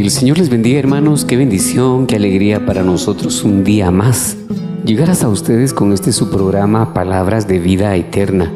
El 0.00 0.10
Señor 0.10 0.38
les 0.38 0.48
bendiga 0.48 0.78
hermanos, 0.78 1.26
qué 1.26 1.36
bendición, 1.36 2.06
qué 2.06 2.16
alegría 2.16 2.64
para 2.64 2.82
nosotros 2.82 3.44
un 3.44 3.62
día 3.62 3.90
más. 3.90 4.38
Llegar 4.86 5.10
hasta 5.10 5.28
ustedes 5.28 5.74
con 5.74 5.92
este 5.92 6.12
su 6.12 6.30
programa 6.30 6.94
Palabras 6.94 7.46
de 7.46 7.58
Vida 7.58 7.94
Eterna, 7.94 8.50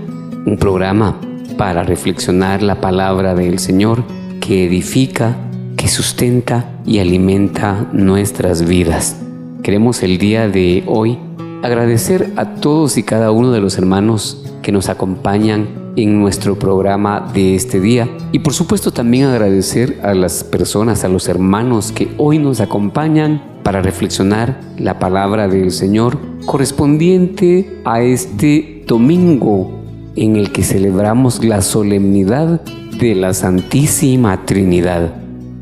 un 0.46 0.56
programa 0.58 1.20
para 1.58 1.82
reflexionar 1.82 2.62
la 2.62 2.80
palabra 2.80 3.34
del 3.34 3.58
Señor 3.58 4.02
que 4.40 4.64
edifica, 4.64 5.36
que 5.76 5.88
sustenta 5.88 6.70
y 6.86 7.00
alimenta 7.00 7.86
nuestras 7.92 8.66
vidas. 8.66 9.16
Queremos 9.62 10.02
el 10.02 10.16
día 10.16 10.48
de 10.48 10.84
hoy 10.86 11.18
agradecer 11.62 12.32
a 12.36 12.54
todos 12.54 12.96
y 12.96 13.02
cada 13.02 13.30
uno 13.30 13.52
de 13.52 13.60
los 13.60 13.76
hermanos 13.76 14.45
que 14.66 14.72
nos 14.72 14.88
acompañan 14.88 15.92
en 15.94 16.18
nuestro 16.18 16.58
programa 16.58 17.30
de 17.32 17.54
este 17.54 17.78
día. 17.78 18.08
Y 18.32 18.40
por 18.40 18.52
supuesto 18.52 18.90
también 18.90 19.26
agradecer 19.26 20.00
a 20.02 20.12
las 20.12 20.42
personas, 20.42 21.04
a 21.04 21.08
los 21.08 21.28
hermanos 21.28 21.92
que 21.92 22.08
hoy 22.18 22.40
nos 22.40 22.58
acompañan 22.58 23.60
para 23.62 23.80
reflexionar 23.80 24.60
la 24.76 24.98
palabra 24.98 25.46
del 25.46 25.70
Señor 25.70 26.18
correspondiente 26.46 27.80
a 27.84 28.02
este 28.02 28.82
domingo 28.88 29.70
en 30.16 30.34
el 30.34 30.50
que 30.50 30.64
celebramos 30.64 31.44
la 31.44 31.62
solemnidad 31.62 32.60
de 32.98 33.14
la 33.14 33.34
Santísima 33.34 34.46
Trinidad. 34.46 35.14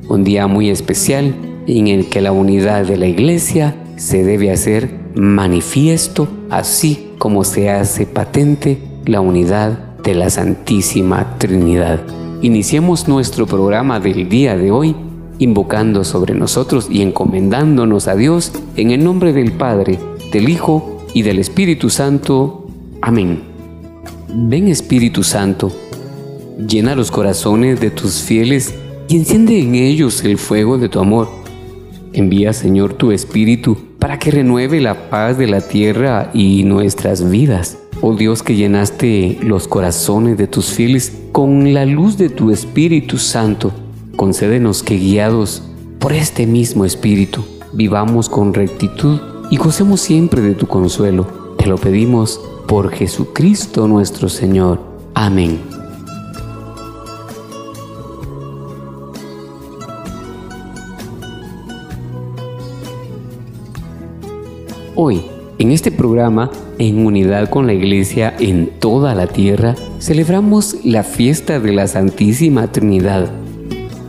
Un 0.08 0.24
día 0.24 0.46
muy 0.46 0.70
especial 0.70 1.34
en 1.66 1.88
el 1.88 2.08
que 2.08 2.22
la 2.22 2.32
unidad 2.32 2.86
de 2.86 2.96
la 2.96 3.06
Iglesia 3.06 3.76
se 3.96 4.24
debe 4.24 4.50
hacer 4.50 4.88
manifiesto, 5.14 6.26
así 6.48 7.10
como 7.18 7.44
se 7.44 7.68
hace 7.68 8.06
patente 8.06 8.93
la 9.06 9.20
unidad 9.20 9.78
de 10.02 10.14
la 10.14 10.30
Santísima 10.30 11.36
Trinidad. 11.38 12.00
Iniciemos 12.42 13.08
nuestro 13.08 13.46
programa 13.46 14.00
del 14.00 14.28
día 14.28 14.56
de 14.56 14.70
hoy 14.70 14.96
invocando 15.38 16.04
sobre 16.04 16.34
nosotros 16.34 16.88
y 16.90 17.02
encomendándonos 17.02 18.08
a 18.08 18.14
Dios 18.14 18.52
en 18.76 18.90
el 18.90 19.04
nombre 19.04 19.32
del 19.32 19.52
Padre, 19.52 19.98
del 20.32 20.48
Hijo 20.48 21.02
y 21.12 21.22
del 21.22 21.38
Espíritu 21.38 21.90
Santo. 21.90 22.66
Amén. 23.02 23.42
Ven 24.34 24.68
Espíritu 24.68 25.22
Santo, 25.22 25.70
llena 26.66 26.94
los 26.94 27.10
corazones 27.10 27.80
de 27.80 27.90
tus 27.90 28.22
fieles 28.22 28.74
y 29.08 29.16
enciende 29.16 29.58
en 29.58 29.74
ellos 29.74 30.24
el 30.24 30.38
fuego 30.38 30.78
de 30.78 30.88
tu 30.88 31.00
amor. 31.00 31.28
Envía 32.12 32.52
Señor 32.52 32.94
tu 32.94 33.10
Espíritu 33.12 33.76
para 33.98 34.18
que 34.18 34.30
renueve 34.30 34.80
la 34.80 35.10
paz 35.10 35.36
de 35.36 35.46
la 35.46 35.60
tierra 35.60 36.30
y 36.32 36.64
nuestras 36.64 37.30
vidas. 37.30 37.78
Oh 38.00 38.14
Dios 38.14 38.42
que 38.42 38.54
llenaste 38.54 39.38
los 39.42 39.68
corazones 39.68 40.36
de 40.36 40.46
tus 40.46 40.66
fieles 40.66 41.12
con 41.32 41.72
la 41.72 41.86
luz 41.86 42.18
de 42.18 42.28
tu 42.28 42.50
Espíritu 42.50 43.18
Santo, 43.18 43.72
concédenos 44.16 44.82
que 44.82 44.96
guiados 44.96 45.62
por 45.98 46.12
este 46.12 46.46
mismo 46.46 46.84
Espíritu 46.84 47.44
vivamos 47.72 48.28
con 48.28 48.52
rectitud 48.54 49.20
y 49.50 49.56
gocemos 49.56 50.00
siempre 50.00 50.42
de 50.42 50.54
tu 50.54 50.66
consuelo. 50.66 51.26
Te 51.58 51.66
lo 51.66 51.76
pedimos 51.76 52.40
por 52.66 52.90
Jesucristo 52.90 53.88
nuestro 53.88 54.28
Señor. 54.28 54.80
Amén. 55.14 55.60
Hoy 64.96 65.33
en 65.64 65.72
este 65.72 65.90
programa, 65.90 66.50
en 66.78 67.06
unidad 67.06 67.48
con 67.48 67.66
la 67.66 67.72
Iglesia 67.72 68.34
en 68.38 68.68
toda 68.78 69.14
la 69.14 69.26
tierra, 69.26 69.74
celebramos 69.98 70.76
la 70.84 71.02
fiesta 71.02 71.58
de 71.58 71.72
la 71.72 71.86
Santísima 71.86 72.70
Trinidad. 72.70 73.30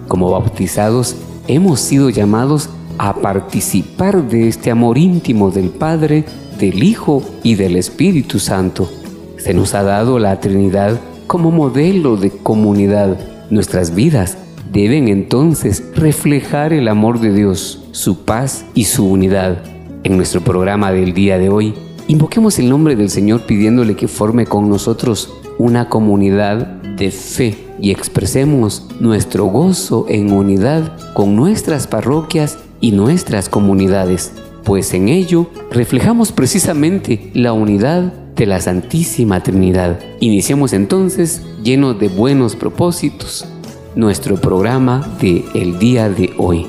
Como 0.10 0.32
bautizados, 0.32 1.16
hemos 1.48 1.80
sido 1.80 2.10
llamados 2.10 2.70
a 2.98 3.16
participar 3.22 4.28
de 4.28 4.50
este 4.50 4.70
amor 4.70 4.98
íntimo 4.98 5.50
del 5.50 5.70
Padre, 5.70 6.26
del 6.60 6.84
Hijo 6.84 7.24
y 7.42 7.56
del 7.56 7.78
Espíritu 7.78 8.40
Santo. 8.40 8.92
Se 9.38 9.54
nos 9.54 9.76
ha 9.76 9.84
dado 9.84 10.20
la 10.20 10.42
Trinidad 10.42 11.00
como 11.26 11.52
modelo 11.52 12.18
de 12.18 12.32
comunidad. 12.32 13.18
Nuestras 13.50 13.96
vidas 13.96 14.38
deben 14.74 15.08
entonces 15.08 15.86
reflejar 15.96 16.74
el 16.74 16.90
amor 16.90 17.22
de 17.22 17.32
Dios, 17.32 17.82
su 17.92 18.26
paz 18.26 18.66
y 18.74 18.84
su 18.84 19.06
unidad. 19.06 19.75
En 20.06 20.18
nuestro 20.18 20.40
programa 20.42 20.92
del 20.92 21.16
día 21.16 21.40
de 21.40 21.50
hoy, 21.50 21.74
invoquemos 22.08 22.60
el 22.60 22.70
nombre 22.70 22.96
del 22.96 23.10
Señor 23.10 23.48
pidiéndole 23.48 23.96
que 23.96 24.08
forme 24.08 24.46
con 24.46 24.70
nosotros 24.70 25.34
una 25.58 25.90
comunidad 25.90 26.58
de 26.84 27.10
fe 27.10 27.58
y 27.82 27.90
expresemos 27.90 28.86
nuestro 29.00 29.46
gozo 29.46 30.06
en 30.08 30.32
unidad 30.32 30.96
con 31.16 31.36
nuestras 31.36 31.88
parroquias 31.88 32.60
y 32.82 32.92
nuestras 32.92 33.50
comunidades, 33.50 34.32
pues 34.64 34.94
en 34.94 35.10
ello 35.10 35.50
reflejamos 35.72 36.32
precisamente 36.32 37.32
la 37.34 37.54
unidad 37.54 38.14
de 38.36 38.46
la 38.46 38.62
Santísima 38.62 39.42
Trinidad. 39.42 40.00
Iniciemos 40.20 40.74
entonces, 40.74 41.42
lleno 41.64 41.96
de 41.96 42.10
buenos 42.10 42.56
propósitos, 42.56 43.48
nuestro 43.96 44.36
programa 44.36 45.18
de 45.20 45.44
el 45.56 45.80
día 45.80 46.10
de 46.10 46.32
hoy. 46.38 46.68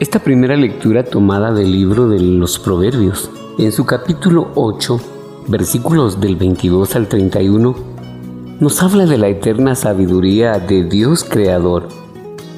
Esta 0.00 0.18
primera 0.18 0.56
lectura 0.56 1.04
tomada 1.04 1.52
del 1.52 1.70
libro 1.70 2.08
de 2.08 2.18
los 2.18 2.58
Proverbios, 2.58 3.30
en 3.58 3.70
su 3.70 3.86
capítulo 3.86 4.50
8, 4.56 5.00
versículos 5.46 6.20
del 6.20 6.34
22 6.34 6.96
al 6.96 7.06
31, 7.06 7.76
nos 8.58 8.82
habla 8.82 9.06
de 9.06 9.18
la 9.18 9.28
eterna 9.28 9.76
sabiduría 9.76 10.58
de 10.58 10.82
Dios 10.82 11.22
Creador. 11.22 11.86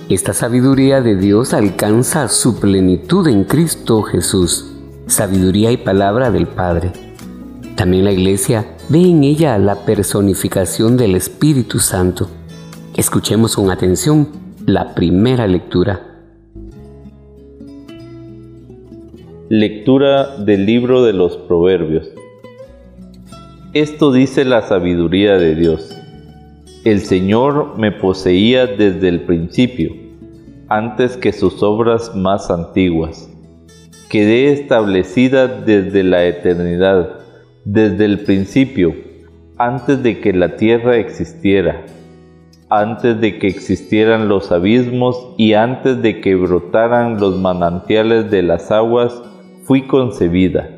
Esta 0.08 0.32
sabiduría 0.32 1.02
de 1.02 1.14
Dios 1.14 1.52
alcanza 1.52 2.28
su 2.28 2.58
plenitud 2.58 3.28
en 3.28 3.44
Cristo 3.44 4.00
Jesús, 4.02 4.72
sabiduría 5.06 5.70
y 5.70 5.76
palabra 5.76 6.30
del 6.30 6.46
Padre. 6.46 6.92
También 7.76 8.06
la 8.06 8.12
Iglesia 8.12 8.64
ve 8.88 9.02
en 9.02 9.24
ella 9.24 9.58
la 9.58 9.84
personificación 9.84 10.96
del 10.96 11.14
Espíritu 11.14 11.80
Santo. 11.80 12.30
Escuchemos 12.96 13.56
con 13.56 13.70
atención 13.70 14.26
la 14.64 14.94
primera 14.94 15.46
lectura. 15.46 16.05
Lectura 19.48 20.38
del 20.38 20.66
libro 20.66 21.04
de 21.04 21.12
los 21.12 21.36
Proverbios. 21.36 22.10
Esto 23.74 24.10
dice 24.10 24.44
la 24.44 24.62
sabiduría 24.62 25.38
de 25.38 25.54
Dios. 25.54 25.96
El 26.84 26.98
Señor 26.98 27.78
me 27.78 27.92
poseía 27.92 28.66
desde 28.66 29.08
el 29.08 29.20
principio, 29.20 29.94
antes 30.66 31.16
que 31.16 31.32
sus 31.32 31.62
obras 31.62 32.16
más 32.16 32.50
antiguas. 32.50 33.30
Quedé 34.10 34.52
establecida 34.52 35.46
desde 35.46 36.02
la 36.02 36.24
eternidad, 36.24 37.20
desde 37.64 38.04
el 38.04 38.24
principio, 38.24 38.96
antes 39.58 40.02
de 40.02 40.18
que 40.18 40.32
la 40.32 40.56
tierra 40.56 40.96
existiera, 40.96 41.86
antes 42.68 43.20
de 43.20 43.38
que 43.38 43.46
existieran 43.46 44.28
los 44.28 44.50
abismos 44.50 45.34
y 45.36 45.52
antes 45.52 46.02
de 46.02 46.20
que 46.20 46.34
brotaran 46.34 47.20
los 47.20 47.38
manantiales 47.38 48.28
de 48.28 48.42
las 48.42 48.72
aguas, 48.72 49.22
fui 49.66 49.82
concebida. 49.82 50.70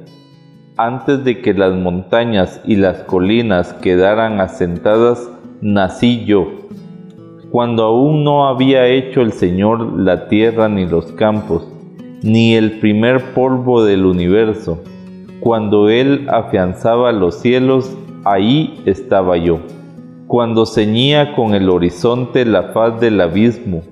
Antes 0.79 1.23
de 1.23 1.43
que 1.43 1.53
las 1.53 1.75
montañas 1.75 2.63
y 2.65 2.77
las 2.77 3.01
colinas 3.01 3.75
quedaran 3.75 4.41
asentadas, 4.41 5.31
nací 5.61 6.25
yo. 6.25 6.47
Cuando 7.51 7.85
aún 7.85 8.25
no 8.25 8.49
había 8.49 8.87
hecho 8.87 9.21
el 9.21 9.33
Señor 9.33 10.01
la 10.01 10.29
tierra 10.29 10.71
ni 10.71 10.87
los 10.87 11.13
campos, 11.13 11.69
ni 12.23 12.55
el 12.55 12.79
primer 12.79 13.35
polvo 13.35 13.85
del 13.85 14.07
universo. 14.07 14.83
Cuando 15.41 15.91
Él 15.91 16.27
afianzaba 16.31 17.13
los 17.13 17.41
cielos, 17.41 17.95
ahí 18.25 18.81
estaba 18.87 19.37
yo. 19.37 19.61
Cuando 20.27 20.65
ceñía 20.65 21.35
con 21.37 21.55
el 21.55 21.69
horizonte 21.69 22.47
la 22.47 22.73
faz 22.73 22.99
del 23.01 23.21
abismo, 23.21 23.83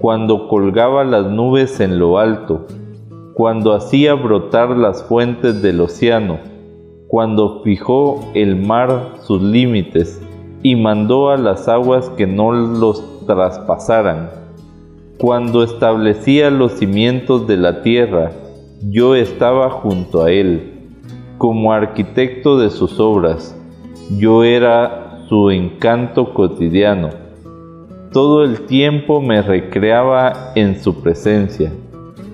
cuando 0.00 0.48
colgaba 0.48 1.02
las 1.02 1.30
nubes 1.30 1.80
en 1.80 1.98
lo 1.98 2.18
alto, 2.18 2.66
cuando 3.34 3.74
hacía 3.74 4.14
brotar 4.14 4.76
las 4.76 5.02
fuentes 5.02 5.60
del 5.60 5.80
océano, 5.80 6.38
cuando 7.08 7.62
fijó 7.64 8.20
el 8.32 8.54
mar 8.54 9.14
sus 9.22 9.42
límites 9.42 10.22
y 10.62 10.76
mandó 10.76 11.30
a 11.30 11.36
las 11.36 11.66
aguas 11.66 12.08
que 12.10 12.28
no 12.28 12.52
los 12.52 13.26
traspasaran, 13.26 14.30
cuando 15.18 15.64
establecía 15.64 16.48
los 16.50 16.74
cimientos 16.74 17.48
de 17.48 17.56
la 17.56 17.82
tierra, 17.82 18.30
yo 18.88 19.16
estaba 19.16 19.68
junto 19.68 20.22
a 20.22 20.30
él, 20.30 20.92
como 21.36 21.72
arquitecto 21.72 22.56
de 22.56 22.70
sus 22.70 23.00
obras, 23.00 23.60
yo 24.16 24.44
era 24.44 25.24
su 25.28 25.50
encanto 25.50 26.32
cotidiano. 26.34 27.10
Todo 28.12 28.44
el 28.44 28.60
tiempo 28.66 29.20
me 29.20 29.42
recreaba 29.42 30.52
en 30.54 30.80
su 30.80 31.02
presencia 31.02 31.72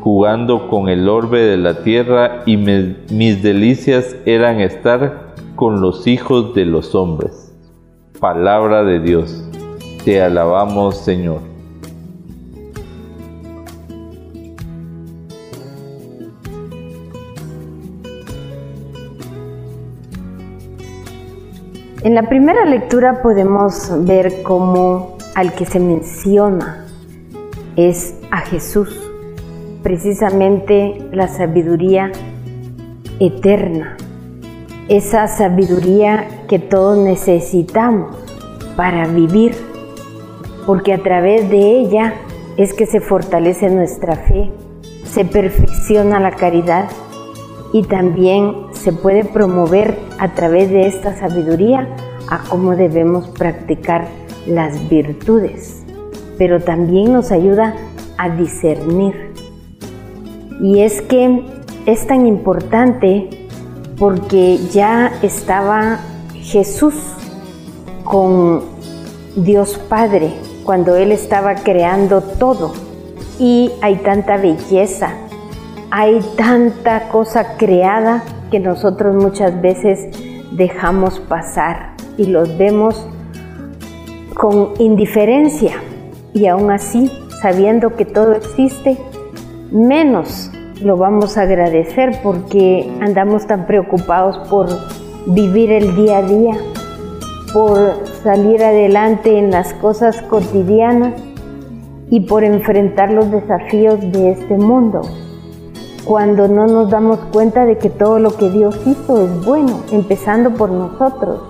jugando 0.00 0.68
con 0.68 0.88
el 0.88 1.08
orbe 1.08 1.40
de 1.42 1.56
la 1.56 1.82
tierra 1.82 2.42
y 2.46 2.56
mis 2.56 3.42
delicias 3.42 4.16
eran 4.24 4.60
estar 4.60 5.34
con 5.56 5.80
los 5.80 6.06
hijos 6.06 6.54
de 6.54 6.64
los 6.64 6.94
hombres. 6.94 7.54
Palabra 8.18 8.82
de 8.82 9.00
Dios, 9.00 9.44
te 10.04 10.22
alabamos 10.22 10.96
Señor. 10.98 11.40
En 22.02 22.14
la 22.14 22.22
primera 22.30 22.64
lectura 22.64 23.20
podemos 23.22 23.92
ver 24.06 24.42
cómo 24.42 25.18
al 25.34 25.52
que 25.52 25.66
se 25.66 25.78
menciona 25.78 26.86
es 27.76 28.18
a 28.30 28.38
Jesús 28.38 29.09
precisamente 29.82 31.08
la 31.12 31.28
sabiduría 31.28 32.12
eterna, 33.18 33.96
esa 34.88 35.28
sabiduría 35.28 36.26
que 36.48 36.58
todos 36.58 36.98
necesitamos 36.98 38.16
para 38.76 39.06
vivir, 39.06 39.54
porque 40.66 40.92
a 40.92 41.02
través 41.02 41.48
de 41.50 41.80
ella 41.80 42.14
es 42.56 42.74
que 42.74 42.86
se 42.86 43.00
fortalece 43.00 43.70
nuestra 43.70 44.16
fe, 44.16 44.50
se 45.04 45.24
perfecciona 45.24 46.20
la 46.20 46.32
caridad 46.32 46.88
y 47.72 47.82
también 47.84 48.66
se 48.72 48.92
puede 48.92 49.24
promover 49.24 49.96
a 50.18 50.34
través 50.34 50.70
de 50.70 50.86
esta 50.86 51.14
sabiduría 51.16 51.88
a 52.28 52.42
cómo 52.48 52.76
debemos 52.76 53.28
practicar 53.28 54.06
las 54.46 54.88
virtudes, 54.88 55.84
pero 56.38 56.60
también 56.60 57.12
nos 57.12 57.30
ayuda 57.30 57.74
a 58.16 58.28
discernir 58.30 59.29
y 60.62 60.82
es 60.82 61.00
que 61.02 61.42
es 61.86 62.06
tan 62.06 62.26
importante 62.26 63.28
porque 63.98 64.58
ya 64.72 65.12
estaba 65.22 66.00
Jesús 66.34 66.94
con 68.04 68.62
Dios 69.36 69.78
Padre 69.88 70.32
cuando 70.64 70.96
Él 70.96 71.12
estaba 71.12 71.54
creando 71.54 72.20
todo. 72.22 72.72
Y 73.38 73.70
hay 73.80 73.96
tanta 73.96 74.36
belleza, 74.36 75.12
hay 75.90 76.20
tanta 76.36 77.08
cosa 77.08 77.56
creada 77.56 78.22
que 78.50 78.60
nosotros 78.60 79.14
muchas 79.14 79.60
veces 79.62 80.08
dejamos 80.52 81.20
pasar 81.20 81.94
y 82.18 82.26
los 82.26 82.58
vemos 82.58 83.06
con 84.34 84.70
indiferencia. 84.78 85.76
Y 86.34 86.46
aún 86.46 86.70
así, 86.70 87.10
sabiendo 87.40 87.96
que 87.96 88.04
todo 88.04 88.32
existe, 88.32 88.98
menos 89.70 90.50
lo 90.82 90.96
vamos 90.96 91.36
a 91.36 91.42
agradecer 91.42 92.20
porque 92.22 92.90
andamos 93.00 93.46
tan 93.46 93.66
preocupados 93.66 94.48
por 94.48 94.68
vivir 95.26 95.70
el 95.70 95.94
día 95.94 96.18
a 96.18 96.22
día, 96.22 96.56
por 97.52 98.06
salir 98.22 98.62
adelante 98.62 99.38
en 99.38 99.50
las 99.50 99.74
cosas 99.74 100.22
cotidianas 100.22 101.14
y 102.08 102.20
por 102.20 102.44
enfrentar 102.44 103.10
los 103.10 103.30
desafíos 103.30 104.00
de 104.00 104.32
este 104.32 104.56
mundo, 104.56 105.02
cuando 106.04 106.48
no 106.48 106.66
nos 106.66 106.90
damos 106.90 107.18
cuenta 107.32 107.66
de 107.66 107.78
que 107.78 107.90
todo 107.90 108.18
lo 108.18 108.36
que 108.36 108.50
Dios 108.50 108.80
hizo 108.86 109.24
es 109.24 109.44
bueno, 109.44 109.80
empezando 109.92 110.50
por 110.54 110.70
nosotros, 110.70 111.42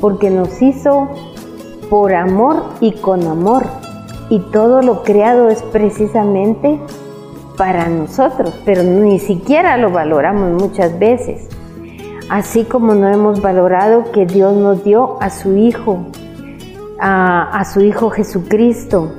porque 0.00 0.30
nos 0.30 0.60
hizo 0.62 1.08
por 1.90 2.14
amor 2.14 2.64
y 2.80 2.92
con 2.92 3.22
amor, 3.26 3.64
y 4.30 4.40
todo 4.52 4.80
lo 4.82 5.02
creado 5.02 5.48
es 5.48 5.62
precisamente 5.62 6.80
para 7.60 7.90
nosotros, 7.90 8.58
pero 8.64 8.82
ni 8.82 9.18
siquiera 9.18 9.76
lo 9.76 9.90
valoramos 9.90 10.62
muchas 10.62 10.98
veces. 10.98 11.46
Así 12.30 12.64
como 12.64 12.94
no 12.94 13.06
hemos 13.06 13.42
valorado 13.42 14.12
que 14.12 14.24
Dios 14.24 14.56
nos 14.56 14.82
dio 14.82 15.20
a 15.20 15.28
su 15.28 15.58
Hijo, 15.58 16.06
a, 16.98 17.62
su 17.70 17.82
Hijo 17.82 18.08
Jesucristo. 18.08 19.12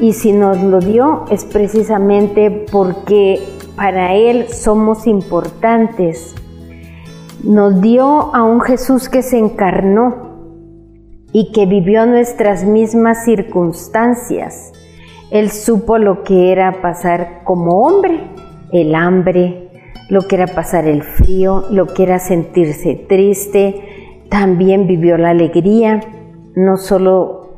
Y 0.00 0.14
si 0.14 0.32
nos 0.32 0.62
lo 0.62 0.80
dio 0.80 1.26
es 1.30 1.44
precisamente 1.44 2.64
porque 2.72 3.38
para 3.76 4.14
Él 4.14 4.48
somos 4.48 5.06
importantes. 5.06 6.34
Nos 7.44 7.82
dio 7.82 8.34
a 8.34 8.44
un 8.44 8.62
Jesús 8.62 9.10
que 9.10 9.20
se 9.20 9.36
encarnó 9.36 10.38
y 11.34 11.52
que 11.52 11.66
vivió 11.66 12.06
nuestras 12.06 12.64
mismas 12.64 13.26
circunstancias 13.26 14.72
él 15.30 15.50
supo 15.50 15.98
lo 15.98 16.22
que 16.22 16.52
era 16.52 16.80
pasar 16.80 17.42
como 17.44 17.82
hombre, 17.82 18.20
el 18.72 18.94
hambre, 18.94 19.68
lo 20.08 20.22
que 20.22 20.36
era 20.36 20.46
pasar 20.46 20.86
el 20.86 21.02
frío, 21.02 21.64
lo 21.70 21.86
que 21.86 22.04
era 22.04 22.18
sentirse 22.18 22.94
triste. 22.94 24.24
También 24.30 24.86
vivió 24.86 25.18
la 25.18 25.30
alegría, 25.30 26.00
no 26.54 26.76
solo 26.78 27.50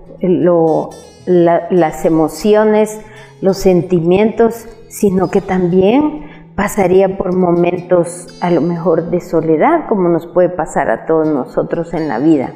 las 1.26 2.04
emociones, 2.04 3.00
los 3.40 3.56
sentimientos, 3.56 4.66
sino 4.88 5.30
que 5.30 5.40
también 5.40 6.28
pasaría 6.56 7.16
por 7.16 7.34
momentos 7.34 8.26
a 8.40 8.50
lo 8.50 8.60
mejor 8.60 9.10
de 9.10 9.20
soledad, 9.20 9.86
como 9.88 10.08
nos 10.08 10.26
puede 10.26 10.48
pasar 10.48 10.90
a 10.90 11.06
todos 11.06 11.28
nosotros 11.28 11.94
en 11.94 12.08
la 12.08 12.18
vida. 12.18 12.52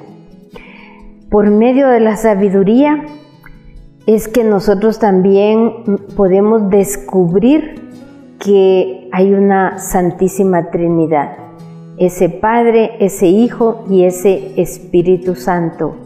Por 1.31 1.51
medio 1.51 1.89
de 1.89 2.01
la 2.01 2.17
sabiduría, 2.17 3.05
es 4.07 4.29
que 4.29 4.45
nosotros 4.45 4.99
también 4.99 5.99
podemos 6.17 6.69
descubrir 6.69 7.83
que 8.39 9.09
hay 9.13 9.33
una 9.33 9.79
Santísima 9.79 10.71
Trinidad, 10.71 11.39
ese 11.97 12.29
Padre, 12.29 12.97
ese 13.01 13.27
Hijo 13.27 13.85
y 13.89 14.05
ese 14.05 14.61
Espíritu 14.61 15.35
Santo. 15.35 15.97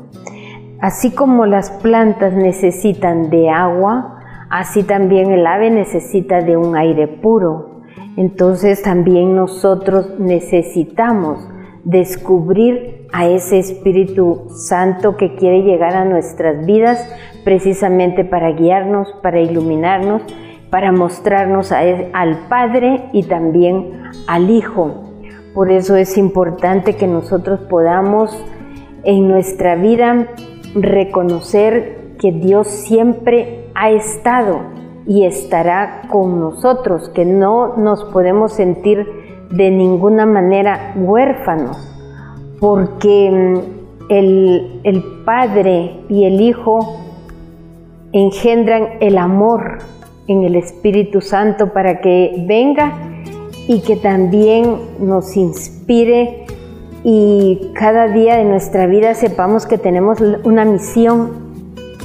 Así 0.81 1.11
como 1.11 1.47
las 1.47 1.71
plantas 1.71 2.35
necesitan 2.35 3.31
de 3.31 3.51
agua, 3.51 4.21
así 4.49 4.85
también 4.85 5.33
el 5.33 5.45
ave 5.45 5.71
necesita 5.71 6.41
de 6.41 6.57
un 6.57 6.77
aire 6.77 7.09
puro. 7.09 7.81
Entonces 8.17 8.83
también 8.83 9.35
nosotros 9.35 10.21
necesitamos 10.21 11.49
descubrir 11.83 12.98
a 13.13 13.27
ese 13.27 13.59
Espíritu 13.59 14.47
Santo 14.51 15.17
que 15.17 15.35
quiere 15.35 15.63
llegar 15.63 15.95
a 15.95 16.05
nuestras 16.05 16.65
vidas 16.67 17.05
precisamente 17.45 18.25
para 18.25 18.53
guiarnos, 18.53 19.09
para 19.23 19.41
iluminarnos, 19.41 20.23
para 20.71 20.93
mostrarnos 20.93 21.73
al 21.73 22.49
Padre 22.49 23.05
y 23.13 23.23
también 23.23 24.03
al 24.27 24.51
Hijo. 24.51 25.13
Por 25.55 25.73
eso 25.73 25.97
es 25.97 26.19
importante 26.19 26.97
que 26.97 27.07
nosotros 27.07 27.61
podamos 27.71 28.37
en 29.05 29.29
nuestra 29.29 29.75
vida 29.77 30.29
reconocer 30.75 32.15
que 32.19 32.33
Dios 32.33 32.69
siempre 32.69 33.71
ha 33.75 33.91
estado 33.91 34.61
y 35.07 35.25
estará 35.25 36.03
con 36.11 36.39
nosotros, 36.39 37.09
que 37.09 37.25
no 37.25 37.77
nos 37.77 38.05
podemos 38.05 38.53
sentir 38.53 39.07
de 39.51 39.71
ninguna 39.71 40.27
manera 40.27 40.93
huérfanos, 40.97 41.98
porque 42.61 43.31
mm, 43.31 44.11
el, 44.11 44.81
el 44.85 45.03
Padre 45.25 46.01
y 46.09 46.25
el 46.25 46.41
Hijo 46.41 46.97
engendran 48.13 48.89
el 49.01 49.19
amor 49.19 49.79
en 50.27 50.45
el 50.45 50.57
Espíritu 50.57 51.21
Santo 51.21 51.73
para 51.73 52.01
que 52.01 52.45
venga 52.47 52.93
y 53.67 53.81
que 53.81 53.97
también 53.97 54.77
nos 54.99 55.37
inspire 55.37 56.47
y 57.05 57.71
cada 57.75 58.09
día 58.09 58.37
de 58.37 58.45
nuestra 58.45 58.87
vida 58.87 59.15
sepamos 59.15 59.67
que 59.67 59.79
tenemos 59.79 60.19
una 60.45 60.65
misión. 60.65 61.49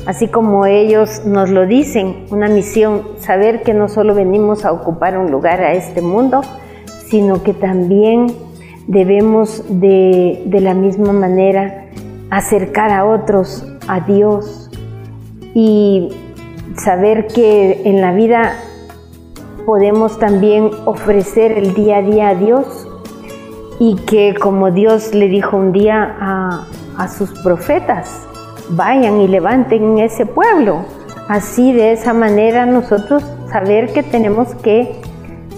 Así 0.05 0.27
como 0.27 0.65
ellos 0.65 1.25
nos 1.25 1.49
lo 1.49 1.65
dicen, 1.65 2.25
una 2.29 2.47
misión, 2.47 3.03
saber 3.17 3.63
que 3.63 3.73
no 3.73 3.87
solo 3.87 4.13
venimos 4.13 4.65
a 4.65 4.73
ocupar 4.73 5.17
un 5.17 5.31
lugar 5.31 5.61
a 5.61 5.73
este 5.73 6.01
mundo, 6.01 6.41
sino 7.07 7.41
que 7.41 7.53
también 7.53 8.27
debemos 8.87 9.63
de, 9.69 10.43
de 10.45 10.61
la 10.61 10.73
misma 10.73 11.13
manera 11.13 11.85
acercar 12.29 12.91
a 12.91 13.05
otros 13.05 13.65
a 13.87 13.99
Dios 14.01 14.69
y 15.53 16.09
saber 16.77 17.27
que 17.27 17.81
en 17.85 18.01
la 18.01 18.11
vida 18.11 18.55
podemos 19.65 20.19
también 20.19 20.71
ofrecer 20.85 21.51
el 21.53 21.73
día 21.73 21.97
a 21.97 22.01
día 22.01 22.29
a 22.29 22.35
Dios 22.35 22.87
y 23.79 23.95
que 23.95 24.35
como 24.35 24.71
Dios 24.71 25.13
le 25.13 25.27
dijo 25.27 25.57
un 25.57 25.71
día 25.71 26.15
a, 26.19 26.67
a 26.97 27.07
sus 27.07 27.31
profetas, 27.41 28.27
vayan 28.69 29.21
y 29.21 29.27
levanten 29.27 29.99
ese 29.99 30.25
pueblo. 30.25 30.85
Así 31.27 31.73
de 31.73 31.93
esa 31.93 32.13
manera 32.13 32.65
nosotros 32.65 33.23
saber 33.51 33.93
que 33.93 34.03
tenemos 34.03 34.53
que 34.55 35.01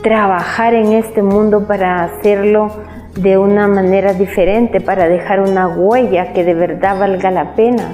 trabajar 0.04 0.74
en 0.74 0.94
este 0.94 1.24
mundo 1.24 1.66
para 1.66 2.04
hacerlo 2.04 2.70
de 3.16 3.38
una 3.38 3.68
manera 3.68 4.14
diferente, 4.14 4.82
para 4.82 5.08
dejar 5.08 5.40
una 5.40 5.68
huella 5.68 6.34
que 6.34 6.44
de 6.44 6.54
verdad 6.54 7.00
valga 7.00 7.32
la 7.32 7.56
pena. 7.56 7.94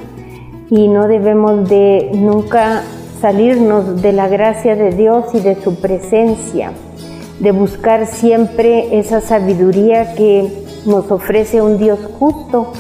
Y 0.70 0.88
no 0.88 1.08
debemos 1.08 1.70
de 1.70 2.10
nunca 2.13 2.82
salirnos 3.20 4.01
de 4.01 4.13
la 4.13 4.28
gracia 4.28 4.75
de 4.75 4.92
Dios 4.92 5.34
y 5.34 5.42
de 5.42 5.56
su 5.56 5.80
presencia, 5.80 6.72
de 7.40 7.51
buscar 7.51 8.08
siempre 8.08 8.98
esa 8.98 9.22
sabiduría 9.22 10.16
que 10.16 10.48
nos 10.86 11.12
ofrece 11.12 11.62
un 11.62 11.78
Dios 11.78 12.00
justo 12.20 12.74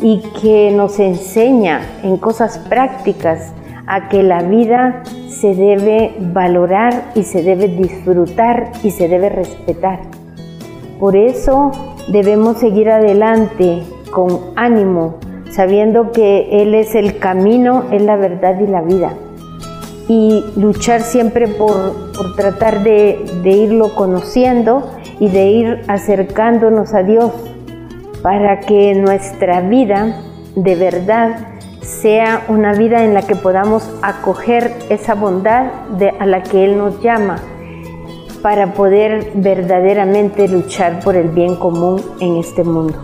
y 0.00 0.22
que 0.40 0.70
nos 0.70 1.00
enseña 1.00 1.80
en 2.04 2.16
cosas 2.16 2.58
prácticas 2.68 3.52
a 3.86 4.08
que 4.08 4.22
la 4.22 4.42
vida 4.42 5.02
se 5.28 5.54
debe 5.54 6.14
valorar 6.20 7.10
y 7.14 7.22
se 7.24 7.42
debe 7.42 7.68
disfrutar 7.68 8.70
y 8.82 8.90
se 8.90 9.08
debe 9.08 9.30
respetar. 9.30 10.00
Por 11.00 11.16
eso 11.16 11.72
debemos 12.10 12.58
seguir 12.58 12.90
adelante 12.90 13.82
con 14.10 14.40
ánimo, 14.56 15.16
sabiendo 15.50 16.12
que 16.12 16.62
Él 16.62 16.74
es 16.74 16.94
el 16.94 17.18
camino, 17.18 17.84
es 17.92 18.02
la 18.02 18.16
verdad 18.16 18.58
y 18.60 18.66
la 18.66 18.82
vida. 18.82 19.12
Y 20.08 20.44
luchar 20.56 21.02
siempre 21.02 21.48
por, 21.48 21.94
tratar 22.36 22.82
de, 22.82 23.24
de 23.42 23.50
irlo 23.50 23.94
conociendo 23.94 24.90
y 25.20 25.28
de 25.28 25.50
ir 25.50 25.82
acercándonos 25.88 26.94
a 26.94 27.02
Dios 27.02 27.32
para 28.22 28.60
que 28.60 28.94
nuestra 28.94 29.60
vida 29.60 30.22
de 30.56 30.74
verdad 30.74 31.36
sea 31.82 32.44
una 32.48 32.74
vida 32.74 33.04
en 33.04 33.14
la 33.14 33.22
que 33.22 33.34
podamos 33.34 33.88
acoger 34.02 34.72
esa 34.90 35.14
bondad 35.14 35.64
de, 35.98 36.10
a 36.10 36.26
la 36.26 36.42
que 36.42 36.64
Él 36.64 36.76
nos 36.76 37.02
llama 37.02 37.38
para 38.42 38.74
poder 38.74 39.32
verdaderamente 39.34 40.48
luchar 40.48 41.00
por 41.00 41.16
el 41.16 41.28
bien 41.28 41.56
común 41.56 42.00
en 42.20 42.36
este 42.36 42.64
mundo. 42.64 42.94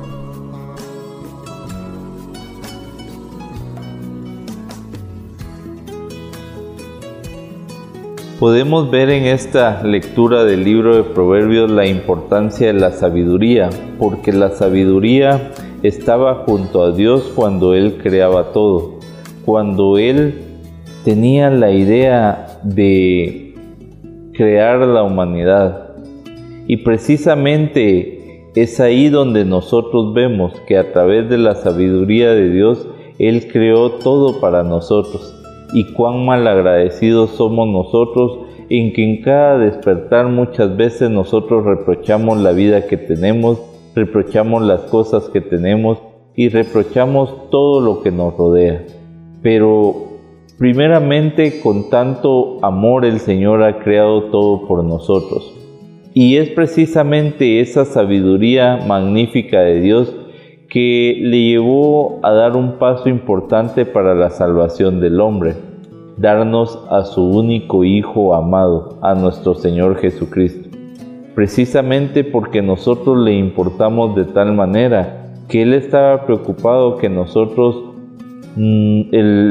Podemos 8.38 8.90
ver 8.90 9.08
en 9.10 9.24
esta 9.24 9.82
lectura 9.82 10.44
del 10.44 10.64
libro 10.64 10.96
de 10.96 11.04
Proverbios 11.04 11.70
la 11.70 11.86
importancia 11.86 12.66
de 12.66 12.74
la 12.74 12.92
sabiduría, 12.92 13.70
porque 13.98 14.32
la 14.32 14.50
sabiduría 14.50 15.52
estaba 15.82 16.44
junto 16.44 16.82
a 16.82 16.92
Dios 16.92 17.32
cuando 17.34 17.74
Él 17.74 18.00
creaba 18.02 18.52
todo, 18.52 18.98
cuando 19.44 19.98
Él 19.98 20.42
tenía 21.04 21.48
la 21.48 21.70
idea 21.70 22.58
de 22.62 23.43
crear 24.34 24.78
la 24.80 25.02
humanidad. 25.02 25.90
Y 26.66 26.78
precisamente 26.78 28.50
es 28.54 28.80
ahí 28.80 29.08
donde 29.08 29.44
nosotros 29.44 30.14
vemos 30.14 30.52
que 30.66 30.76
a 30.76 30.92
través 30.92 31.28
de 31.28 31.38
la 31.38 31.54
sabiduría 31.54 32.30
de 32.32 32.50
Dios, 32.50 32.86
Él 33.18 33.48
creó 33.50 33.90
todo 33.90 34.40
para 34.40 34.62
nosotros. 34.62 35.34
Y 35.72 35.92
cuán 35.92 36.24
mal 36.24 36.46
agradecidos 36.46 37.30
somos 37.30 37.68
nosotros 37.68 38.40
en 38.68 38.92
que 38.92 39.04
en 39.04 39.22
cada 39.22 39.58
despertar 39.58 40.28
muchas 40.28 40.76
veces 40.76 41.10
nosotros 41.10 41.64
reprochamos 41.64 42.38
la 42.38 42.52
vida 42.52 42.86
que 42.86 42.96
tenemos 42.96 43.60
reprochamos 43.94 44.62
las 44.62 44.80
cosas 44.82 45.24
que 45.30 45.40
tenemos 45.40 45.98
y 46.34 46.48
reprochamos 46.48 47.50
todo 47.50 47.80
lo 47.80 48.02
que 48.02 48.10
nos 48.10 48.36
rodea. 48.36 48.84
Pero 49.42 50.13
primeramente 50.58 51.60
con 51.60 51.90
tanto 51.90 52.58
amor 52.64 53.04
el 53.04 53.20
Señor 53.20 53.62
ha 53.62 53.78
creado 53.78 54.24
todo 54.24 54.66
por 54.66 54.84
nosotros. 54.84 55.52
Y 56.12 56.36
es 56.36 56.50
precisamente 56.50 57.60
esa 57.60 57.84
sabiduría 57.84 58.84
magnífica 58.86 59.60
de 59.60 59.80
Dios 59.80 60.14
que 60.68 61.18
le 61.20 61.42
llevó 61.42 62.20
a 62.22 62.32
dar 62.32 62.56
un 62.56 62.78
paso 62.78 63.08
importante 63.08 63.84
para 63.84 64.14
la 64.14 64.30
salvación 64.30 65.00
del 65.00 65.20
hombre, 65.20 65.54
darnos 66.16 66.78
a 66.90 67.04
su 67.04 67.22
único 67.22 67.84
Hijo 67.84 68.34
amado, 68.34 68.98
a 69.02 69.14
nuestro 69.14 69.54
Señor 69.54 69.96
Jesucristo 69.96 70.74
precisamente 71.34 72.24
porque 72.24 72.62
nosotros 72.62 73.18
le 73.18 73.34
importamos 73.34 74.14
de 74.14 74.24
tal 74.24 74.54
manera 74.54 75.34
que 75.48 75.62
Él 75.62 75.74
estaba 75.74 76.24
preocupado 76.24 76.96
que 76.96 77.08
nosotros 77.08 77.83
mm, 78.56 79.02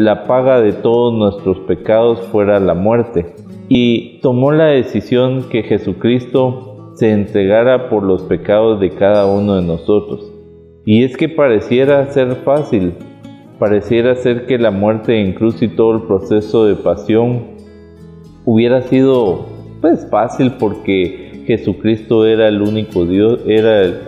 la 0.04 0.26
paga 0.26 0.62
de 0.62 0.74
todos 0.74 1.14
nuestros 1.14 1.60
pecados 1.62 2.22
fuera 2.32 2.60
la 2.60 2.74
muerte 2.74 3.34
y 3.70 4.20
tomó 4.22 4.52
la 4.52 4.66
decisión 4.66 5.50
que 5.50 5.64
Jesucristo 5.64 6.94
se 6.96 7.12
entregara 7.12 7.90
por 7.90 8.04
los 8.04 8.24
pecados 8.24 8.80
de 8.80 8.92
cada 8.92 9.26
uno 9.26 9.56
de 9.56 9.64
nosotros. 9.64 10.32
Y 10.86 11.04
es 11.04 11.18
que 11.18 11.30
pareciera 11.30 12.06
ser 12.12 12.36
fácil, 12.44 12.94
pareciera 13.58 14.16
ser 14.16 14.46
que 14.46 14.58
la 14.58 14.72
muerte 14.72 15.20
en 15.20 15.34
cruz 15.34 15.62
y 15.62 15.70
todo 15.70 15.96
el 15.96 16.02
proceso 16.04 16.66
de 16.66 16.76
pasión 16.76 17.44
hubiera 18.46 18.82
sido 18.82 19.46
pues 19.82 20.08
fácil 20.10 20.54
porque 20.60 21.44
Jesucristo 21.46 22.26
era 22.26 22.48
el 22.48 22.62
único 22.62 23.06
Dios, 23.06 23.40
era 23.48 23.82
el 23.82 24.00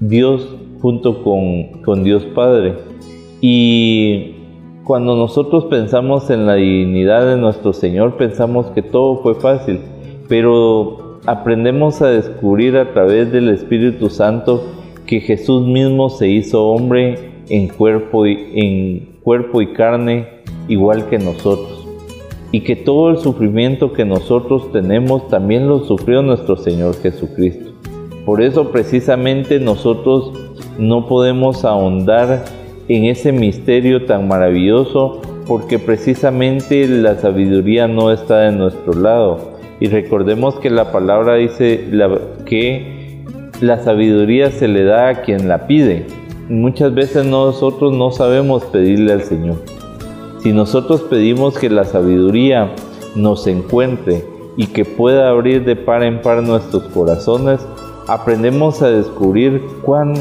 Dios 0.00 0.56
junto 0.80 1.22
con, 1.22 1.82
con 1.82 2.04
Dios 2.04 2.24
Padre. 2.34 2.74
Y 3.40 4.31
cuando 4.84 5.14
nosotros 5.14 5.66
pensamos 5.66 6.28
en 6.30 6.46
la 6.46 6.54
divinidad 6.54 7.26
de 7.26 7.36
nuestro 7.36 7.72
Señor, 7.72 8.16
pensamos 8.16 8.66
que 8.66 8.82
todo 8.82 9.22
fue 9.22 9.34
fácil, 9.36 9.80
pero 10.28 11.18
aprendemos 11.26 12.02
a 12.02 12.08
descubrir 12.08 12.76
a 12.76 12.92
través 12.92 13.30
del 13.30 13.48
Espíritu 13.48 14.10
Santo 14.10 14.62
que 15.06 15.20
Jesús 15.20 15.66
mismo 15.66 16.10
se 16.10 16.28
hizo 16.28 16.66
hombre 16.66 17.44
en 17.48 17.68
cuerpo 17.68 18.26
y, 18.26 18.38
en 18.54 19.20
cuerpo 19.22 19.62
y 19.62 19.72
carne 19.72 20.42
igual 20.68 21.08
que 21.08 21.18
nosotros 21.18 21.86
y 22.50 22.60
que 22.60 22.76
todo 22.76 23.10
el 23.10 23.18
sufrimiento 23.18 23.92
que 23.92 24.04
nosotros 24.04 24.70
tenemos 24.72 25.28
también 25.28 25.68
lo 25.68 25.80
sufrió 25.80 26.22
nuestro 26.22 26.56
Señor 26.56 26.94
Jesucristo. 27.00 27.72
Por 28.26 28.42
eso 28.42 28.70
precisamente 28.70 29.58
nosotros 29.58 30.32
no 30.78 31.06
podemos 31.06 31.64
ahondar 31.64 32.44
en 32.88 33.04
ese 33.04 33.32
misterio 33.32 34.06
tan 34.06 34.28
maravilloso 34.28 35.20
porque 35.46 35.78
precisamente 35.78 36.86
la 36.86 37.16
sabiduría 37.16 37.88
no 37.88 38.10
está 38.10 38.40
de 38.40 38.52
nuestro 38.52 38.94
lado. 38.94 39.52
Y 39.80 39.88
recordemos 39.88 40.56
que 40.56 40.70
la 40.70 40.92
palabra 40.92 41.34
dice 41.34 41.88
que 42.46 43.24
la 43.60 43.82
sabiduría 43.82 44.50
se 44.50 44.68
le 44.68 44.84
da 44.84 45.08
a 45.08 45.22
quien 45.22 45.48
la 45.48 45.66
pide. 45.66 46.06
Muchas 46.48 46.94
veces 46.94 47.26
nosotros 47.26 47.92
no 47.92 48.10
sabemos 48.10 48.64
pedirle 48.64 49.12
al 49.12 49.22
Señor. 49.22 49.56
Si 50.42 50.52
nosotros 50.52 51.02
pedimos 51.02 51.56
que 51.58 51.70
la 51.70 51.84
sabiduría 51.84 52.72
nos 53.14 53.46
encuentre 53.46 54.24
y 54.56 54.66
que 54.66 54.84
pueda 54.84 55.28
abrir 55.28 55.64
de 55.64 55.76
par 55.76 56.02
en 56.02 56.20
par 56.20 56.42
nuestros 56.42 56.82
corazones, 56.84 57.60
aprendemos 58.08 58.82
a 58.82 58.90
descubrir 58.90 59.62
cuán, 59.84 60.14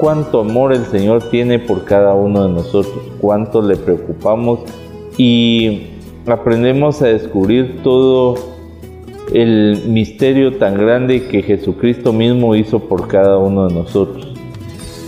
cuánto 0.00 0.40
amor 0.40 0.72
el 0.72 0.86
Señor 0.86 1.28
tiene 1.30 1.58
por 1.58 1.84
cada 1.84 2.14
uno 2.14 2.48
de 2.48 2.54
nosotros, 2.54 3.04
cuánto 3.20 3.60
le 3.60 3.76
preocupamos 3.76 4.60
y 5.18 5.88
aprendemos 6.26 7.02
a 7.02 7.08
descubrir 7.08 7.82
todo 7.82 8.36
el 9.34 9.82
misterio 9.88 10.56
tan 10.56 10.78
grande 10.78 11.26
que 11.26 11.42
Jesucristo 11.42 12.14
mismo 12.14 12.56
hizo 12.56 12.80
por 12.80 13.08
cada 13.08 13.36
uno 13.36 13.68
de 13.68 13.74
nosotros. 13.74 14.32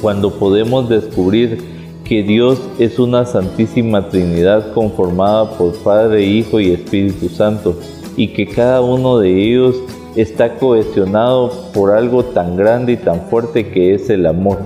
Cuando 0.03 0.31
podemos 0.31 0.91
descubrir 0.91 1.59
que 2.05 2.23
Dios 2.23 2.61
es 2.79 2.99
una 2.99 3.25
santísima 3.25 4.11
Trinidad 4.11 4.75
conformada 4.75 5.57
por 5.57 5.75
Padre, 5.79 6.23
Hijo 6.25 6.61
y 6.61 6.71
Espíritu 6.71 7.31
Santo, 7.31 7.79
y 8.17 8.29
que 8.29 8.47
cada 8.47 8.83
uno 8.83 9.19
de 9.19 9.43
ellos 9.43 9.77
está 10.17 10.59
cohesionado 10.59 11.51
por 11.73 11.93
algo 11.93 12.23
tan 12.25 12.57
grande 12.57 12.93
y 12.93 12.97
tan 12.99 13.23
fuerte 13.23 13.69
que 13.71 13.95
es 13.95 14.11
el 14.11 14.27
amor, 14.27 14.59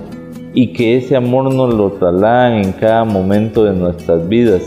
y 0.53 0.73
que 0.73 0.97
ese 0.97 1.15
amor 1.15 1.53
nos 1.53 1.73
lo 1.73 1.91
trasladan 1.91 2.63
en 2.63 2.71
cada 2.73 3.03
momento 3.03 3.63
de 3.63 3.73
nuestras 3.73 4.27
vidas, 4.27 4.63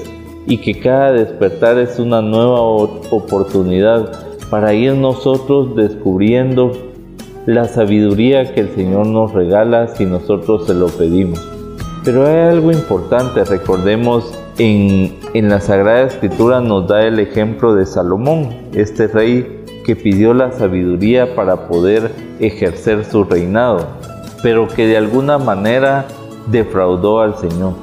y 0.47 0.59
que 0.59 0.81
cada 0.81 1.13
despertar 1.13 1.79
es 1.79 1.99
una 1.99 2.21
nueva 2.21 2.61
oportunidad 2.61 4.11
para 4.51 4.75
ir 4.75 4.95
nosotros 4.95 5.77
descubriendo 5.77 6.73
la 7.47 7.67
sabiduría 7.67 8.53
que 8.53 8.61
el 8.61 8.71
Señor 8.75 9.07
nos 9.07 9.33
regala 9.33 9.89
si 9.89 10.05
nosotros 10.05 10.67
se 10.67 10.75
lo 10.75 10.87
pedimos. 10.89 11.41
Pero 12.05 12.27
hay 12.27 12.49
algo 12.49 12.73
importante, 12.73 13.45
recordemos, 13.45 14.33
en, 14.59 15.15
en 15.35 15.49
la 15.49 15.61
Sagrada 15.61 16.03
Escritura 16.03 16.61
nos 16.61 16.89
da 16.89 17.07
el 17.07 17.19
ejemplo 17.19 17.75
de 17.75 17.87
Salomón, 17.87 18.49
este 18.75 19.07
rey 19.07 19.65
que 19.85 19.97
pidió 19.97 20.35
la 20.35 20.53
sabiduría 20.53 21.35
para 21.35 21.69
poder 21.69 22.11
ejercer 22.41 23.05
su 23.05 23.25
reinado, 23.25 23.87
pero 24.43 24.69
que 24.69 24.87
de 24.87 24.97
alguna 24.97 25.39
manera 25.39 26.07
defraudó 26.47 27.21
al 27.21 27.37
Señor. 27.37 27.75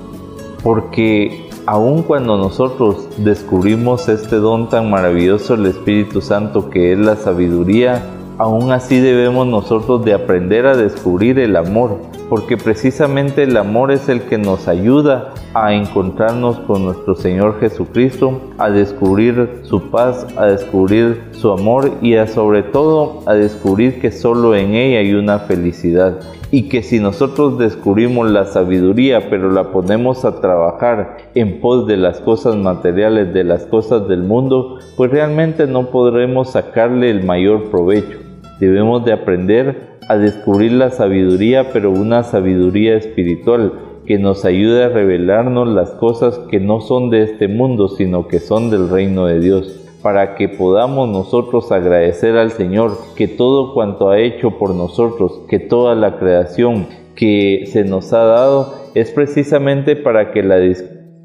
Porque 0.63 1.49
aun 1.65 2.03
cuando 2.03 2.37
nosotros 2.37 3.09
descubrimos 3.17 4.07
este 4.09 4.37
don 4.37 4.69
tan 4.69 4.89
maravilloso 4.89 5.55
del 5.55 5.67
Espíritu 5.67 6.21
Santo 6.21 6.69
que 6.69 6.93
es 6.93 6.99
la 6.99 7.15
sabiduría, 7.15 8.03
aún 8.37 8.71
así 8.71 8.99
debemos 8.99 9.47
nosotros 9.47 10.03
de 10.05 10.13
aprender 10.13 10.65
a 10.65 10.77
descubrir 10.77 11.39
el 11.39 11.55
amor, 11.55 11.97
porque 12.29 12.57
precisamente 12.57 13.43
el 13.43 13.55
amor 13.57 13.91
es 13.91 14.09
el 14.09 14.21
que 14.21 14.37
nos 14.37 14.67
ayuda 14.67 15.33
a 15.53 15.73
encontrarnos 15.73 16.59
con 16.59 16.85
nuestro 16.85 17.15
Señor 17.15 17.59
Jesucristo, 17.59 18.41
a 18.57 18.69
descubrir 18.69 19.61
su 19.63 19.89
paz, 19.89 20.27
a 20.37 20.45
descubrir 20.45 21.21
su 21.31 21.51
amor 21.51 21.91
y 22.01 22.15
a 22.15 22.27
sobre 22.27 22.63
todo 22.63 23.21
a 23.25 23.33
descubrir 23.33 23.99
que 23.99 24.11
solo 24.11 24.55
en 24.55 24.73
ella 24.73 24.99
hay 24.99 25.13
una 25.13 25.39
felicidad 25.39 26.19
y 26.51 26.69
que 26.69 26.81
si 26.81 26.99
nosotros 26.99 27.57
descubrimos 27.57 28.29
la 28.29 28.45
sabiduría 28.45 29.29
pero 29.29 29.51
la 29.51 29.71
ponemos 29.71 30.25
a 30.25 30.39
trabajar 30.39 31.17
en 31.35 31.59
pos 31.59 31.87
de 31.87 31.97
las 31.97 32.19
cosas 32.19 32.55
materiales, 32.55 33.33
de 33.33 33.43
las 33.43 33.65
cosas 33.65 34.07
del 34.07 34.23
mundo, 34.23 34.79
pues 34.95 35.11
realmente 35.11 35.67
no 35.67 35.87
podremos 35.87 36.51
sacarle 36.51 37.09
el 37.09 37.23
mayor 37.23 37.69
provecho. 37.69 38.19
Debemos 38.59 39.05
de 39.05 39.13
aprender 39.13 39.96
a 40.07 40.17
descubrir 40.17 40.71
la 40.71 40.89
sabiduría, 40.89 41.71
pero 41.73 41.91
una 41.91 42.23
sabiduría 42.23 42.95
espiritual 42.95 43.73
que 44.05 44.17
nos 44.17 44.45
ayude 44.45 44.85
a 44.85 44.89
revelarnos 44.89 45.67
las 45.67 45.91
cosas 45.91 46.39
que 46.49 46.61
no 46.61 46.79
son 46.79 47.09
de 47.09 47.23
este 47.23 47.49
mundo, 47.49 47.89
sino 47.89 48.27
que 48.27 48.39
son 48.39 48.69
del 48.69 48.89
reino 48.89 49.25
de 49.25 49.41
Dios, 49.41 49.81
para 50.01 50.35
que 50.35 50.47
podamos 50.47 51.09
nosotros 51.09 51.71
agradecer 51.73 52.37
al 52.37 52.51
Señor 52.51 52.97
que 53.17 53.27
todo 53.27 53.73
cuanto 53.73 54.09
ha 54.09 54.19
hecho 54.19 54.51
por 54.51 54.73
nosotros, 54.73 55.41
que 55.49 55.59
toda 55.59 55.93
la 55.95 56.17
creación 56.17 56.87
que 57.15 57.65
se 57.67 57.83
nos 57.83 58.13
ha 58.13 58.23
dado 58.23 58.75
es 58.95 59.11
precisamente 59.11 59.97
para 59.97 60.31
que 60.31 60.41
la, 60.41 60.57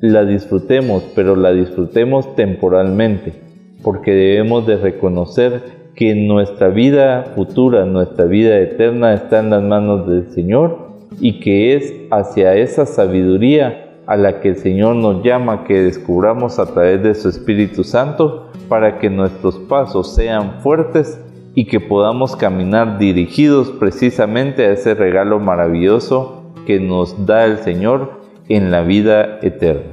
la 0.01 0.25
disfrutemos, 0.25 1.05
pero 1.15 1.37
la 1.37 1.53
disfrutemos 1.53 2.35
temporalmente, 2.35 3.33
porque 3.85 4.11
debemos 4.11 4.67
de 4.67 4.77
reconocer 4.77 5.82
que 5.95 6.15
nuestra 6.15 6.69
vida 6.69 7.33
futura, 7.35 7.85
nuestra 7.85 8.25
vida 8.25 8.59
eterna 8.59 9.15
está 9.15 9.41
en 9.41 9.51
las 9.51 9.63
manos 9.63 10.09
del 10.09 10.29
Señor 10.31 10.93
y 11.21 11.41
que 11.41 11.75
es 11.75 11.95
hacia 12.11 12.55
esa 12.55 12.87
sabiduría 12.87 13.91
a 14.07 14.17
la 14.17 14.41
que 14.41 14.49
el 14.49 14.57
Señor 14.57 14.97
nos 14.97 15.23
llama 15.23 15.65
que 15.65 15.81
descubramos 15.83 16.59
a 16.59 16.67
través 16.67 17.03
de 17.03 17.15
su 17.15 17.29
Espíritu 17.29 17.85
Santo 17.85 18.49
para 18.69 18.99
que 18.99 19.11
nuestros 19.11 19.57
pasos 19.59 20.15
sean 20.15 20.61
fuertes 20.61 21.21
y 21.55 21.67
que 21.67 21.81
podamos 21.81 22.37
caminar 22.37 22.99
dirigidos 22.99 23.71
precisamente 23.71 24.65
a 24.65 24.73
ese 24.73 24.95
regalo 24.95 25.39
maravilloso 25.39 26.43
que 26.67 26.81
nos 26.81 27.27
da 27.27 27.45
el 27.45 27.59
Señor 27.59 28.23
en 28.49 28.71
la 28.71 28.83
vida 28.83 29.39
eterna. 29.43 29.92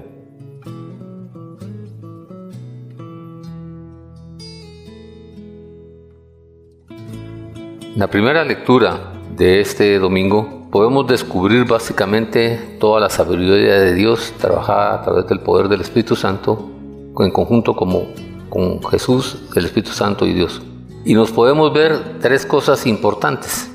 La 7.99 8.07
primera 8.07 8.45
lectura 8.45 9.11
de 9.35 9.59
este 9.59 9.99
domingo 9.99 10.69
podemos 10.71 11.05
descubrir 11.05 11.65
básicamente 11.65 12.77
toda 12.79 13.01
la 13.01 13.09
sabiduría 13.09 13.77
de 13.77 13.93
Dios 13.93 14.33
trabajada 14.37 14.93
a 14.93 15.01
través 15.01 15.27
del 15.27 15.41
poder 15.41 15.67
del 15.67 15.81
Espíritu 15.81 16.15
Santo 16.15 16.71
en 17.19 17.29
conjunto 17.29 17.75
como 17.75 18.03
con 18.47 18.81
Jesús, 18.83 19.49
el 19.53 19.65
Espíritu 19.65 19.91
Santo 19.91 20.25
y 20.25 20.31
Dios. 20.31 20.61
Y 21.03 21.13
nos 21.13 21.31
podemos 21.31 21.73
ver 21.73 22.19
tres 22.21 22.45
cosas 22.45 22.87
importantes. 22.87 23.69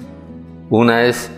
Una 0.70 1.04
es 1.04 1.30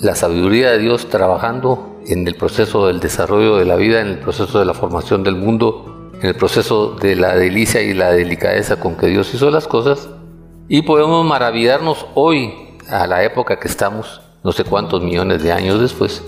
la 0.00 0.14
sabiduría 0.14 0.70
de 0.70 0.78
Dios 0.78 1.10
trabajando 1.10 1.98
en 2.06 2.26
el 2.26 2.34
proceso 2.34 2.86
del 2.86 2.98
desarrollo 2.98 3.56
de 3.56 3.66
la 3.66 3.76
vida, 3.76 4.00
en 4.00 4.06
el 4.06 4.18
proceso 4.20 4.58
de 4.58 4.64
la 4.64 4.72
formación 4.72 5.22
del 5.22 5.36
mundo, 5.36 6.10
en 6.14 6.28
el 6.28 6.34
proceso 6.34 6.96
de 6.98 7.14
la 7.14 7.36
delicia 7.36 7.82
y 7.82 7.92
la 7.92 8.10
delicadeza 8.10 8.80
con 8.80 8.96
que 8.96 9.08
Dios 9.08 9.34
hizo 9.34 9.50
las 9.50 9.68
cosas. 9.68 10.08
Y 10.68 10.82
podemos 10.82 11.26
maravillarnos 11.26 12.06
hoy, 12.14 12.54
a 12.88 13.06
la 13.06 13.24
época 13.24 13.58
que 13.58 13.66
estamos, 13.66 14.20
no 14.44 14.52
sé 14.52 14.62
cuántos 14.64 15.02
millones 15.02 15.42
de 15.42 15.52
años 15.52 15.80
después, 15.80 16.22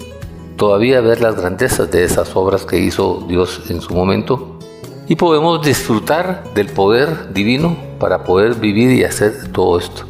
todavía 0.57 1.01
ver 1.01 1.21
las 1.21 1.37
grandezas 1.37 1.91
de 1.91 2.05
esas 2.05 2.35
obras 2.35 2.67
que 2.67 2.79
hizo 2.79 3.25
Dios 3.29 3.63
en 3.71 3.81
su 3.81 3.95
momento. 3.95 4.59
Y 5.07 5.15
podemos 5.15 5.65
disfrutar 5.65 6.43
del 6.55 6.69
poder 6.69 7.33
divino 7.33 7.77
para 8.01 8.25
poder 8.25 8.57
vivir 8.57 8.91
y 8.91 9.05
hacer 9.05 9.53
todo 9.53 9.79
esto. 9.79 10.03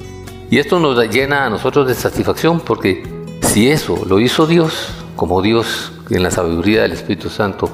Y 0.50 0.58
esto 0.58 0.80
nos 0.80 0.98
llena 1.10 1.44
a 1.44 1.50
nosotros 1.50 1.86
de 1.86 1.94
satisfacción 1.94 2.60
porque 2.60 3.02
si 3.42 3.70
eso 3.70 4.04
lo 4.06 4.20
hizo 4.20 4.46
Dios, 4.46 4.88
como 5.16 5.42
Dios 5.42 5.92
en 6.10 6.22
la 6.22 6.30
sabiduría 6.30 6.82
del 6.82 6.92
Espíritu 6.92 7.28
Santo 7.28 7.68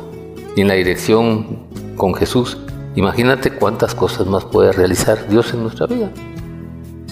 y 0.56 0.62
en 0.62 0.68
la 0.68 0.74
dirección 0.74 1.60
con 1.96 2.14
Jesús, 2.14 2.58
imagínate 2.96 3.52
cuántas 3.52 3.94
cosas 3.94 4.26
más 4.26 4.44
puede 4.44 4.72
realizar 4.72 5.28
Dios 5.28 5.52
en 5.54 5.62
nuestra 5.62 5.86
vida 5.86 6.10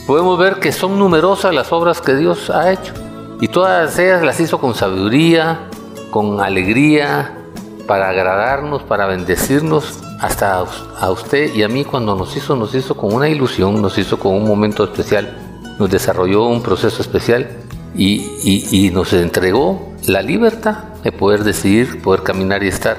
podemos 0.08 0.38
ver 0.38 0.54
que 0.54 0.72
son 0.72 0.98
numerosas 0.98 1.54
las 1.54 1.70
obras 1.70 2.00
que 2.00 2.16
Dios 2.16 2.48
ha 2.48 2.72
hecho. 2.72 2.94
Y 3.42 3.48
todas 3.48 3.98
ellas 3.98 4.22
las 4.22 4.40
hizo 4.40 4.58
con 4.58 4.74
sabiduría, 4.74 5.68
con 6.10 6.40
alegría, 6.40 7.36
para 7.86 8.08
agradarnos, 8.08 8.82
para 8.84 9.04
bendecirnos, 9.04 9.98
hasta 10.18 10.64
a 10.98 11.10
usted 11.10 11.54
y 11.54 11.62
a 11.62 11.68
mí 11.68 11.84
cuando 11.84 12.16
nos 12.16 12.34
hizo, 12.38 12.56
nos 12.56 12.74
hizo 12.74 12.96
con 12.96 13.12
una 13.12 13.28
ilusión, 13.28 13.82
nos 13.82 13.98
hizo 13.98 14.18
con 14.18 14.32
un 14.32 14.48
momento 14.48 14.82
especial, 14.82 15.36
nos 15.78 15.90
desarrolló 15.90 16.46
un 16.46 16.62
proceso 16.62 17.02
especial 17.02 17.46
y, 17.94 18.30
y 18.72 18.90
nos 18.90 19.12
entregó 19.12 19.92
la 20.06 20.22
libertad 20.22 20.84
de 21.04 21.12
poder 21.12 21.44
decidir, 21.44 22.00
poder 22.00 22.22
caminar 22.22 22.64
y 22.64 22.68
estar. 22.68 22.96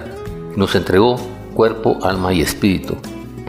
Nos 0.56 0.76
entregó 0.76 1.16
cuerpo, 1.56 1.98
alma 2.04 2.34
y 2.34 2.42
espíritu 2.42 2.98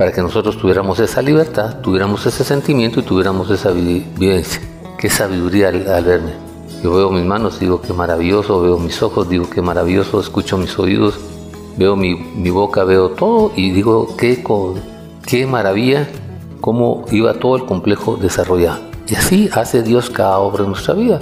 para 0.01 0.13
que 0.13 0.23
nosotros 0.23 0.57
tuviéramos 0.57 0.99
esa 0.99 1.21
libertad, 1.21 1.81
tuviéramos 1.83 2.25
ese 2.25 2.43
sentimiento 2.43 3.01
y 3.01 3.03
tuviéramos 3.03 3.51
esa 3.51 3.71
vivencia. 3.71 4.63
Qué 4.99 5.11
sabiduría 5.11 5.69
al, 5.69 6.05
verme. 6.05 6.33
Yo 6.83 6.95
veo 6.95 7.11
mis 7.11 7.27
manos, 7.27 7.61
digo 7.61 7.83
qué 7.83 7.93
maravilloso, 7.93 8.63
veo 8.63 8.79
mis 8.79 9.03
ojos, 9.03 9.29
digo 9.29 9.51
qué 9.51 9.61
maravilloso, 9.61 10.19
escucho 10.19 10.57
mis 10.57 10.79
oídos, 10.79 11.21
veo 11.77 11.97
mi, 11.97 12.15
boca, 12.49 12.83
veo 12.85 13.11
todo 13.11 13.53
y 13.55 13.73
digo 13.73 14.17
qué, 14.17 14.43
qué 15.27 15.47
maravilla, 15.47 16.09
cómo 16.63 17.05
iba 17.11 17.35
todo 17.35 17.57
el 17.57 17.67
complejo 17.67 18.17
desarrollado. 18.17 18.81
Y 19.07 19.17
así 19.17 19.51
hace 19.53 19.83
Dios 19.83 20.09
cada 20.09 20.39
obra 20.39 20.65
en 20.65 20.71
nuestra 20.71 20.95
vida. 20.95 21.21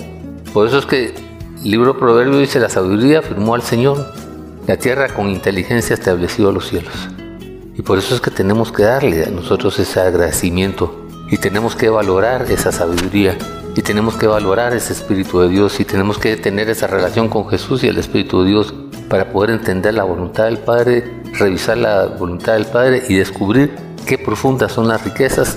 Por 0.54 0.68
eso 0.68 0.78
es 0.78 0.86
que 0.86 1.14
el 1.64 1.68
libro 1.68 1.98
Proverbio 1.98 2.38
dice, 2.38 2.60
la 2.60 2.68
sabiduría 2.68 3.22
firmó 3.22 3.56
al 3.56 3.62
Señor, 3.62 4.14
la 4.68 4.76
tierra 4.76 5.08
con 5.08 5.30
inteligencia 5.30 5.94
estableció 5.94 6.52
los 6.52 6.68
cielos. 6.68 7.08
Por 7.88 7.96
eso 7.96 8.14
es 8.14 8.20
que 8.20 8.30
tenemos 8.30 8.70
que 8.70 8.82
darle 8.82 9.24
a 9.24 9.30
nosotros 9.30 9.78
ese 9.78 9.98
agradecimiento 9.98 10.94
y 11.30 11.38
tenemos 11.38 11.74
que 11.74 11.88
valorar 11.88 12.42
esa 12.52 12.70
sabiduría 12.70 13.38
y 13.74 13.80
tenemos 13.80 14.14
que 14.16 14.26
valorar 14.26 14.74
ese 14.74 14.92
Espíritu 14.92 15.40
de 15.40 15.48
Dios 15.48 15.80
y 15.80 15.86
tenemos 15.86 16.18
que 16.18 16.36
tener 16.36 16.68
esa 16.68 16.86
relación 16.86 17.30
con 17.30 17.48
Jesús 17.48 17.82
y 17.82 17.88
el 17.88 17.96
Espíritu 17.96 18.42
de 18.42 18.50
Dios 18.50 18.74
para 19.08 19.32
poder 19.32 19.52
entender 19.52 19.94
la 19.94 20.04
voluntad 20.04 20.44
del 20.44 20.58
Padre, 20.58 21.22
revisar 21.32 21.78
la 21.78 22.04
voluntad 22.04 22.52
del 22.52 22.66
Padre 22.66 23.04
y 23.08 23.14
descubrir 23.14 23.74
qué 24.04 24.18
profundas 24.18 24.70
son 24.72 24.86
las 24.86 25.02
riquezas, 25.02 25.56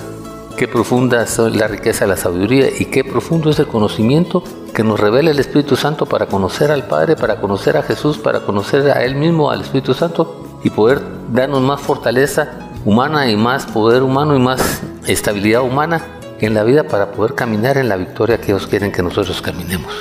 qué 0.56 0.66
profunda 0.66 1.24
es 1.24 1.36
la 1.38 1.68
riqueza 1.68 2.06
de 2.06 2.12
la 2.12 2.16
sabiduría 2.16 2.68
y 2.78 2.86
qué 2.86 3.04
profundo 3.04 3.50
es 3.50 3.58
el 3.58 3.66
conocimiento 3.66 4.42
que 4.72 4.84
nos 4.84 4.98
revela 4.98 5.32
el 5.32 5.38
Espíritu 5.38 5.76
Santo 5.76 6.06
para 6.06 6.24
conocer 6.24 6.70
al 6.70 6.86
Padre, 6.86 7.14
para 7.14 7.42
conocer 7.42 7.76
a 7.76 7.82
Jesús, 7.82 8.16
para 8.16 8.40
conocer 8.40 8.90
a 8.90 9.04
Él 9.04 9.16
mismo, 9.16 9.50
al 9.50 9.60
Espíritu 9.60 9.92
Santo 9.92 10.41
y 10.64 10.70
poder 10.70 11.00
darnos 11.32 11.60
más 11.62 11.80
fortaleza 11.80 12.70
humana 12.84 13.30
y 13.30 13.36
más 13.36 13.66
poder 13.66 14.02
humano 14.02 14.36
y 14.36 14.38
más 14.38 14.80
estabilidad 15.06 15.62
humana 15.62 16.02
en 16.40 16.54
la 16.54 16.64
vida 16.64 16.84
para 16.84 17.12
poder 17.12 17.34
caminar 17.34 17.76
en 17.78 17.88
la 17.88 17.96
victoria 17.96 18.40
que 18.40 18.52
ellos 18.52 18.66
quieren 18.66 18.90
que 18.90 19.02
nosotros 19.02 19.40
caminemos. 19.40 19.92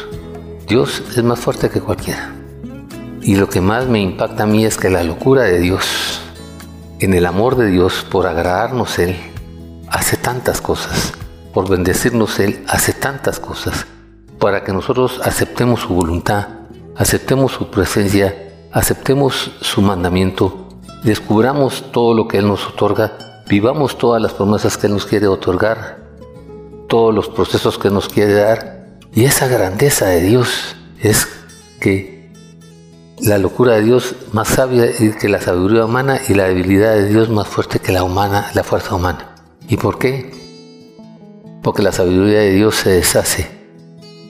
Dios 0.67 1.03
es 1.15 1.23
más 1.23 1.39
fuerte 1.39 1.69
que 1.69 1.81
cualquiera. 1.81 2.33
Y 3.21 3.35
lo 3.35 3.47
que 3.47 3.61
más 3.61 3.85
me 3.87 3.99
impacta 3.99 4.43
a 4.43 4.47
mí 4.47 4.65
es 4.65 4.77
que 4.77 4.89
la 4.89 5.03
locura 5.03 5.43
de 5.43 5.59
Dios, 5.59 6.21
en 6.99 7.13
el 7.13 7.27
amor 7.27 7.55
de 7.55 7.67
Dios 7.67 8.05
por 8.09 8.25
agradarnos 8.25 8.97
Él, 8.97 9.15
hace 9.89 10.17
tantas 10.17 10.61
cosas, 10.61 11.13
por 11.53 11.69
bendecirnos 11.69 12.39
Él, 12.39 12.63
hace 12.67 12.93
tantas 12.93 13.39
cosas, 13.39 13.85
para 14.39 14.63
que 14.63 14.73
nosotros 14.73 15.21
aceptemos 15.23 15.81
su 15.81 15.89
voluntad, 15.93 16.47
aceptemos 16.95 17.51
su 17.51 17.69
presencia 17.69 18.50
aceptemos 18.71 19.51
su 19.61 19.81
mandamiento 19.81 20.61
descubramos 21.03 21.91
todo 21.91 22.13
lo 22.13 22.27
que 22.27 22.37
Él 22.37 22.47
nos 22.47 22.67
otorga, 22.67 23.43
vivamos 23.47 23.97
todas 23.97 24.21
las 24.21 24.33
promesas 24.33 24.77
que 24.77 24.87
Él 24.87 24.93
nos 24.93 25.05
quiere 25.05 25.27
otorgar, 25.27 25.99
todos 26.87 27.13
los 27.13 27.29
procesos 27.29 27.77
que 27.77 27.89
nos 27.89 28.07
quiere 28.09 28.33
dar. 28.33 28.99
Y 29.13 29.25
esa 29.25 29.47
grandeza 29.47 30.07
de 30.07 30.21
Dios 30.21 30.75
es 31.01 31.27
que 31.79 32.31
la 33.19 33.37
locura 33.37 33.75
de 33.75 33.83
Dios 33.83 34.15
más 34.31 34.47
sabia 34.47 34.87
que 35.19 35.29
la 35.29 35.41
sabiduría 35.41 35.85
humana 35.85 36.19
y 36.27 36.33
la 36.33 36.45
debilidad 36.45 36.93
de 36.93 37.07
Dios 37.07 37.29
más 37.29 37.47
fuerte 37.47 37.79
que 37.79 37.91
la 37.91 38.03
humana, 38.03 38.49
la 38.53 38.63
fuerza 38.63 38.95
humana. 38.95 39.35
¿Y 39.67 39.77
por 39.77 39.99
qué? 39.99 40.31
Porque 41.61 41.81
la 41.81 41.91
sabiduría 41.91 42.39
de 42.39 42.51
Dios 42.51 42.75
se 42.75 42.89
deshace 42.89 43.49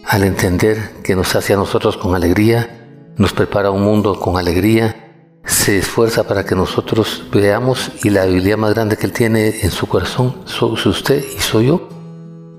al 0.06 0.24
entender 0.24 0.92
que 1.04 1.16
nos 1.16 1.36
hace 1.36 1.54
a 1.54 1.58
nosotros 1.58 1.96
con 1.96 2.16
alegría, 2.16 2.81
nos 3.18 3.34
prepara 3.34 3.72
un 3.72 3.84
mundo 3.84 4.20
con 4.20 4.38
alegría, 4.38 5.40
se 5.46 5.80
esfuerza 5.80 6.24
para 6.24 6.46
que 6.46 6.56
nosotros 6.56 7.24
veamos 7.32 7.92
y 8.04 8.10
la 8.10 8.26
debilidad 8.26 8.58
más 8.58 8.74
grande 8.74 8.98
que 8.98 9.06
Él 9.06 9.14
tiene 9.14 9.62
en 9.62 9.72
su 9.72 9.88
corazón 9.88 10.36
soy 10.46 10.78
usted 10.86 11.24
y 11.38 11.42
soy 11.42 11.68
yo. 11.68 11.90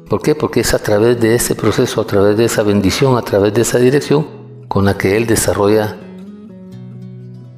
¿Por 0.08 0.20
qué? 0.20 0.34
Porque 0.34 0.60
es 0.60 0.74
a 0.74 0.78
través 0.78 1.18
de 1.20 1.34
ese 1.34 1.54
proceso, 1.54 2.00
a 2.00 2.06
través 2.06 2.36
de 2.36 2.44
esa 2.44 2.62
bendición, 2.62 3.16
a 3.16 3.22
través 3.22 3.54
de 3.54 3.62
esa 3.62 3.78
dirección 3.78 4.26
con 4.68 4.84
la 4.84 4.98
que 4.98 5.16
Él 5.16 5.26
desarrolla 5.26 5.96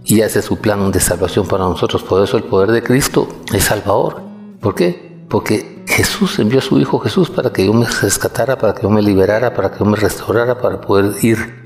y 0.04 0.20
hace 0.20 0.42
su 0.42 0.58
plan 0.58 0.92
de 0.92 1.00
salvación 1.00 1.46
para 1.48 1.64
nosotros. 1.64 2.02
Por 2.02 2.22
eso 2.22 2.36
el 2.36 2.44
poder 2.44 2.70
de 2.70 2.82
Cristo 2.82 3.26
es 3.52 3.64
salvador. 3.64 4.22
¿Por 4.60 4.74
qué? 4.74 5.24
Porque 5.28 5.82
Jesús 5.86 6.38
envió 6.38 6.58
a 6.58 6.62
su 6.62 6.78
Hijo 6.78 6.98
Jesús 6.98 7.30
para 7.30 7.52
que 7.52 7.66
yo 7.66 7.72
me 7.72 7.86
rescatara, 7.86 8.56
para 8.56 8.74
que 8.74 8.82
yo 8.82 8.90
me 8.90 9.02
liberara, 9.02 9.54
para 9.54 9.72
que 9.72 9.80
yo 9.80 9.84
me 9.86 9.96
restaurara, 9.96 10.60
para 10.60 10.80
poder 10.80 11.12
ir 11.24 11.63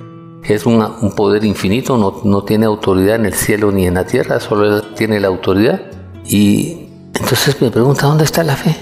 es 0.55 0.67
un 0.67 1.13
poder 1.15 1.45
infinito, 1.45 1.99
no, 1.99 2.21
no, 2.25 2.43
tiene 2.43 2.67
autoridad 2.67 3.17
en 3.17 3.27
el 3.27 3.35
cielo 3.35 3.71
ni 3.71 3.87
en 3.87 3.95
la 3.95 4.07
tierra, 4.07 4.41
solo 4.41 4.83
tiene 4.95 5.21
la 5.21 5.29
autoridad. 5.29 5.81
Y 6.27 6.89
entonces 7.15 7.61
me 7.61 7.71
pregunta, 7.71 8.07
¿dónde 8.07 8.25
está 8.25 8.43
la 8.43 8.57
fe? 8.57 8.77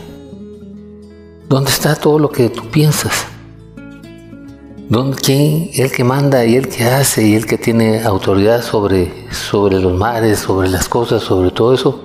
¿Dónde 1.49 1.71
está 1.71 1.95
todo 1.95 2.19
lo 2.19 2.31
que 2.31 2.51
tú 2.51 2.69
piensas? 2.71 3.27
¿Dónde, 4.89 5.17
¿Quién? 5.17 5.71
El 5.75 5.91
que 5.91 6.05
manda 6.05 6.45
y 6.45 6.57
el 6.57 6.69
que 6.69 6.85
hace 6.85 7.27
y 7.27 7.35
el 7.35 7.47
que 7.47 7.59
tiene 7.59 8.05
autoridad 8.05 8.63
sobre, 8.63 9.13
sobre 9.33 9.81
los 9.81 9.93
mares, 9.93 10.39
sobre 10.39 10.69
las 10.69 10.89
cosas, 10.89 11.23
sobre 11.23 11.51
todo 11.51 11.75
eso. 11.75 12.01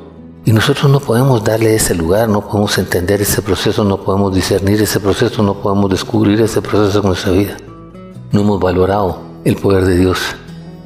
Y 0.45 0.54
nosotros 0.54 0.91
no 0.91 1.00
podemos 1.00 1.43
darle 1.43 1.76
ese 1.76 1.93
lugar, 1.93 2.28
no 2.30 2.41
podemos 2.41 2.76
entender 2.80 3.21
ese 3.21 3.43
proceso, 3.43 3.84
no 3.84 3.97
podemos 4.04 4.34
discernir 4.34 4.82
ese 4.82 5.00
proceso, 5.00 5.43
no 5.43 5.62
podemos 5.62 5.91
descubrir 5.91 6.41
ese 6.41 6.62
proceso 6.63 7.02
en 7.02 7.06
nuestra 7.06 7.32
vida. 7.32 7.58
No 8.32 8.41
hemos 8.41 8.60
valorado 8.60 9.31
el 9.43 9.56
poder 9.56 9.86
de 9.86 9.97
Dios. 9.97 10.19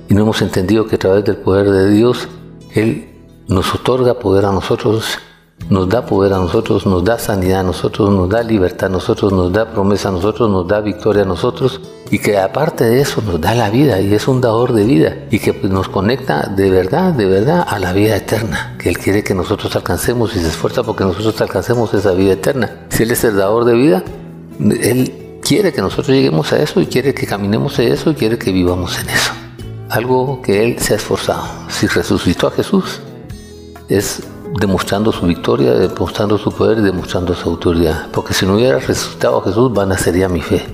Y 0.10 0.14
no 0.14 0.22
hemos 0.22 0.42
entendido 0.42 0.86
que 0.86 0.96
a 0.96 1.00
través 1.00 1.26
del 1.26 1.38
poder 1.38 1.70
de 1.70 1.90
Dios, 1.90 2.28
Él 2.74 3.10
nos 3.48 3.74
otorga 3.74 4.20
poder 4.20 4.46
a 4.46 4.52
nosotros, 4.52 5.20
nos 5.70 5.90
da 5.90 6.06
poder 6.06 6.34
a 6.34 6.38
nosotros, 6.38 6.86
nos 6.86 7.04
da 7.04 7.18
sanidad 7.18 7.62
a 7.62 7.64
nosotros, 7.64 8.10
nos 8.12 8.30
da 8.30 8.44
libertad 8.44 8.88
a 8.88 8.90
nosotros, 8.90 9.34
nos 9.34 9.52
da 9.52 9.72
promesa 9.72 10.10
a 10.10 10.12
nosotros, 10.12 10.50
nos 10.50 10.68
da 10.68 10.82
victoria 10.82 11.24
a 11.24 11.26
nosotros 11.26 11.82
y 12.12 12.20
que 12.20 12.38
aparte 12.38 12.84
de 12.84 13.02
eso 13.02 13.22
nos 13.22 13.42
da 13.42 13.56
la 13.56 13.70
vida 13.70 14.00
y 14.00 14.14
es 14.14 14.28
un 14.28 14.42
dador 14.42 14.74
de 14.74 14.84
vida 14.84 15.18
y 15.32 15.40
que 15.40 15.54
pues, 15.54 15.72
nos 15.72 15.90
conecta 15.90 16.52
de 16.56 16.70
verdad, 16.70 17.14
de 17.14 17.26
verdad 17.26 17.66
a 17.68 17.80
la 17.80 17.94
vida 17.94 18.16
eterna, 18.16 18.76
que 18.78 18.90
Él 18.90 18.98
quiere 19.00 19.24
que 19.24 19.34
nosotros 19.34 19.76
alcancemos 19.76 20.36
y 20.36 20.40
se 20.40 20.48
esfuerza 20.50 20.84
porque 20.84 21.04
nosotros 21.04 21.40
alcancemos 21.42 21.94
esa 21.94 22.12
vida 22.12 22.34
eterna. 22.34 22.86
Si 22.90 23.04
Él 23.04 23.12
es 23.12 23.24
el 23.24 23.38
dador 23.38 23.66
de 23.66 23.74
vida, 23.74 24.04
Él 24.60 25.25
quiere 25.46 25.72
que 25.72 25.82
nosotros 25.82 26.10
lleguemos 26.10 26.52
a 26.52 26.58
eso 26.58 26.82
y 26.82 26.88
quiere 26.88 27.14
que 27.14 27.28
caminemos 27.28 27.78
en 27.78 27.94
eso 27.94 28.10
y 28.10 28.16
quiere 28.16 28.40
que 28.40 28.52
vivamos 28.52 29.00
en 29.00 29.10
eso. 29.10 29.32
Algo 29.90 30.42
que 30.42 30.64
Él 30.64 30.80
se 30.80 30.94
ha 30.94 30.98
esforzado. 30.98 31.44
Si 31.70 31.86
resucitó 31.86 32.48
a 32.48 32.52
Jesús, 32.52 33.00
es 33.88 34.24
demostrando 34.60 35.12
su 35.12 35.28
victoria, 35.28 35.74
demostrando 35.74 36.40
su 36.40 36.52
poder 36.52 36.80
y 36.80 36.82
demostrando 36.82 37.36
su 37.36 37.48
autoridad. 37.48 38.08
Porque 38.12 38.34
si 38.34 38.48
no 38.48 38.56
hubiera 38.56 38.80
resucitado 38.80 39.38
a 39.38 39.44
Jesús, 39.44 39.72
vana 39.72 39.98
sería 40.00 40.28
mi 40.28 40.42
fe. 40.42 40.66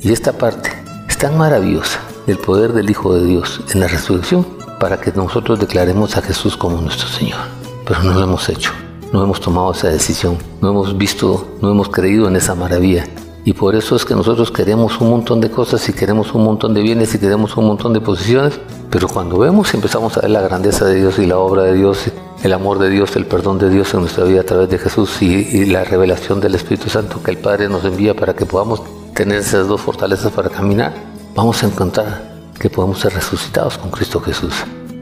Y 0.00 0.12
esta 0.12 0.32
parte 0.32 0.70
es 1.08 1.16
tan 1.16 1.38
maravillosa, 1.38 2.00
el 2.26 2.38
poder 2.38 2.72
del 2.72 2.90
Hijo 2.90 3.14
de 3.14 3.24
Dios 3.24 3.60
en 3.72 3.78
la 3.78 3.86
resurrección, 3.86 4.44
para 4.80 5.00
que 5.00 5.12
nosotros 5.12 5.60
declaremos 5.60 6.16
a 6.16 6.22
Jesús 6.22 6.56
como 6.56 6.80
nuestro 6.80 7.06
Señor. 7.06 7.38
Pero 7.86 8.02
no 8.02 8.14
lo 8.14 8.24
hemos 8.24 8.48
hecho, 8.48 8.72
no 9.12 9.22
hemos 9.22 9.40
tomado 9.40 9.70
esa 9.70 9.88
decisión, 9.88 10.36
no 10.60 10.70
hemos 10.70 10.98
visto, 10.98 11.46
no 11.62 11.70
hemos 11.70 11.88
creído 11.90 12.26
en 12.26 12.34
esa 12.34 12.56
maravilla 12.56 13.04
y 13.44 13.54
por 13.54 13.74
eso 13.74 13.96
es 13.96 14.04
que 14.04 14.14
nosotros 14.14 14.50
queremos 14.50 15.00
un 15.00 15.10
montón 15.10 15.40
de 15.40 15.50
cosas 15.50 15.88
y 15.88 15.92
queremos 15.92 16.34
un 16.34 16.44
montón 16.44 16.74
de 16.74 16.82
bienes 16.82 17.14
y 17.14 17.18
queremos 17.18 17.56
un 17.56 17.66
montón 17.66 17.92
de 17.92 18.00
posiciones, 18.00 18.60
pero 18.90 19.08
cuando 19.08 19.38
vemos 19.38 19.72
y 19.72 19.76
empezamos 19.76 20.16
a 20.18 20.20
ver 20.20 20.30
la 20.30 20.42
grandeza 20.42 20.84
de 20.84 20.96
Dios 20.96 21.18
y 21.18 21.26
la 21.26 21.38
obra 21.38 21.62
de 21.62 21.74
Dios, 21.74 22.04
el 22.42 22.52
amor 22.52 22.78
de 22.78 22.90
Dios, 22.90 23.16
el 23.16 23.26
perdón 23.26 23.58
de 23.58 23.70
Dios 23.70 23.94
en 23.94 24.00
nuestra 24.00 24.24
vida 24.24 24.42
a 24.42 24.44
través 24.44 24.68
de 24.68 24.78
Jesús 24.78 25.22
y, 25.22 25.64
la 25.66 25.84
revelación 25.84 26.40
del 26.40 26.54
Espíritu 26.54 26.90
Santo 26.90 27.22
que 27.22 27.30
el 27.30 27.38
Padre 27.38 27.68
nos 27.68 27.84
envía 27.84 28.14
para 28.14 28.34
que 28.34 28.44
podamos 28.44 28.82
tener 29.14 29.38
esas 29.38 29.68
dos 29.68 29.80
fortalezas 29.80 30.32
para 30.32 30.50
caminar, 30.50 30.92
vamos 31.34 31.62
a 31.62 31.66
encontrar 31.66 32.30
que 32.58 32.68
podemos 32.68 33.00
ser 33.00 33.14
resucitados 33.14 33.78
con 33.78 33.90
Cristo 33.90 34.20
Jesús. 34.20 34.52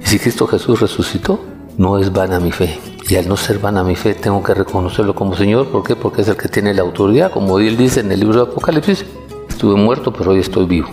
Y 0.00 0.06
si 0.06 0.18
Cristo 0.18 0.46
Jesús 0.46 0.80
resucitó, 0.80 1.40
no 1.76 1.98
es 1.98 2.12
vana 2.12 2.38
mi 2.38 2.52
fe, 2.52 2.78
y 3.08 3.16
al 3.16 3.26
no 3.26 3.38
ser 3.38 3.58
vana 3.58 3.82
mi 3.82 3.96
fe, 3.96 4.14
tengo 4.14 4.42
que 4.42 4.52
reconocerlo 4.52 5.14
como 5.14 5.34
Señor. 5.34 5.68
¿Por 5.68 5.82
qué? 5.82 5.96
Porque 5.96 6.20
es 6.20 6.28
el 6.28 6.36
que 6.36 6.48
tiene 6.48 6.74
la 6.74 6.82
autoridad. 6.82 7.32
Como 7.32 7.58
Él 7.58 7.78
dice 7.78 8.00
en 8.00 8.12
el 8.12 8.20
libro 8.20 8.44
de 8.44 8.50
Apocalipsis, 8.52 9.04
estuve 9.48 9.76
muerto, 9.76 10.12
pero 10.12 10.32
hoy 10.32 10.40
estoy 10.40 10.66
vivo. 10.66 10.90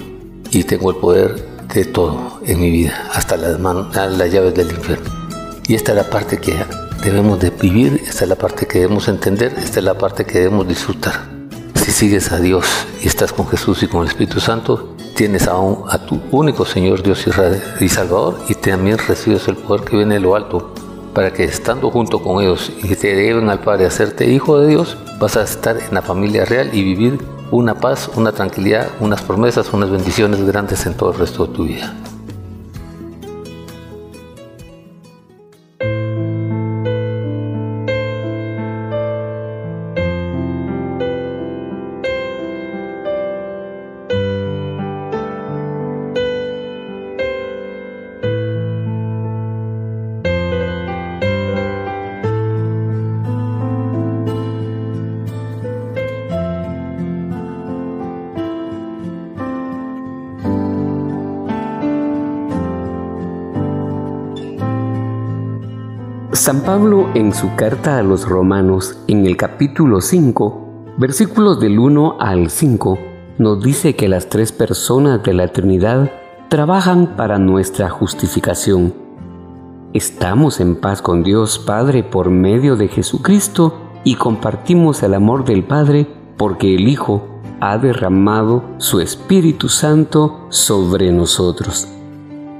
Y 0.51 0.63
tengo 0.63 0.91
el 0.91 0.97
poder 0.97 1.45
de 1.73 1.83
todo 1.83 2.39
en 2.45 2.61
mi 2.61 2.71
vida, 2.71 3.09
hasta 3.13 3.35
las, 3.35 3.59
las 3.59 4.31
llaves 4.31 4.53
del 4.55 4.71
infierno. 4.71 5.09
Y 5.67 5.75
esta 5.75 5.91
es 5.91 5.97
la 5.97 6.09
parte 6.09 6.37
que 6.37 6.55
debemos 7.03 7.37
de 7.41 7.49
vivir, 7.49 8.01
esta 8.07 8.23
es 8.23 8.29
la 8.29 8.37
parte 8.37 8.65
que 8.65 8.79
debemos 8.79 9.09
entender, 9.09 9.53
esta 9.57 9.79
es 9.79 9.83
la 9.83 9.97
parte 9.97 10.23
que 10.23 10.39
debemos 10.39 10.65
disfrutar. 10.69 11.15
Si 11.73 11.91
sigues 11.91 12.31
a 12.31 12.39
Dios 12.39 12.65
y 13.03 13.07
estás 13.07 13.33
con 13.33 13.45
Jesús 13.47 13.83
y 13.83 13.87
con 13.87 14.03
el 14.03 14.07
Espíritu 14.07 14.39
Santo, 14.39 14.95
tienes 15.17 15.49
a, 15.49 15.55
a 15.89 16.05
tu 16.05 16.21
único 16.31 16.65
Señor 16.65 17.03
Dios 17.03 17.25
y 17.81 17.89
Salvador 17.89 18.39
y 18.47 18.55
también 18.55 18.99
recibes 18.99 19.47
el 19.49 19.57
poder 19.57 19.83
que 19.83 19.97
viene 19.97 20.13
de 20.15 20.21
lo 20.21 20.35
alto 20.35 20.73
para 21.15 21.31
que 21.31 21.45
estando 21.45 21.89
junto 21.89 22.21
con 22.21 22.43
ellos 22.43 22.71
y 22.83 22.93
te 22.95 23.15
deben 23.15 23.49
al 23.49 23.61
Padre 23.61 23.85
hacerte 23.85 24.29
hijo 24.29 24.59
de 24.59 24.67
Dios, 24.67 24.97
vas 25.17 25.37
a 25.37 25.43
estar 25.43 25.77
en 25.77 25.93
la 25.93 26.01
familia 26.01 26.43
real 26.43 26.69
y 26.73 26.83
vivir 26.83 27.17
una 27.51 27.73
paz, 27.73 28.09
una 28.15 28.33
tranquilidad, 28.33 28.89
unas 28.99 29.21
promesas, 29.21 29.71
unas 29.73 29.89
bendiciones 29.89 30.45
grandes 30.45 30.85
en 30.85 30.93
todo 30.93 31.13
el 31.13 31.17
resto 31.17 31.47
de 31.47 31.53
tu 31.53 31.63
vida. 31.63 32.04
San 66.45 66.61
Pablo 66.61 67.09
en 67.15 67.33
su 67.33 67.55
carta 67.55 67.97
a 67.97 68.03
los 68.03 68.29
romanos 68.29 68.99
en 69.07 69.25
el 69.25 69.35
capítulo 69.35 69.99
5, 69.99 70.93
versículos 70.95 71.59
del 71.59 71.79
1 71.79 72.17
al 72.19 72.51
5, 72.51 72.99
nos 73.39 73.63
dice 73.63 73.95
que 73.95 74.07
las 74.07 74.29
tres 74.29 74.51
personas 74.51 75.23
de 75.23 75.33
la 75.33 75.47
Trinidad 75.47 76.11
trabajan 76.47 77.15
para 77.15 77.39
nuestra 77.39 77.89
justificación. 77.89 78.93
Estamos 79.93 80.59
en 80.59 80.75
paz 80.75 81.01
con 81.01 81.23
Dios 81.23 81.57
Padre 81.57 82.03
por 82.03 82.29
medio 82.29 82.75
de 82.75 82.89
Jesucristo 82.89 83.81
y 84.03 84.13
compartimos 84.13 85.01
el 85.01 85.15
amor 85.15 85.45
del 85.45 85.63
Padre 85.63 86.05
porque 86.37 86.75
el 86.75 86.87
Hijo 86.87 87.23
ha 87.59 87.79
derramado 87.79 88.63
su 88.77 88.99
Espíritu 88.99 89.67
Santo 89.67 90.45
sobre 90.49 91.11
nosotros. 91.11 91.87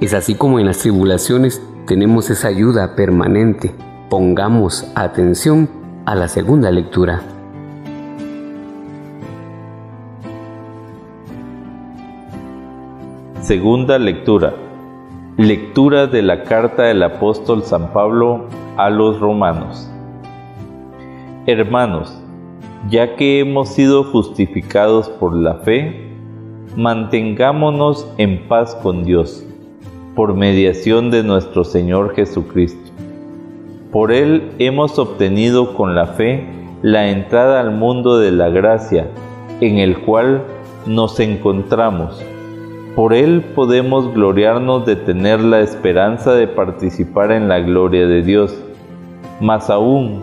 Es 0.00 0.12
así 0.12 0.34
como 0.34 0.58
en 0.58 0.66
las 0.66 0.78
tribulaciones 0.78 1.62
tenemos 1.86 2.30
esa 2.30 2.48
ayuda 2.48 2.96
permanente. 2.96 3.72
Pongamos 4.10 4.90
atención 4.96 5.70
a 6.04 6.16
la 6.16 6.26
segunda 6.26 6.70
lectura. 6.70 7.22
Segunda 13.40 13.98
lectura. 13.98 14.54
Lectura 15.36 16.08
de 16.08 16.22
la 16.22 16.42
carta 16.42 16.84
del 16.84 17.02
apóstol 17.04 17.62
San 17.62 17.92
Pablo 17.92 18.46
a 18.76 18.90
los 18.90 19.20
romanos. 19.20 19.88
Hermanos, 21.46 22.20
ya 22.90 23.14
que 23.14 23.38
hemos 23.38 23.68
sido 23.68 24.02
justificados 24.02 25.08
por 25.08 25.36
la 25.36 25.58
fe, 25.58 26.10
mantengámonos 26.76 28.12
en 28.18 28.48
paz 28.48 28.74
con 28.82 29.04
Dios 29.04 29.46
por 30.16 30.34
mediación 30.34 31.10
de 31.10 31.22
nuestro 31.22 31.62
Señor 31.62 32.14
Jesucristo. 32.14 32.90
Por 33.92 34.12
Él 34.12 34.50
hemos 34.58 34.98
obtenido 34.98 35.74
con 35.74 35.94
la 35.94 36.06
fe 36.06 36.44
la 36.82 37.10
entrada 37.10 37.60
al 37.60 37.72
mundo 37.72 38.18
de 38.18 38.32
la 38.32 38.48
gracia, 38.48 39.08
en 39.60 39.78
el 39.78 39.98
cual 39.98 40.42
nos 40.86 41.20
encontramos. 41.20 42.24
Por 42.94 43.12
Él 43.12 43.44
podemos 43.54 44.12
gloriarnos 44.14 44.86
de 44.86 44.96
tener 44.96 45.40
la 45.40 45.60
esperanza 45.60 46.32
de 46.34 46.48
participar 46.48 47.30
en 47.30 47.46
la 47.46 47.60
gloria 47.60 48.06
de 48.06 48.22
Dios. 48.22 48.58
Más 49.40 49.68
aún, 49.68 50.22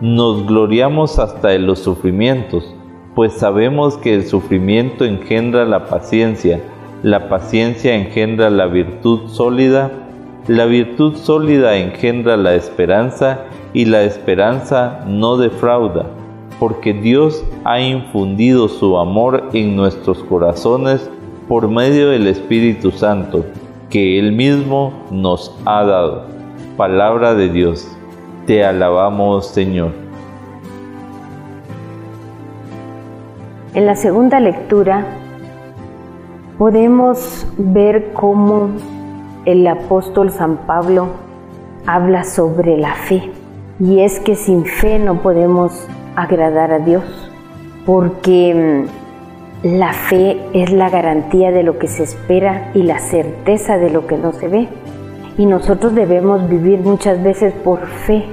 nos 0.00 0.46
gloriamos 0.46 1.18
hasta 1.18 1.52
en 1.54 1.66
los 1.66 1.80
sufrimientos, 1.80 2.72
pues 3.16 3.32
sabemos 3.32 3.96
que 3.98 4.14
el 4.14 4.24
sufrimiento 4.24 5.04
engendra 5.04 5.64
la 5.64 5.86
paciencia, 5.86 6.60
la 7.02 7.28
paciencia 7.28 7.94
engendra 7.94 8.50
la 8.50 8.66
virtud 8.66 9.28
sólida, 9.28 9.90
la 10.48 10.64
virtud 10.64 11.16
sólida 11.16 11.76
engendra 11.76 12.36
la 12.36 12.54
esperanza 12.54 13.44
y 13.72 13.84
la 13.84 14.02
esperanza 14.02 15.04
no 15.06 15.36
defrauda, 15.36 16.06
porque 16.58 16.94
Dios 16.94 17.44
ha 17.64 17.80
infundido 17.80 18.68
su 18.68 18.96
amor 18.96 19.50
en 19.52 19.76
nuestros 19.76 20.22
corazones 20.24 21.10
por 21.48 21.68
medio 21.68 22.10
del 22.10 22.26
Espíritu 22.26 22.90
Santo, 22.90 23.44
que 23.90 24.18
Él 24.18 24.32
mismo 24.32 24.92
nos 25.10 25.54
ha 25.64 25.84
dado. 25.84 26.24
Palabra 26.76 27.34
de 27.34 27.48
Dios. 27.48 27.86
Te 28.46 28.64
alabamos, 28.64 29.48
Señor. 29.48 29.90
En 33.74 33.84
la 33.84 33.94
segunda 33.94 34.40
lectura 34.40 35.25
podemos 36.58 37.46
ver 37.58 38.12
cómo 38.12 38.70
el 39.44 39.66
apóstol 39.66 40.30
San 40.30 40.56
Pablo 40.66 41.08
habla 41.86 42.24
sobre 42.24 42.76
la 42.78 42.94
fe. 42.94 43.30
Y 43.78 44.00
es 44.00 44.20
que 44.20 44.36
sin 44.36 44.64
fe 44.64 44.98
no 44.98 45.22
podemos 45.22 45.86
agradar 46.16 46.72
a 46.72 46.78
Dios, 46.78 47.04
porque 47.84 48.86
mm, 49.62 49.68
la 49.78 49.92
fe 49.92 50.40
es 50.54 50.72
la 50.72 50.88
garantía 50.88 51.50
de 51.50 51.62
lo 51.62 51.78
que 51.78 51.88
se 51.88 52.04
espera 52.04 52.70
y 52.74 52.82
la 52.82 52.98
certeza 52.98 53.76
de 53.76 53.90
lo 53.90 54.06
que 54.06 54.16
no 54.16 54.32
se 54.32 54.48
ve. 54.48 54.68
Y 55.36 55.44
nosotros 55.44 55.94
debemos 55.94 56.48
vivir 56.48 56.80
muchas 56.80 57.22
veces 57.22 57.52
por 57.52 57.86
fe, 57.86 58.24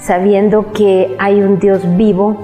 sabiendo 0.00 0.72
que 0.72 1.14
hay 1.20 1.40
un 1.40 1.60
Dios 1.60 1.82
vivo 1.96 2.36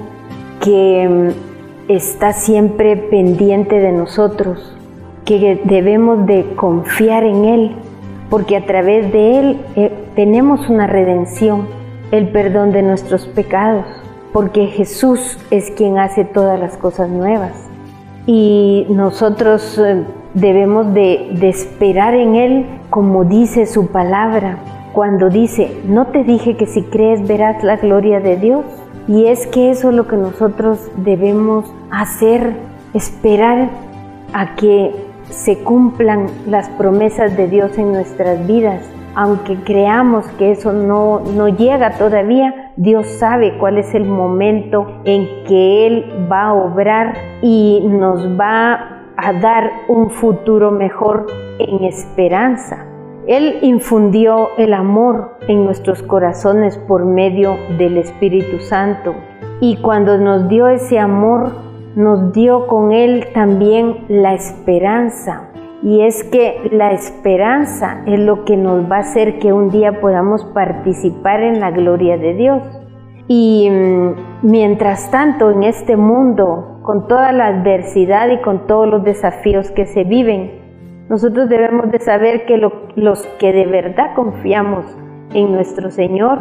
que 0.61 1.07
mm, 1.09 1.91
está 1.91 2.31
siempre 2.31 2.95
pendiente 2.95 3.79
de 3.79 3.91
nosotros, 3.91 4.75
que 5.25 5.61
debemos 5.65 6.25
de 6.25 6.53
confiar 6.55 7.23
en 7.23 7.45
Él, 7.45 7.71
porque 8.29 8.55
a 8.55 8.65
través 8.65 9.11
de 9.11 9.39
Él 9.39 9.61
eh, 9.75 9.91
tenemos 10.15 10.69
una 10.69 10.87
redención, 10.87 11.67
el 12.11 12.29
perdón 12.29 12.71
de 12.71 12.83
nuestros 12.83 13.25
pecados, 13.25 13.85
porque 14.31 14.67
Jesús 14.67 15.37
es 15.51 15.71
quien 15.71 15.97
hace 15.97 16.25
todas 16.25 16.59
las 16.59 16.77
cosas 16.77 17.09
nuevas. 17.09 17.53
Y 18.27 18.85
nosotros 18.89 19.77
eh, 19.77 20.03
debemos 20.33 20.93
de, 20.93 21.29
de 21.39 21.49
esperar 21.49 22.13
en 22.13 22.35
Él 22.35 22.65
como 22.89 23.25
dice 23.25 23.65
su 23.65 23.87
palabra, 23.87 24.57
cuando 24.93 25.29
dice, 25.29 25.81
no 25.85 26.07
te 26.07 26.23
dije 26.23 26.55
que 26.55 26.65
si 26.65 26.83
crees 26.83 27.27
verás 27.27 27.61
la 27.61 27.75
gloria 27.75 28.21
de 28.21 28.37
Dios. 28.37 28.63
Y 29.05 29.25
es 29.25 29.45
que 29.47 29.69
eso 29.69 29.89
es 29.89 29.95
lo 29.95 30.07
que 30.07 30.15
nosotros 30.15 30.79
debemos 30.95 31.65
hacer, 31.91 32.53
esperar 32.93 33.69
a 34.31 34.55
que 34.55 34.95
se 35.29 35.59
cumplan 35.59 36.27
las 36.47 36.69
promesas 36.69 37.35
de 37.37 37.47
Dios 37.47 37.77
en 37.77 37.91
nuestras 37.91 38.45
vidas. 38.47 38.81
Aunque 39.15 39.55
creamos 39.63 40.27
que 40.37 40.51
eso 40.51 40.73
no, 40.73 41.21
no 41.21 41.47
llega 41.47 41.97
todavía, 41.97 42.71
Dios 42.75 43.07
sabe 43.07 43.57
cuál 43.57 43.77
es 43.77 43.95
el 43.95 44.05
momento 44.05 45.01
en 45.05 45.25
que 45.45 45.87
Él 45.87 46.27
va 46.29 46.47
a 46.47 46.53
obrar 46.53 47.13
y 47.41 47.81
nos 47.87 48.27
va 48.37 48.95
a 49.15 49.33
dar 49.33 49.71
un 49.87 50.09
futuro 50.09 50.71
mejor 50.71 51.27
en 51.59 51.85
esperanza. 51.85 52.85
Él 53.27 53.59
infundió 53.61 54.49
el 54.57 54.73
amor 54.73 55.37
en 55.47 55.65
nuestros 55.65 56.03
corazones 56.03 56.77
por 56.77 57.05
medio 57.05 57.55
del 57.77 57.97
Espíritu 57.97 58.59
Santo 58.59 59.15
y 59.61 59.77
cuando 59.77 60.17
nos 60.17 60.47
dio 60.47 60.67
ese 60.67 60.99
amor 60.99 61.64
nos 61.95 62.33
dio 62.33 62.67
con 62.67 62.91
Él 62.91 63.27
también 63.33 64.05
la 64.07 64.33
esperanza. 64.33 65.49
Y 65.81 66.01
es 66.01 66.23
que 66.23 66.69
la 66.71 66.91
esperanza 66.91 68.01
es 68.05 68.19
lo 68.19 68.43
que 68.43 68.57
nos 68.57 68.89
va 68.91 68.97
a 68.97 68.99
hacer 68.99 69.39
que 69.39 69.53
un 69.53 69.69
día 69.69 70.01
podamos 70.01 70.43
participar 70.45 71.43
en 71.43 71.59
la 71.59 71.71
gloria 71.71 72.17
de 72.17 72.33
Dios. 72.33 72.63
Y 73.27 73.69
mm, 73.69 74.13
mientras 74.43 75.09
tanto, 75.11 75.51
en 75.51 75.63
este 75.63 75.95
mundo, 75.95 76.79
con 76.81 77.07
toda 77.07 77.31
la 77.31 77.47
adversidad 77.47 78.29
y 78.29 78.41
con 78.41 78.67
todos 78.67 78.87
los 78.87 79.03
desafíos 79.03 79.71
que 79.71 79.85
se 79.85 80.03
viven, 80.03 80.63
nosotros 81.09 81.49
debemos 81.49 81.91
de 81.91 81.99
saber 81.99 82.45
que 82.45 82.57
los 82.57 83.27
que 83.39 83.53
de 83.53 83.67
verdad 83.67 84.15
confiamos 84.15 84.85
en 85.33 85.51
nuestro 85.51 85.91
Señor, 85.91 86.39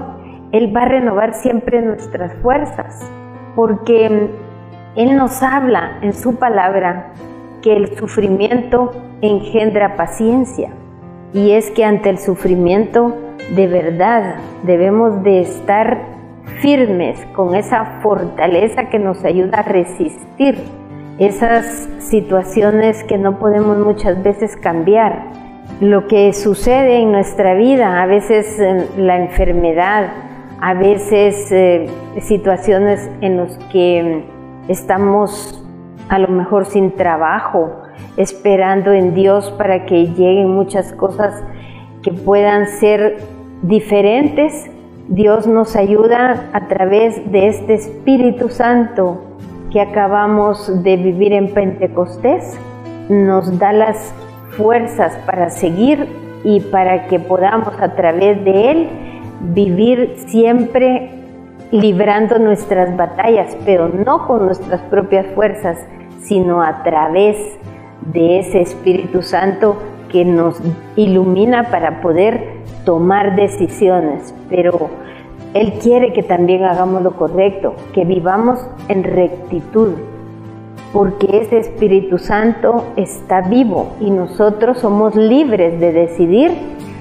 Él 0.52 0.74
va 0.74 0.82
a 0.82 0.88
renovar 0.88 1.34
siempre 1.34 1.82
nuestras 1.82 2.34
fuerzas, 2.36 3.10
porque 3.56 4.08
mm, 4.08 4.43
él 4.96 5.16
nos 5.16 5.42
habla 5.42 5.98
en 6.02 6.12
su 6.12 6.36
palabra 6.36 7.12
que 7.62 7.76
el 7.76 7.96
sufrimiento 7.96 8.92
engendra 9.22 9.96
paciencia 9.96 10.70
y 11.32 11.50
es 11.52 11.70
que 11.72 11.84
ante 11.84 12.10
el 12.10 12.18
sufrimiento 12.18 13.16
de 13.56 13.66
verdad 13.66 14.36
debemos 14.62 15.22
de 15.22 15.40
estar 15.40 15.98
firmes 16.60 17.18
con 17.34 17.54
esa 17.54 18.00
fortaleza 18.02 18.88
que 18.88 18.98
nos 18.98 19.24
ayuda 19.24 19.58
a 19.58 19.62
resistir 19.62 20.58
esas 21.18 21.88
situaciones 21.98 23.02
que 23.04 23.18
no 23.18 23.38
podemos 23.38 23.78
muchas 23.78 24.22
veces 24.22 24.56
cambiar. 24.56 25.24
Lo 25.80 26.06
que 26.06 26.32
sucede 26.32 26.98
en 26.98 27.12
nuestra 27.12 27.54
vida, 27.54 28.02
a 28.02 28.06
veces 28.06 28.60
la 28.96 29.16
enfermedad, 29.16 30.08
a 30.60 30.74
veces 30.74 31.50
eh, 31.50 31.86
situaciones 32.20 33.10
en 33.20 33.36
las 33.36 33.58
que 33.70 34.24
estamos 34.68 35.60
a 36.08 36.18
lo 36.18 36.28
mejor 36.28 36.66
sin 36.66 36.92
trabajo, 36.92 37.70
esperando 38.16 38.92
en 38.92 39.14
Dios 39.14 39.50
para 39.52 39.86
que 39.86 40.06
lleguen 40.06 40.50
muchas 40.50 40.92
cosas 40.92 41.42
que 42.02 42.12
puedan 42.12 42.66
ser 42.66 43.18
diferentes. 43.62 44.70
Dios 45.08 45.46
nos 45.46 45.76
ayuda 45.76 46.50
a 46.52 46.68
través 46.68 47.30
de 47.30 47.48
este 47.48 47.74
Espíritu 47.74 48.48
Santo 48.48 49.22
que 49.70 49.80
acabamos 49.80 50.82
de 50.82 50.96
vivir 50.96 51.32
en 51.32 51.52
Pentecostés. 51.52 52.58
Nos 53.08 53.58
da 53.58 53.72
las 53.72 54.14
fuerzas 54.56 55.16
para 55.26 55.50
seguir 55.50 56.08
y 56.44 56.60
para 56.60 57.06
que 57.06 57.18
podamos 57.18 57.74
a 57.80 57.94
través 57.94 58.42
de 58.44 58.70
Él 58.70 58.88
vivir 59.52 60.14
siempre 60.26 61.23
librando 61.74 62.38
nuestras 62.38 62.96
batallas, 62.96 63.56
pero 63.64 63.88
no 63.88 64.28
con 64.28 64.46
nuestras 64.46 64.80
propias 64.82 65.26
fuerzas, 65.34 65.76
sino 66.22 66.62
a 66.62 66.84
través 66.84 67.36
de 68.12 68.38
ese 68.38 68.60
Espíritu 68.60 69.22
Santo 69.22 69.76
que 70.08 70.24
nos 70.24 70.60
ilumina 70.94 71.70
para 71.70 72.00
poder 72.00 72.62
tomar 72.84 73.34
decisiones. 73.34 74.32
Pero 74.48 74.88
Él 75.52 75.72
quiere 75.82 76.12
que 76.12 76.22
también 76.22 76.62
hagamos 76.64 77.02
lo 77.02 77.16
correcto, 77.16 77.74
que 77.92 78.04
vivamos 78.04 78.64
en 78.86 79.02
rectitud, 79.02 79.94
porque 80.92 81.40
ese 81.40 81.58
Espíritu 81.58 82.18
Santo 82.18 82.84
está 82.94 83.40
vivo 83.40 83.94
y 84.00 84.12
nosotros 84.12 84.78
somos 84.78 85.16
libres 85.16 85.80
de 85.80 85.92
decidir 85.92 86.52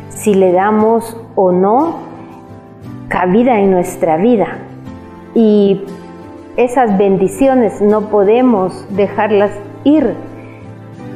si 0.10 0.34
le 0.34 0.52
damos 0.52 1.16
o 1.36 1.52
no 1.52 2.13
cabida 3.08 3.60
en 3.60 3.72
nuestra 3.72 4.18
vida. 4.18 4.60
Y 5.36 5.82
esas 6.58 6.98
bendiciones 6.98 7.82
no 7.82 8.10
podemos 8.10 8.86
dejarlas 8.96 9.52
ir. 9.84 10.14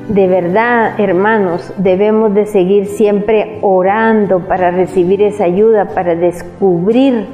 De 0.10 0.28
verdad, 0.28 1.00
hermanos, 1.00 1.74
debemos 1.78 2.34
de 2.34 2.46
seguir 2.46 2.88
siempre 2.88 3.60
orando 3.62 4.40
para 4.48 4.72
recibir 4.72 5.22
esa 5.22 5.44
ayuda, 5.44 5.90
para 5.90 6.16
descubrir 6.16 7.28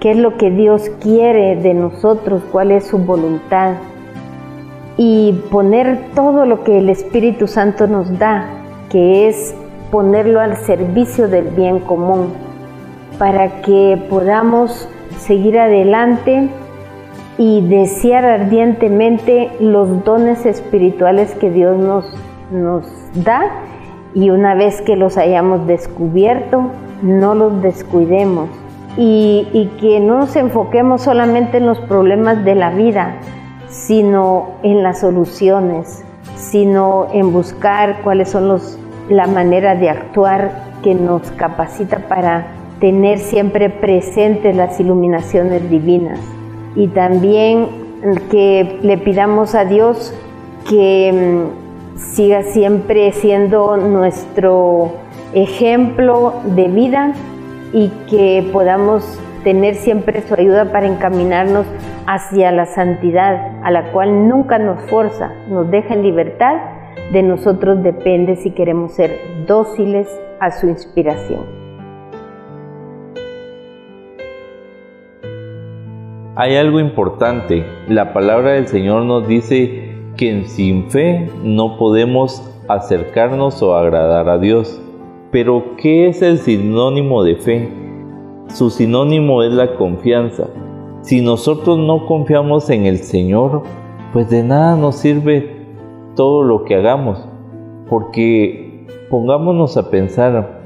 qué 0.00 0.12
es 0.12 0.16
lo 0.16 0.36
que 0.36 0.50
Dios 0.50 0.90
quiere 1.00 1.56
de 1.56 1.74
nosotros, 1.74 2.42
cuál 2.50 2.70
es 2.72 2.86
su 2.86 2.98
voluntad. 2.98 3.74
Y 4.96 5.42
poner 5.50 5.98
todo 6.14 6.46
lo 6.46 6.64
que 6.64 6.78
el 6.78 6.88
Espíritu 6.88 7.46
Santo 7.46 7.86
nos 7.86 8.18
da, 8.18 8.46
que 8.90 9.28
es 9.28 9.54
ponerlo 9.90 10.40
al 10.40 10.56
servicio 10.56 11.28
del 11.28 11.48
bien 11.48 11.80
común 11.80 12.32
para 13.18 13.62
que 13.62 14.02
podamos 14.08 14.88
seguir 15.18 15.58
adelante 15.58 16.48
y 17.38 17.60
desear 17.62 18.24
ardientemente 18.24 19.50
los 19.60 20.04
dones 20.04 20.46
espirituales 20.46 21.34
que 21.34 21.50
Dios 21.50 21.76
nos, 21.76 22.04
nos 22.50 22.86
da. 23.24 23.42
Y 24.14 24.30
una 24.30 24.54
vez 24.54 24.80
que 24.82 24.96
los 24.96 25.16
hayamos 25.16 25.66
descubierto, 25.66 26.70
no 27.02 27.34
los 27.34 27.60
descuidemos, 27.62 28.48
y, 28.96 29.48
y 29.52 29.66
que 29.80 29.98
no 29.98 30.18
nos 30.18 30.36
enfoquemos 30.36 31.02
solamente 31.02 31.56
en 31.56 31.66
los 31.66 31.80
problemas 31.80 32.44
de 32.44 32.54
la 32.54 32.70
vida, 32.70 33.16
sino 33.68 34.50
en 34.62 34.84
las 34.84 35.00
soluciones, 35.00 36.04
sino 36.36 37.08
en 37.12 37.32
buscar 37.32 38.02
cuáles 38.02 38.28
son 38.28 38.46
los, 38.46 38.78
la 39.08 39.26
manera 39.26 39.74
de 39.74 39.90
actuar 39.90 40.52
que 40.84 40.94
nos 40.94 41.28
capacita 41.32 41.98
para 42.08 42.46
tener 42.84 43.18
siempre 43.18 43.70
presentes 43.70 44.54
las 44.54 44.78
iluminaciones 44.78 45.70
divinas 45.70 46.20
y 46.76 46.88
también 46.88 47.66
que 48.30 48.78
le 48.82 48.98
pidamos 48.98 49.54
a 49.54 49.64
Dios 49.64 50.12
que 50.68 51.48
mm, 51.48 51.98
siga 51.98 52.42
siempre 52.42 53.10
siendo 53.12 53.78
nuestro 53.78 54.96
ejemplo 55.32 56.34
de 56.44 56.68
vida 56.68 57.14
y 57.72 57.88
que 58.10 58.46
podamos 58.52 59.18
tener 59.44 59.76
siempre 59.76 60.20
su 60.20 60.34
ayuda 60.34 60.70
para 60.70 60.86
encaminarnos 60.86 61.64
hacia 62.06 62.52
la 62.52 62.66
santidad, 62.66 63.64
a 63.64 63.70
la 63.70 63.92
cual 63.92 64.28
nunca 64.28 64.58
nos 64.58 64.78
forza, 64.90 65.32
nos 65.48 65.70
deja 65.70 65.94
en 65.94 66.02
libertad, 66.02 66.56
de 67.14 67.22
nosotros 67.22 67.82
depende 67.82 68.36
si 68.36 68.50
queremos 68.50 68.92
ser 68.92 69.18
dóciles 69.46 70.06
a 70.38 70.50
su 70.50 70.68
inspiración. 70.68 71.63
Hay 76.36 76.56
algo 76.56 76.80
importante, 76.80 77.64
la 77.88 78.12
palabra 78.12 78.54
del 78.54 78.66
Señor 78.66 79.04
nos 79.04 79.28
dice 79.28 79.94
que 80.16 80.42
sin 80.46 80.90
fe 80.90 81.30
no 81.44 81.78
podemos 81.78 82.42
acercarnos 82.66 83.62
o 83.62 83.76
agradar 83.76 84.28
a 84.28 84.38
Dios. 84.38 84.82
Pero, 85.30 85.76
¿qué 85.76 86.08
es 86.08 86.22
el 86.22 86.38
sinónimo 86.38 87.22
de 87.22 87.36
fe? 87.36 87.68
Su 88.48 88.70
sinónimo 88.70 89.44
es 89.44 89.52
la 89.52 89.76
confianza. 89.76 90.48
Si 91.02 91.20
nosotros 91.20 91.78
no 91.78 92.04
confiamos 92.06 92.68
en 92.68 92.86
el 92.86 92.98
Señor, 92.98 93.62
pues 94.12 94.28
de 94.28 94.42
nada 94.42 94.74
nos 94.74 94.96
sirve 94.96 95.64
todo 96.16 96.42
lo 96.42 96.64
que 96.64 96.74
hagamos. 96.74 97.28
Porque 97.88 98.88
pongámonos 99.08 99.76
a 99.76 99.88
pensar, 99.88 100.62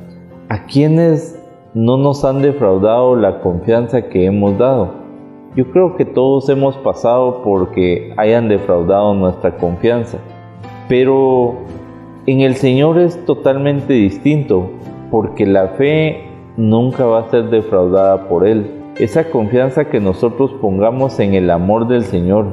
¿a 0.49 0.65
quiénes 0.65 1.39
no 1.75 1.99
nos 1.99 2.25
han 2.25 2.41
defraudado 2.41 3.17
la 3.17 3.41
confianza 3.41 4.09
que 4.09 4.25
hemos 4.25 4.57
dado? 4.57 4.98
Yo 5.59 5.69
creo 5.73 5.97
que 5.97 6.05
todos 6.05 6.49
hemos 6.51 6.77
pasado 6.77 7.43
porque 7.43 8.15
hayan 8.17 8.49
defraudado 8.49 9.13
nuestra 9.13 9.57
confianza. 9.57 10.19
Pero 10.89 11.57
en 12.27 12.43
el 12.43 12.55
Señor 12.55 12.97
es 12.97 13.25
totalmente 13.25 13.93
distinto, 13.93 14.71
porque 15.11 15.47
la 15.47 15.71
fe 15.71 16.29
nunca 16.57 17.07
va 17.07 17.23
a 17.23 17.31
ser 17.33 17.51
defraudada 17.51 18.29
por 18.29 18.47
Él. 18.47 18.71
Esa 19.01 19.33
confianza 19.33 19.87
que 19.87 19.99
nosotros 19.99 20.53
pongamos 20.61 21.19
en 21.19 21.35
el 21.35 21.51
amor 21.51 21.89
del 21.89 22.05
Señor, 22.05 22.47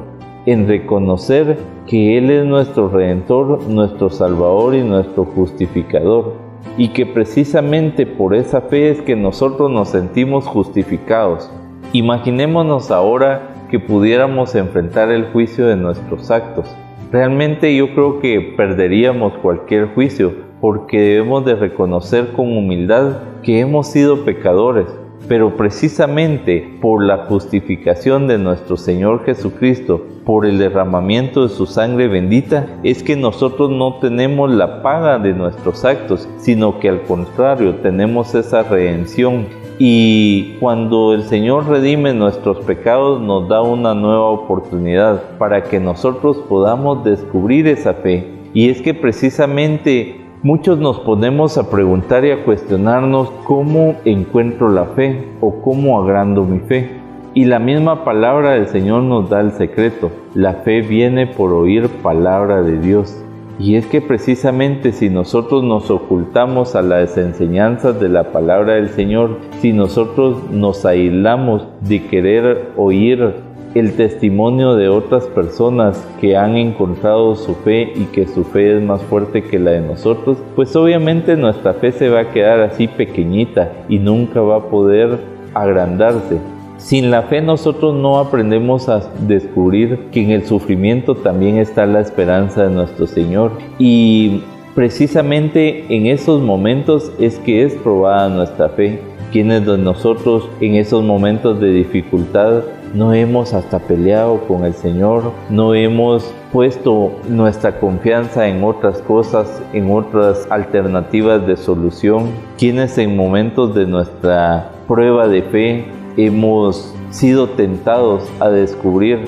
en 0.44 0.66
reconocer 0.66 1.58
que 1.86 2.18
Él 2.18 2.28
es 2.28 2.44
nuestro 2.44 2.88
Redentor, 2.88 3.68
nuestro 3.68 4.10
Salvador 4.10 4.74
y 4.74 4.82
nuestro 4.82 5.26
Justificador. 5.26 6.32
Y 6.76 6.88
que 6.88 7.06
precisamente 7.06 8.04
por 8.04 8.34
esa 8.34 8.62
fe 8.62 8.90
es 8.90 9.00
que 9.00 9.14
nosotros 9.14 9.70
nos 9.70 9.90
sentimos 9.90 10.44
justificados. 10.48 11.48
Imaginémonos 11.96 12.90
ahora 12.90 13.68
que 13.70 13.80
pudiéramos 13.80 14.54
enfrentar 14.54 15.10
el 15.10 15.28
juicio 15.32 15.66
de 15.66 15.76
nuestros 15.76 16.30
actos. 16.30 16.66
Realmente 17.10 17.74
yo 17.74 17.94
creo 17.94 18.20
que 18.20 18.52
perderíamos 18.54 19.32
cualquier 19.38 19.94
juicio 19.94 20.34
porque 20.60 21.00
debemos 21.00 21.46
de 21.46 21.54
reconocer 21.54 22.32
con 22.32 22.54
humildad 22.54 23.22
que 23.42 23.60
hemos 23.60 23.86
sido 23.86 24.26
pecadores, 24.26 24.86
pero 25.26 25.56
precisamente 25.56 26.76
por 26.82 27.02
la 27.02 27.24
justificación 27.28 28.28
de 28.28 28.36
nuestro 28.36 28.76
Señor 28.76 29.24
Jesucristo, 29.24 30.04
por 30.26 30.44
el 30.44 30.58
derramamiento 30.58 31.44
de 31.44 31.48
su 31.48 31.64
sangre 31.64 32.08
bendita, 32.08 32.66
es 32.82 33.02
que 33.02 33.16
nosotros 33.16 33.70
no 33.70 34.00
tenemos 34.00 34.50
la 34.50 34.82
paga 34.82 35.18
de 35.18 35.32
nuestros 35.32 35.82
actos, 35.86 36.28
sino 36.36 36.78
que 36.78 36.90
al 36.90 37.04
contrario 37.04 37.76
tenemos 37.76 38.34
esa 38.34 38.64
redención. 38.64 39.46
Y 39.78 40.54
cuando 40.60 41.12
el 41.12 41.24
Señor 41.24 41.68
redime 41.68 42.14
nuestros 42.14 42.58
pecados, 42.64 43.20
nos 43.20 43.48
da 43.48 43.62
una 43.62 43.94
nueva 43.94 44.30
oportunidad 44.30 45.36
para 45.38 45.64
que 45.64 45.80
nosotros 45.80 46.38
podamos 46.48 47.04
descubrir 47.04 47.66
esa 47.66 47.94
fe. 47.94 48.26
Y 48.54 48.70
es 48.70 48.80
que 48.80 48.94
precisamente 48.94 50.26
Muchos 50.42 50.78
nos 50.78 51.00
ponemos 51.00 51.58
a 51.58 51.70
preguntar 51.70 52.24
y 52.24 52.30
a 52.30 52.44
cuestionarnos 52.44 53.30
cómo 53.44 53.96
encuentro 54.04 54.68
la 54.68 54.84
fe 54.84 55.26
o 55.40 55.60
cómo 55.60 56.00
agrando 56.00 56.44
mi 56.44 56.60
fe. 56.60 56.90
Y 57.34 57.46
la 57.46 57.58
misma 57.58 58.04
palabra 58.04 58.52
del 58.52 58.68
Señor 58.68 59.02
nos 59.02 59.28
da 59.28 59.40
el 59.40 59.52
secreto. 59.52 60.12
La 60.34 60.52
fe 60.52 60.82
viene 60.82 61.26
por 61.26 61.52
oír 61.52 61.88
palabra 61.88 62.62
de 62.62 62.78
Dios. 62.78 63.20
Y 63.58 63.76
es 63.76 63.86
que 63.86 64.02
precisamente 64.02 64.92
si 64.92 65.08
nosotros 65.08 65.64
nos 65.64 65.90
ocultamos 65.90 66.74
a 66.76 66.82
las 66.82 67.16
enseñanzas 67.16 67.98
de 67.98 68.10
la 68.10 68.30
palabra 68.30 68.74
del 68.74 68.90
Señor, 68.90 69.38
si 69.60 69.72
nosotros 69.72 70.50
nos 70.50 70.84
aislamos 70.84 71.66
de 71.80 72.04
querer 72.06 72.70
oír 72.76 73.34
el 73.74 73.94
testimonio 73.94 74.74
de 74.74 74.88
otras 74.88 75.26
personas 75.26 76.06
que 76.20 76.36
han 76.36 76.56
encontrado 76.56 77.34
su 77.34 77.54
fe 77.54 77.92
y 77.94 78.04
que 78.06 78.26
su 78.26 78.44
fe 78.44 78.76
es 78.76 78.82
más 78.82 79.02
fuerte 79.02 79.42
que 79.42 79.58
la 79.58 79.72
de 79.72 79.82
nosotros, 79.82 80.38
pues 80.54 80.74
obviamente 80.76 81.36
nuestra 81.36 81.74
fe 81.74 81.92
se 81.92 82.08
va 82.08 82.20
a 82.20 82.30
quedar 82.32 82.60
así 82.60 82.88
pequeñita 82.88 83.72
y 83.88 83.98
nunca 83.98 84.40
va 84.40 84.56
a 84.56 84.68
poder 84.70 85.18
agrandarse. 85.54 86.55
Sin 86.78 87.10
la 87.10 87.22
fe 87.22 87.40
nosotros 87.40 87.94
no 87.94 88.18
aprendemos 88.18 88.88
a 88.88 89.00
descubrir 89.20 90.08
que 90.12 90.22
en 90.22 90.30
el 90.30 90.46
sufrimiento 90.46 91.14
también 91.14 91.56
está 91.56 91.86
la 91.86 92.00
esperanza 92.00 92.64
de 92.64 92.70
nuestro 92.70 93.06
Señor 93.06 93.52
y 93.78 94.42
precisamente 94.74 95.86
en 95.88 96.06
esos 96.06 96.42
momentos 96.42 97.10
es 97.18 97.38
que 97.38 97.64
es 97.64 97.74
probada 97.74 98.28
nuestra 98.28 98.68
fe. 98.68 99.00
Quienes 99.32 99.66
de 99.66 99.78
nosotros 99.78 100.48
en 100.60 100.76
esos 100.76 101.02
momentos 101.02 101.58
de 101.60 101.70
dificultad 101.72 102.62
no 102.94 103.12
hemos 103.12 103.52
hasta 103.52 103.78
peleado 103.78 104.40
con 104.46 104.64
el 104.64 104.74
Señor, 104.74 105.32
no 105.50 105.74
hemos 105.74 106.32
puesto 106.52 107.10
nuestra 107.28 107.80
confianza 107.80 108.48
en 108.48 108.62
otras 108.62 109.02
cosas, 109.02 109.62
en 109.72 109.90
otras 109.90 110.46
alternativas 110.50 111.46
de 111.46 111.56
solución, 111.56 112.30
quienes 112.56 112.96
en 112.98 113.16
momentos 113.16 113.74
de 113.74 113.86
nuestra 113.86 114.70
prueba 114.86 115.26
de 115.26 115.42
fe 115.42 115.84
hemos 116.16 116.94
sido 117.10 117.48
tentados 117.50 118.30
a 118.40 118.48
descubrir 118.48 119.24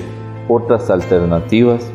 otras 0.47 0.89
alternativas 0.89 1.91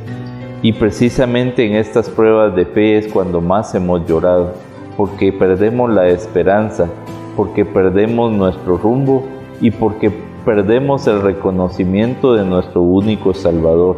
y 0.63 0.73
precisamente 0.73 1.67
en 1.67 1.75
estas 1.75 2.09
pruebas 2.09 2.55
de 2.57 2.65
fe 2.65 2.99
es 2.99 3.13
cuando 3.13 3.41
más 3.41 3.75
hemos 3.75 4.07
llorado, 4.09 4.55
porque 4.97 5.33
perdemos 5.33 5.91
la 5.91 6.09
esperanza, 6.09 6.89
porque 7.37 7.65
perdemos 7.65 8.33
nuestro 8.33 8.79
rumbo 8.79 9.25
y 9.61 9.71
porque 9.71 10.11
perdemos 10.45 11.07
el 11.07 11.21
reconocimiento 11.21 12.35
de 12.35 12.45
nuestro 12.45 12.83
único 12.83 13.35
Salvador. 13.35 13.97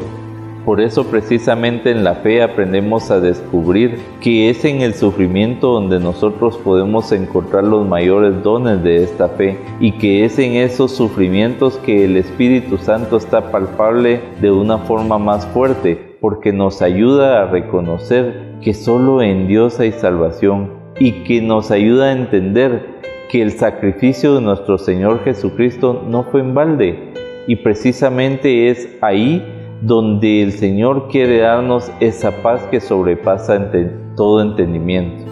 Por 0.67 0.81
eso 0.81 1.07
precisamente 1.07 1.93
en 1.93 2.03
la 2.03 2.17
fe 2.17 2.43
aprendemos 2.43 3.13
a 3.13 3.21
descubrir 3.21 4.01
que 4.21 4.51
es 4.51 4.65
en 4.65 4.81
el 4.83 4.95
sufrimiento 4.95 5.69
donde 5.69 6.01
nosotros 6.01 6.59
podemos 6.59 7.13
encontrar 7.13 7.63
los 7.63 7.87
mayores 7.87 8.43
dones 8.43 8.83
de 8.83 9.05
esta 9.05 9.29
fe 9.29 9.59
y 9.79 9.93
que 9.93 10.25
es 10.25 10.41
en 10.41 10.55
esos 10.55 10.91
sufrimientos 10.91 11.77
que 11.77 12.05
el 12.05 12.17
Espíritu 12.17 12.79
Santo 12.79 13.17
está 13.17 13.53
palpable 13.53 14.21
de 14.41 14.51
una 14.51 14.79
forma 14.79 15.19
más 15.19 15.47
fuerte 15.47 16.17
porque 16.21 16.53
nos 16.53 16.83
ayuda 16.83 17.43
a 17.43 17.47
reconocer 17.47 18.57
que 18.61 18.75
solo 18.75 19.23
en 19.23 19.47
Dios 19.47 19.79
hay 19.79 19.93
salvación 19.93 20.73
y 20.99 21.23
que 21.23 21.41
nos 21.43 21.71
ayuda 21.71 22.07
a 22.07 22.13
entender 22.13 22.97
que 23.31 23.41
el 23.41 23.53
sacrificio 23.53 24.35
de 24.35 24.41
nuestro 24.41 24.79
Señor 24.79 25.23
Jesucristo 25.23 26.03
no 26.09 26.25
fue 26.25 26.41
en 26.41 26.55
balde 26.55 27.13
y 27.47 27.55
precisamente 27.55 28.69
es 28.69 28.89
ahí 29.01 29.53
donde 29.83 30.43
el 30.43 30.53
Señor 30.53 31.09
quiere 31.09 31.41
darnos 31.41 31.91
esa 32.01 32.43
paz 32.43 32.67
que 32.71 32.81
sobrepasa 32.81 33.71
todo 34.17 34.41
entendimiento, 34.41 35.25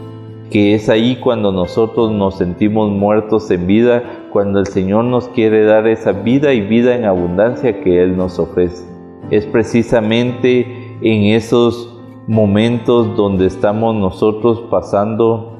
que 0.50 0.74
es 0.74 0.88
ahí 0.88 1.16
cuando 1.16 1.52
nosotros 1.52 2.12
nos 2.12 2.36
sentimos 2.36 2.90
muertos 2.90 3.50
en 3.50 3.66
vida, 3.66 4.02
cuando 4.32 4.60
el 4.60 4.66
Señor 4.66 5.04
nos 5.04 5.28
quiere 5.28 5.64
dar 5.64 5.86
esa 5.86 6.12
vida 6.12 6.52
y 6.52 6.60
vida 6.60 6.94
en 6.94 7.04
abundancia 7.04 7.80
que 7.80 8.02
Él 8.02 8.16
nos 8.16 8.38
ofrece. 8.38 8.84
Es 9.30 9.46
precisamente 9.46 10.96
en 11.00 11.34
esos 11.34 11.90
momentos 12.26 13.16
donde 13.16 13.46
estamos 13.46 13.94
nosotros 13.94 14.64
pasando 14.70 15.58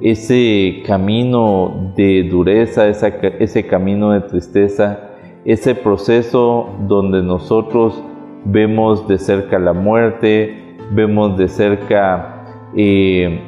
ese 0.00 0.82
camino 0.86 1.92
de 1.96 2.24
dureza, 2.24 2.88
ese 2.88 3.66
camino 3.66 4.12
de 4.12 4.20
tristeza, 4.22 5.10
ese 5.44 5.74
proceso 5.74 6.68
donde 6.88 7.22
nosotros 7.22 8.02
vemos 8.44 9.08
de 9.08 9.18
cerca 9.18 9.58
la 9.58 9.72
muerte, 9.72 10.76
vemos 10.90 11.36
de 11.36 11.48
cerca 11.48 12.44
eh, 12.76 13.40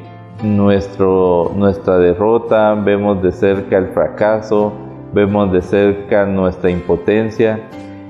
nuestro, 0.43 1.53
nuestra 1.57 1.99
derrota, 1.99 2.75
vemos 2.75 3.23
de 3.23 3.33
cerca 3.33 3.79
el 3.79 3.89
fracaso, 3.89 4.73
vemos 5.13 5.53
de 5.53 5.63
cerca 5.63 6.27
nuestra 6.27 6.71
impotencia, 6.71 7.61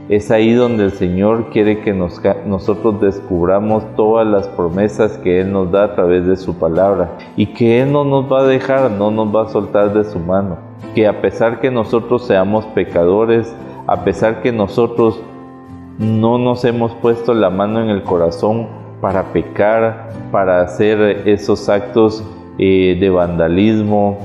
es 0.08 0.30
ahí 0.30 0.52
donde 0.52 0.84
el 0.84 0.92
Señor 0.92 1.50
quiere 1.50 1.80
que 1.80 1.92
nosotros 1.92 3.00
descubramos 3.00 3.82
todas 3.96 4.24
las 4.24 4.46
promesas 4.46 5.18
que 5.18 5.40
Él 5.40 5.50
nos 5.50 5.72
da 5.72 5.84
a 5.84 5.94
través 5.96 6.24
de 6.26 6.36
su 6.36 6.56
palabra 6.56 7.18
y 7.36 7.46
que 7.46 7.82
Él 7.82 7.90
no 7.90 8.04
nos 8.04 8.30
va 8.30 8.42
a 8.42 8.46
dejar, 8.46 8.88
no 8.92 9.10
nos 9.10 9.34
va 9.34 9.42
a 9.42 9.48
soltar 9.48 9.92
de 9.92 10.04
su 10.04 10.20
mano. 10.20 10.58
Que 10.94 11.08
a 11.08 11.20
pesar 11.20 11.58
que 11.60 11.72
nosotros 11.72 12.24
seamos 12.24 12.66
pecadores, 12.66 13.52
a 13.88 14.04
pesar 14.04 14.42
que 14.42 14.52
nosotros 14.52 15.20
no 15.98 16.38
nos 16.38 16.64
hemos 16.64 16.92
puesto 16.94 17.32
la 17.34 17.50
mano 17.50 17.82
en 17.82 17.88
el 17.88 18.02
corazón 18.02 18.68
para 19.00 19.32
pecar, 19.32 20.10
para 20.30 20.62
hacer 20.62 21.22
esos 21.26 21.68
actos 21.68 22.24
eh, 22.58 22.96
de 22.98 23.10
vandalismo, 23.10 24.18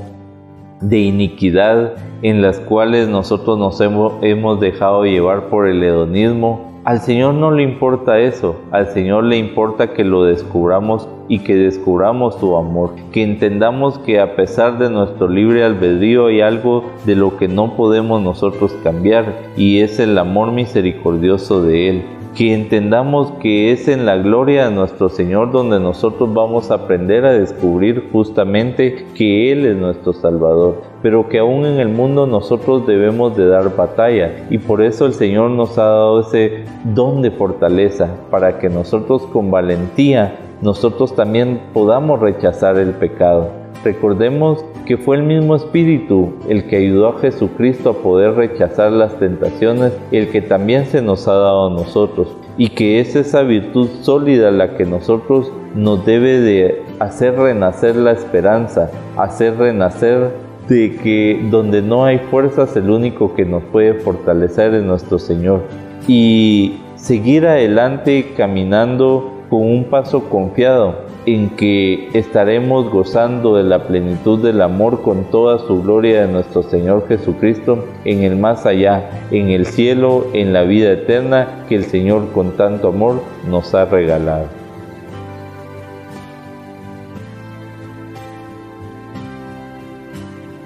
de 0.82 1.00
iniquidad, 1.00 1.94
en 2.22 2.42
las 2.42 2.60
cuales 2.60 3.08
nosotros 3.08 3.58
nos 3.58 3.80
hemos, 3.82 4.14
hemos 4.22 4.60
dejado 4.60 5.06
llevar 5.06 5.50
por 5.50 5.68
el 5.68 5.84
hedonismo. 5.84 6.71
Al 6.84 7.02
Señor 7.02 7.36
no 7.36 7.52
le 7.52 7.62
importa 7.62 8.18
eso, 8.18 8.56
al 8.72 8.88
Señor 8.88 9.26
le 9.26 9.38
importa 9.38 9.94
que 9.94 10.04
lo 10.04 10.24
descubramos 10.24 11.08
y 11.28 11.38
que 11.40 11.56
descubramos 11.56 12.40
su 12.40 12.58
amor, 12.58 12.96
que 13.12 13.22
entendamos 13.22 14.00
que 14.00 14.20
a 14.20 14.36
pesar 14.36 14.80
de 14.80 14.90
nuestro 14.90 15.28
libre 15.28 15.64
albedrío 15.64 16.26
hay 16.26 16.42
algo 16.42 16.86
de 17.06 17.16
lo 17.16 17.38
que 17.38 17.48
no 17.48 17.76
podemos 17.76 18.24
nosotros 18.24 18.74
cambiar 18.84 19.44
y 19.56 19.82
es 19.82 20.00
el 20.00 20.18
amor 20.18 20.54
misericordioso 20.54 21.62
de 21.62 21.90
Él 21.90 22.04
que 22.36 22.54
entendamos 22.54 23.32
que 23.42 23.72
es 23.72 23.88
en 23.88 24.06
la 24.06 24.18
gloria 24.18 24.70
de 24.70 24.76
nuestro 24.76 25.10
Señor 25.10 25.52
donde 25.52 25.80
nosotros 25.80 26.34
vamos 26.34 26.72
a 26.72 26.76
aprender 26.76 27.26
a 27.26 27.34
descubrir 27.34 28.10
justamente 28.12 29.06
que 29.16 29.52
Él 29.52 29.66
es 29.66 29.76
nuestro 29.76 30.14
Salvador, 30.14 30.82
pero 31.02 31.28
que 31.28 31.40
aún 31.40 31.66
en 31.66 31.80
el 31.80 31.90
mundo 31.90 32.28
nosotros 32.28 32.88
debemos 32.88 33.36
de 33.36 33.48
dar 33.48 33.76
batalla 33.76 34.48
y 34.50 34.58
por 34.58 34.82
eso 34.82 35.06
el 35.06 35.14
Señor 35.14 35.52
nos 35.52 35.78
ha 35.78 35.84
dado 35.84 36.22
ese 36.22 36.64
don 36.86 37.22
de 37.22 37.32
fortaleza 37.32 38.16
para 38.30 38.60
que 38.60 38.70
nosotros 38.70 39.24
con 39.24 39.52
valentía 39.52 40.38
nosotros 40.62 41.16
también 41.16 41.60
podamos 41.74 42.20
rechazar 42.20 42.78
el 42.78 42.92
pecado. 42.92 43.50
Recordemos 43.84 44.64
que 44.92 44.98
fue 44.98 45.16
el 45.16 45.24
mismo 45.24 45.56
Espíritu 45.56 46.34
el 46.50 46.66
que 46.66 46.76
ayudó 46.76 47.08
a 47.08 47.20
Jesucristo 47.22 47.92
a 47.92 48.04
poder 48.04 48.34
rechazar 48.34 48.92
las 48.92 49.18
tentaciones, 49.20 49.94
el 50.12 50.28
que 50.28 50.42
también 50.42 50.86
se 50.86 51.02
nos 51.02 51.30
ha 51.30 51.34
dado 51.34 51.68
a 51.68 51.74
nosotros, 51.74 52.28
y 52.58 52.68
que 52.68 53.00
es 53.00 53.16
esa 53.16 53.42
virtud 53.44 53.88
sólida 54.02 54.52
la 54.52 54.76
que 54.76 54.84
nosotros 54.84 55.50
nos 55.76 56.06
debe 56.06 56.42
de 56.42 56.82
hacer 57.00 57.38
renacer 57.38 57.96
la 57.96 58.12
esperanza, 58.12 58.92
hacer 59.16 59.56
renacer 59.56 60.32
de 60.68 60.98
que 60.98 61.40
donde 61.50 61.82
no 61.82 62.04
hay 62.04 62.18
fuerzas 62.30 62.76
el 62.76 62.90
único 62.90 63.34
que 63.34 63.46
nos 63.46 63.64
puede 63.64 63.94
fortalecer 63.94 64.74
es 64.74 64.84
nuestro 64.84 65.20
Señor. 65.20 65.62
Y 66.06 66.82
seguir 66.98 67.48
adelante 67.48 68.34
caminando 68.36 69.32
con 69.50 69.62
un 69.62 69.86
paso 69.86 70.26
confiado, 70.28 70.96
en 71.26 71.52
que 71.52 72.10
estaremos 72.14 72.90
gozando 72.90 73.56
de 73.56 73.64
la 73.64 73.86
plenitud 73.86 74.40
del 74.40 74.62
amor 74.62 75.02
con 75.02 75.26
toda 75.26 75.60
su 75.60 75.82
gloria 75.84 76.22
de 76.22 76.32
nuestro 76.32 76.64
Señor 76.64 77.08
Jesucristo 77.08 77.86
en 78.06 78.24
el 78.24 78.38
más 78.38 78.66
allá, 78.66 79.28
en 79.30 79.50
el 79.50 79.66
cielo, 79.66 80.28
en 80.34 80.52
la 80.52 80.64
vida 80.64 80.92
eterna 80.92 81.66
que 81.70 81.76
el 81.76 81.86
Señor 81.86 82.32
con 82.32 82.58
tanto 82.58 82.90
amor 82.90 83.22
nos 83.48 83.74
ha 83.76 83.86
regalado. 83.86 84.46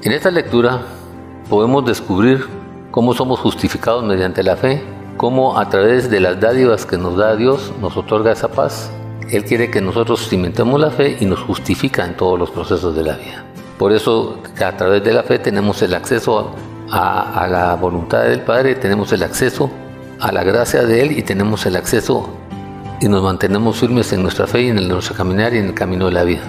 En 0.03 0.11
esta 0.11 0.31
lectura 0.31 0.81
podemos 1.49 1.83
descubrir 1.85 2.45
cómo 2.91 3.13
somos 3.13 3.39
justificados 3.39 4.03
mediante 4.03 4.43
la 4.43 4.55
fe, 4.55 4.81
cómo 5.17 5.57
a 5.57 5.67
través 5.67 6.09
de 6.09 6.19
las 6.19 6.39
dádivas 6.39 6.85
que 6.85 6.97
nos 6.97 7.17
da 7.17 7.35
Dios 7.35 7.73
nos 7.81 7.97
otorga 7.97 8.31
esa 8.31 8.47
paz 8.47 8.91
él 9.29 9.43
quiere 9.43 9.71
que 9.71 9.81
nosotros 9.81 10.27
cimentemos 10.29 10.79
la 10.79 10.91
fe 10.91 11.17
y 11.19 11.25
nos 11.25 11.39
justifica 11.39 12.05
en 12.05 12.15
todos 12.15 12.37
los 12.37 12.51
procesos 12.51 12.95
de 12.95 13.03
la 13.03 13.17
vida. 13.17 13.45
Por 13.77 13.91
eso 13.91 14.39
a 14.63 14.77
través 14.77 15.03
de 15.03 15.13
la 15.13 15.23
fe 15.23 15.39
tenemos 15.39 15.81
el 15.81 15.93
acceso 15.93 16.53
a, 16.91 17.47
la 17.49 17.75
voluntad 17.75 18.23
del 18.23 18.41
Padre, 18.41 18.75
tenemos 18.75 19.11
el 19.11 19.23
acceso 19.23 19.69
a 20.19 20.31
la 20.31 20.43
gracia 20.43 20.83
de 20.83 21.01
Él 21.01 21.17
y 21.17 21.23
tenemos 21.23 21.65
el 21.65 21.75
acceso 21.75 22.29
y 23.01 23.07
nos 23.07 23.21
mantenemos 23.23 23.77
firmes 23.77 24.13
en 24.13 24.21
nuestra 24.21 24.47
fe 24.47 24.61
y 24.61 24.69
en 24.69 24.87
nuestro 24.87 25.15
caminar 25.15 25.53
y 25.53 25.57
en 25.57 25.65
el 25.65 25.73
camino 25.73 26.05
de 26.05 26.13
la 26.13 26.23
vida. 26.23 26.43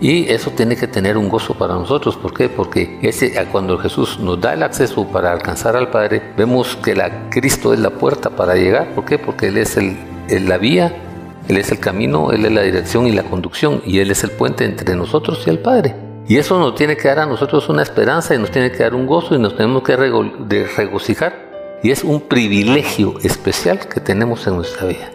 Y 0.00 0.28
eso 0.30 0.50
tiene 0.50 0.74
que 0.74 0.88
tener 0.88 1.16
un 1.16 1.28
gozo 1.28 1.54
para 1.54 1.74
nosotros. 1.74 2.16
¿Por 2.16 2.34
qué? 2.34 2.48
Porque 2.48 2.98
ese, 3.02 3.34
cuando 3.52 3.78
Jesús 3.78 4.18
nos 4.18 4.40
da 4.40 4.54
el 4.54 4.64
acceso 4.64 5.06
para 5.06 5.30
alcanzar 5.30 5.76
al 5.76 5.90
Padre, 5.90 6.32
vemos 6.36 6.76
que 6.76 6.96
la, 6.96 7.28
Cristo 7.30 7.72
es 7.72 7.78
la 7.78 7.90
puerta 7.90 8.30
para 8.30 8.54
llegar. 8.56 8.94
¿Por 8.94 9.04
qué? 9.04 9.18
Porque 9.18 9.48
Él 9.48 9.58
es 9.58 9.76
el, 9.76 9.96
la 10.48 10.58
vía 10.58 10.92
él 11.48 11.56
es 11.56 11.72
el 11.72 11.80
camino, 11.80 12.30
Él 12.30 12.44
es 12.44 12.52
la 12.52 12.62
dirección 12.62 13.06
y 13.06 13.12
la 13.12 13.24
conducción, 13.24 13.82
y 13.84 13.98
Él 13.98 14.10
es 14.10 14.24
el 14.24 14.30
puente 14.30 14.64
entre 14.64 14.94
nosotros 14.94 15.42
y 15.46 15.50
el 15.50 15.58
Padre. 15.58 15.94
Y 16.28 16.38
eso 16.38 16.58
nos 16.58 16.74
tiene 16.76 16.96
que 16.96 17.08
dar 17.08 17.20
a 17.20 17.26
nosotros 17.26 17.68
una 17.68 17.82
esperanza 17.82 18.34
y 18.34 18.38
nos 18.38 18.50
tiene 18.50 18.70
que 18.70 18.82
dar 18.82 18.94
un 18.94 19.06
gozo 19.06 19.34
y 19.34 19.38
nos 19.38 19.56
tenemos 19.56 19.82
que 19.82 19.96
regocijar. 19.96 21.50
Y 21.82 21.90
es 21.90 22.04
un 22.04 22.20
privilegio 22.20 23.16
especial 23.22 23.80
que 23.80 24.00
tenemos 24.00 24.46
en 24.46 24.56
nuestra 24.56 24.86
vida. 24.86 25.10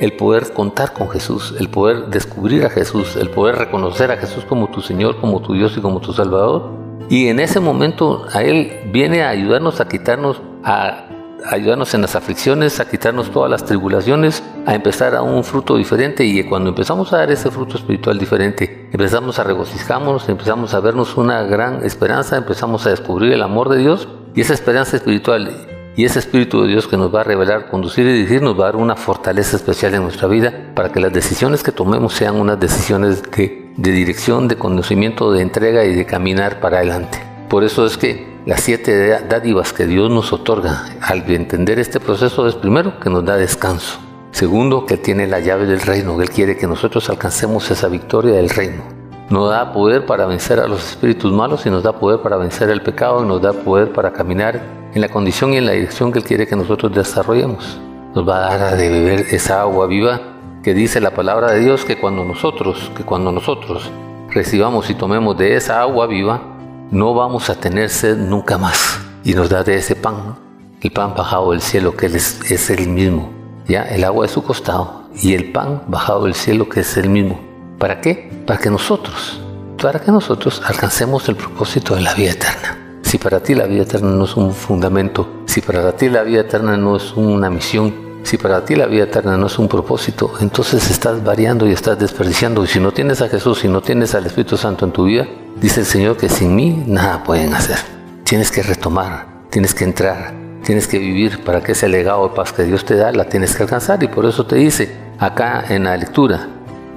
El 0.00 0.14
poder 0.14 0.52
contar 0.54 0.94
con 0.94 1.10
Jesús, 1.10 1.54
el 1.60 1.68
poder 1.68 2.06
descubrir 2.06 2.64
a 2.64 2.70
Jesús, 2.70 3.16
el 3.16 3.28
poder 3.28 3.56
reconocer 3.56 4.10
a 4.10 4.16
Jesús 4.16 4.44
como 4.46 4.68
tu 4.70 4.80
Señor, 4.80 5.20
como 5.20 5.42
tu 5.42 5.52
Dios 5.52 5.76
y 5.76 5.80
como 5.80 6.00
tu 6.00 6.14
Salvador. 6.14 6.70
Y 7.10 7.28
en 7.28 7.40
ese 7.40 7.60
momento 7.60 8.26
a 8.32 8.42
Él 8.42 8.72
viene 8.90 9.22
a 9.22 9.30
ayudarnos 9.30 9.80
a 9.80 9.88
quitarnos, 9.88 10.40
a 10.64 11.07
ayudarnos 11.46 11.94
en 11.94 12.02
las 12.02 12.16
aflicciones, 12.16 12.80
a 12.80 12.88
quitarnos 12.88 13.30
todas 13.30 13.50
las 13.50 13.64
tribulaciones, 13.64 14.42
a 14.66 14.74
empezar 14.74 15.14
a 15.14 15.22
un 15.22 15.44
fruto 15.44 15.76
diferente 15.76 16.24
y 16.24 16.42
cuando 16.44 16.70
empezamos 16.70 17.12
a 17.12 17.18
dar 17.18 17.30
ese 17.30 17.50
fruto 17.50 17.76
espiritual 17.76 18.18
diferente, 18.18 18.88
empezamos 18.92 19.38
a 19.38 19.44
regocijarnos, 19.44 20.28
empezamos 20.28 20.74
a 20.74 20.80
vernos 20.80 21.16
una 21.16 21.42
gran 21.42 21.84
esperanza, 21.84 22.36
empezamos 22.36 22.86
a 22.86 22.90
descubrir 22.90 23.32
el 23.32 23.42
amor 23.42 23.68
de 23.68 23.78
Dios 23.78 24.08
y 24.34 24.40
esa 24.40 24.54
esperanza 24.54 24.96
espiritual 24.96 25.66
y 25.96 26.04
ese 26.04 26.20
Espíritu 26.20 26.62
de 26.62 26.68
Dios 26.68 26.86
que 26.86 26.96
nos 26.96 27.12
va 27.12 27.22
a 27.22 27.24
revelar, 27.24 27.68
conducir 27.70 28.06
y 28.06 28.12
dirigir 28.12 28.40
nos 28.40 28.56
va 28.56 28.64
a 28.64 28.66
dar 28.66 28.76
una 28.76 28.94
fortaleza 28.94 29.56
especial 29.56 29.94
en 29.94 30.02
nuestra 30.04 30.28
vida 30.28 30.70
para 30.76 30.92
que 30.92 31.00
las 31.00 31.12
decisiones 31.12 31.64
que 31.64 31.72
tomemos 31.72 32.14
sean 32.14 32.36
unas 32.36 32.60
decisiones 32.60 33.20
de, 33.22 33.72
de 33.76 33.90
dirección, 33.90 34.46
de 34.46 34.54
conocimiento, 34.54 35.32
de 35.32 35.42
entrega 35.42 35.84
y 35.84 35.96
de 35.96 36.06
caminar 36.06 36.60
para 36.60 36.76
adelante. 36.76 37.20
Por 37.48 37.64
eso 37.64 37.84
es 37.84 37.98
que 37.98 38.37
las 38.48 38.62
siete 38.62 39.10
dádivas 39.28 39.74
que 39.74 39.84
Dios 39.84 40.10
nos 40.10 40.32
otorga 40.32 40.86
al 41.02 41.30
entender 41.30 41.78
este 41.78 42.00
proceso 42.00 42.48
es 42.48 42.54
primero 42.54 42.98
que 42.98 43.10
nos 43.10 43.22
da 43.22 43.36
descanso. 43.36 43.98
Segundo, 44.30 44.86
que 44.86 44.96
tiene 44.96 45.26
la 45.26 45.38
llave 45.38 45.66
del 45.66 45.82
reino, 45.82 46.18
Él 46.22 46.30
quiere 46.30 46.56
que 46.56 46.66
nosotros 46.66 47.10
alcancemos 47.10 47.70
esa 47.70 47.88
victoria 47.88 48.32
del 48.36 48.48
reino. 48.48 48.84
Nos 49.28 49.50
da 49.50 49.70
poder 49.74 50.06
para 50.06 50.24
vencer 50.24 50.60
a 50.60 50.66
los 50.66 50.82
espíritus 50.82 51.30
malos 51.30 51.66
y 51.66 51.70
nos 51.70 51.82
da 51.82 51.92
poder 51.92 52.20
para 52.20 52.38
vencer 52.38 52.70
el 52.70 52.80
pecado 52.80 53.22
y 53.22 53.28
nos 53.28 53.42
da 53.42 53.52
poder 53.52 53.92
para 53.92 54.14
caminar 54.14 54.62
en 54.94 55.02
la 55.02 55.10
condición 55.10 55.52
y 55.52 55.58
en 55.58 55.66
la 55.66 55.72
dirección 55.72 56.10
que 56.10 56.20
Él 56.20 56.24
quiere 56.24 56.46
que 56.46 56.56
nosotros 56.56 56.90
desarrollemos. 56.94 57.78
Nos 58.14 58.26
va 58.26 58.50
a 58.50 58.56
dar 58.56 58.78
de 58.78 58.88
beber 58.88 59.26
esa 59.30 59.60
agua 59.60 59.86
viva 59.86 60.22
que 60.62 60.72
dice 60.72 61.02
la 61.02 61.10
palabra 61.10 61.52
de 61.52 61.60
Dios 61.60 61.84
que 61.84 61.98
cuando 61.98 62.24
nosotros, 62.24 62.90
que 62.96 63.04
cuando 63.04 63.30
nosotros 63.30 63.90
recibamos 64.30 64.88
y 64.88 64.94
tomemos 64.94 65.36
de 65.36 65.54
esa 65.54 65.82
agua 65.82 66.06
viva, 66.06 66.56
no 66.90 67.14
vamos 67.14 67.50
a 67.50 67.54
tener 67.54 67.90
sed 67.90 68.16
nunca 68.16 68.58
más. 68.58 69.00
Y 69.24 69.34
nos 69.34 69.50
da 69.50 69.62
de 69.62 69.76
ese 69.76 69.94
pan, 69.94 70.36
el 70.80 70.90
pan 70.90 71.14
bajado 71.14 71.50
del 71.50 71.60
cielo, 71.60 71.96
que 71.96 72.06
es, 72.06 72.50
es 72.50 72.70
el 72.70 72.88
mismo. 72.88 73.30
Ya, 73.66 73.82
el 73.82 74.04
agua 74.04 74.26
de 74.26 74.32
su 74.32 74.42
costado 74.42 75.04
y 75.20 75.34
el 75.34 75.52
pan 75.52 75.82
bajado 75.88 76.24
del 76.24 76.34
cielo, 76.34 76.68
que 76.68 76.80
es 76.80 76.96
el 76.96 77.10
mismo. 77.10 77.38
¿Para 77.78 78.00
qué? 78.00 78.42
Para 78.46 78.58
que 78.58 78.70
nosotros, 78.70 79.40
para 79.80 80.00
que 80.00 80.10
nosotros 80.10 80.62
alcancemos 80.64 81.28
el 81.28 81.36
propósito 81.36 81.94
de 81.94 82.00
la 82.00 82.14
vida 82.14 82.30
eterna. 82.30 82.78
Si 83.02 83.18
para 83.18 83.40
ti 83.40 83.54
la 83.54 83.66
vida 83.66 83.82
eterna 83.82 84.10
no 84.10 84.24
es 84.24 84.36
un 84.36 84.52
fundamento, 84.52 85.42
si 85.46 85.60
para 85.60 85.92
ti 85.92 86.08
la 86.08 86.22
vida 86.22 86.40
eterna 86.40 86.76
no 86.76 86.96
es 86.96 87.12
una 87.14 87.50
misión, 87.50 87.94
si 88.22 88.36
para 88.36 88.64
ti 88.64 88.74
la 88.74 88.86
vida 88.86 89.04
eterna 89.04 89.36
no 89.36 89.46
es 89.46 89.58
un 89.58 89.68
propósito, 89.68 90.32
entonces 90.40 90.90
estás 90.90 91.24
variando 91.24 91.66
y 91.66 91.72
estás 91.72 91.98
desperdiciando. 91.98 92.64
Y 92.64 92.66
si 92.66 92.80
no 92.80 92.92
tienes 92.92 93.22
a 93.22 93.28
Jesús, 93.28 93.60
si 93.60 93.68
no 93.68 93.80
tienes 93.80 94.14
al 94.14 94.26
Espíritu 94.26 94.56
Santo 94.56 94.84
en 94.84 94.92
tu 94.92 95.04
vida, 95.04 95.26
Dice 95.60 95.80
el 95.80 95.86
Señor 95.86 96.16
que 96.16 96.28
sin 96.28 96.54
mí 96.54 96.84
nada 96.86 97.24
pueden 97.24 97.52
hacer. 97.52 97.78
Tienes 98.22 98.52
que 98.52 98.62
retomar, 98.62 99.26
tienes 99.50 99.74
que 99.74 99.82
entrar, 99.82 100.32
tienes 100.62 100.86
que 100.86 101.00
vivir 101.00 101.42
para 101.42 101.60
que 101.60 101.72
ese 101.72 101.88
legado 101.88 102.28
de 102.28 102.34
paz 102.36 102.52
que 102.52 102.62
Dios 102.62 102.84
te 102.84 102.94
da 102.94 103.10
la 103.10 103.24
tienes 103.24 103.56
que 103.56 103.64
alcanzar. 103.64 104.00
Y 104.04 104.06
por 104.06 104.24
eso 104.24 104.46
te 104.46 104.54
dice 104.54 104.96
acá 105.18 105.64
en 105.68 105.84
la 105.84 105.96
lectura, 105.96 106.46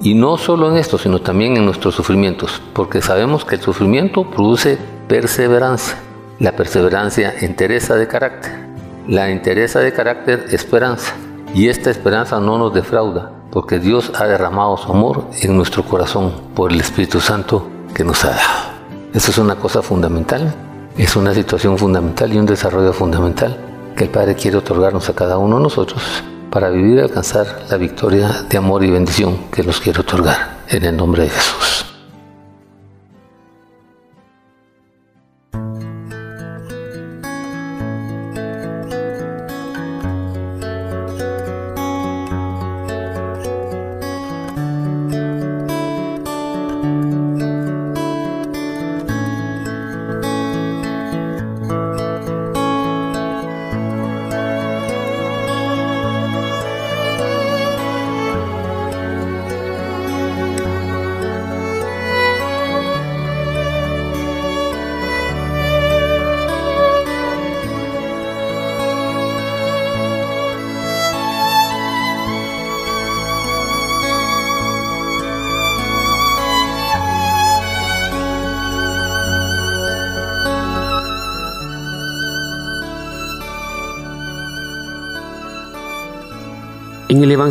y 0.00 0.14
no 0.14 0.36
solo 0.36 0.70
en 0.70 0.76
esto, 0.76 0.96
sino 0.96 1.20
también 1.20 1.56
en 1.56 1.64
nuestros 1.64 1.96
sufrimientos, 1.96 2.62
porque 2.72 3.02
sabemos 3.02 3.44
que 3.44 3.56
el 3.56 3.60
sufrimiento 3.60 4.30
produce 4.30 4.78
perseverancia. 5.08 5.96
La 6.38 6.52
perseverancia 6.52 7.34
entereza 7.40 7.96
de 7.96 8.06
carácter. 8.06 8.71
La 9.08 9.30
entereza 9.30 9.80
de 9.80 9.92
carácter, 9.92 10.46
esperanza. 10.52 11.14
Y 11.54 11.68
esta 11.68 11.90
esperanza 11.90 12.40
no 12.40 12.58
nos 12.58 12.72
defrauda, 12.72 13.32
porque 13.50 13.78
Dios 13.78 14.12
ha 14.14 14.26
derramado 14.26 14.76
su 14.76 14.90
amor 14.90 15.26
en 15.40 15.56
nuestro 15.56 15.84
corazón 15.84 16.32
por 16.54 16.72
el 16.72 16.80
Espíritu 16.80 17.20
Santo 17.20 17.68
que 17.94 18.04
nos 18.04 18.24
ha 18.24 18.30
dado. 18.30 18.72
Eso 19.12 19.30
es 19.30 19.38
una 19.38 19.56
cosa 19.56 19.82
fundamental 19.82 20.54
es 20.98 21.16
una 21.16 21.32
situación 21.32 21.78
fundamental 21.78 22.32
y 22.32 22.38
un 22.38 22.44
desarrollo 22.44 22.92
fundamental 22.92 23.56
que 23.96 24.04
el 24.04 24.10
Padre 24.10 24.34
quiere 24.34 24.58
otorgarnos 24.58 25.08
a 25.08 25.14
cada 25.14 25.38
uno 25.38 25.56
de 25.56 25.62
nosotros 25.62 26.02
para 26.50 26.68
vivir 26.68 26.98
y 26.98 27.00
alcanzar 27.00 27.64
la 27.70 27.78
victoria 27.78 28.28
de 28.48 28.58
amor 28.58 28.84
y 28.84 28.90
bendición 28.90 29.46
que 29.50 29.62
nos 29.62 29.80
quiere 29.80 30.00
otorgar 30.00 30.58
en 30.68 30.84
el 30.84 30.96
nombre 30.96 31.22
de 31.22 31.30
Jesús. 31.30 31.91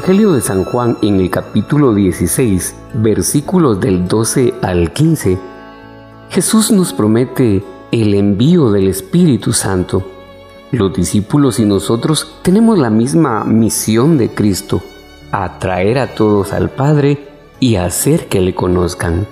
Evangelio 0.01 0.31
de 0.31 0.41
San 0.41 0.63
Juan, 0.63 0.97
en 1.03 1.19
el 1.19 1.29
capítulo 1.29 1.93
16, 1.93 2.73
versículos 2.95 3.79
del 3.79 4.07
12 4.07 4.55
al 4.63 4.93
15, 4.93 5.37
Jesús 6.31 6.71
nos 6.71 6.91
promete 6.91 7.63
el 7.91 8.15
envío 8.15 8.71
del 8.71 8.87
Espíritu 8.87 9.53
Santo. 9.53 10.03
Los 10.71 10.91
discípulos 10.91 11.59
y 11.59 11.65
nosotros 11.65 12.37
tenemos 12.41 12.79
la 12.79 12.89
misma 12.89 13.43
misión 13.43 14.17
de 14.17 14.31
Cristo, 14.31 14.81
atraer 15.31 15.99
a 15.99 16.15
todos 16.15 16.51
al 16.51 16.71
Padre 16.71 17.27
y 17.59 17.75
hacer 17.75 18.27
que 18.27 18.41
le 18.41 18.55
conozcan. 18.55 19.27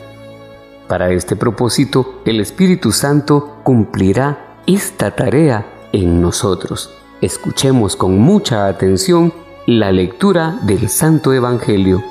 Para 0.87 1.09
este 1.09 1.35
propósito, 1.35 2.21
el 2.25 2.39
Espíritu 2.39 2.91
Santo 2.91 3.55
cumplirá 3.63 4.59
esta 4.67 5.15
tarea 5.15 5.65
en 5.93 6.21
nosotros. 6.21 6.91
Escuchemos 7.21 7.95
con 7.95 8.19
mucha 8.19 8.67
atención 8.67 9.33
la 9.69 9.91
lectura 9.91 10.57
del 10.63 10.89
Santo 10.89 11.31
Evangelio. 11.31 12.03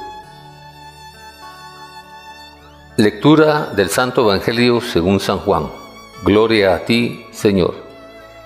Lectura 2.96 3.72
del 3.74 3.88
Santo 3.88 4.22
Evangelio 4.22 4.80
según 4.80 5.18
San 5.18 5.38
Juan. 5.38 5.66
Gloria 6.22 6.76
a 6.76 6.84
ti, 6.84 7.26
Señor. 7.32 7.74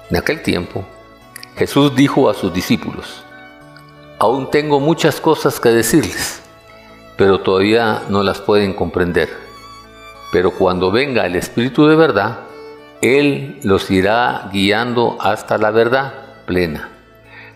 En 0.09 0.17
aquel 0.17 0.41
tiempo, 0.41 0.87
Jesús 1.57 1.95
dijo 1.95 2.31
a 2.31 2.33
sus 2.33 2.55
discípulos, 2.55 3.23
Aún 4.19 4.51
tengo 4.51 4.81
muchas 4.81 5.21
cosas 5.21 5.61
que 5.61 5.69
decirles, 5.69 6.41
pero 7.19 7.41
todavía 7.41 8.05
no 8.09 8.23
las 8.23 8.41
pueden 8.41 8.73
comprender. 8.73 9.29
Pero 10.33 10.53
cuando 10.53 10.91
venga 10.91 11.27
el 11.27 11.37
Espíritu 11.37 11.87
de 11.87 11.97
verdad, 11.97 12.39
Él 13.03 13.61
los 13.63 13.91
irá 13.91 14.49
guiando 14.51 15.19
hasta 15.21 15.59
la 15.59 15.71
verdad 15.71 16.15
plena 16.47 16.92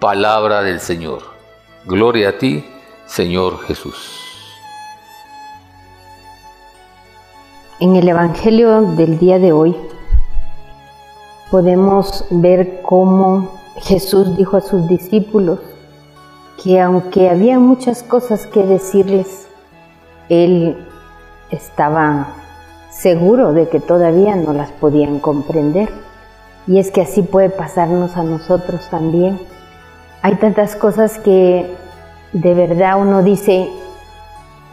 Palabra 0.00 0.62
del 0.62 0.80
Señor. 0.80 1.22
Gloria 1.86 2.28
a 2.28 2.32
ti, 2.38 2.66
Señor 3.06 3.60
Jesús. 3.60 4.20
En 7.80 7.96
el 7.96 8.06
Evangelio 8.06 8.82
del 8.82 9.18
día 9.18 9.38
de 9.38 9.52
hoy 9.52 9.74
podemos 11.50 12.26
ver 12.28 12.82
cómo 12.82 13.58
Jesús 13.76 14.36
dijo 14.36 14.58
a 14.58 14.60
sus 14.60 14.86
discípulos 14.86 15.60
que 16.62 16.78
aunque 16.78 17.30
había 17.30 17.58
muchas 17.58 18.02
cosas 18.02 18.46
que 18.46 18.64
decirles, 18.64 19.48
Él 20.28 20.76
estaba 21.50 22.34
seguro 22.90 23.54
de 23.54 23.70
que 23.70 23.80
todavía 23.80 24.36
no 24.36 24.52
las 24.52 24.72
podían 24.72 25.20
comprender. 25.20 25.88
Y 26.66 26.80
es 26.80 26.90
que 26.90 27.00
así 27.00 27.22
puede 27.22 27.48
pasarnos 27.48 28.18
a 28.18 28.24
nosotros 28.24 28.90
también 28.90 29.55
hay 30.26 30.34
tantas 30.34 30.74
cosas 30.74 31.20
que 31.20 31.72
de 32.32 32.54
verdad 32.54 33.00
uno 33.00 33.22
dice, 33.22 33.68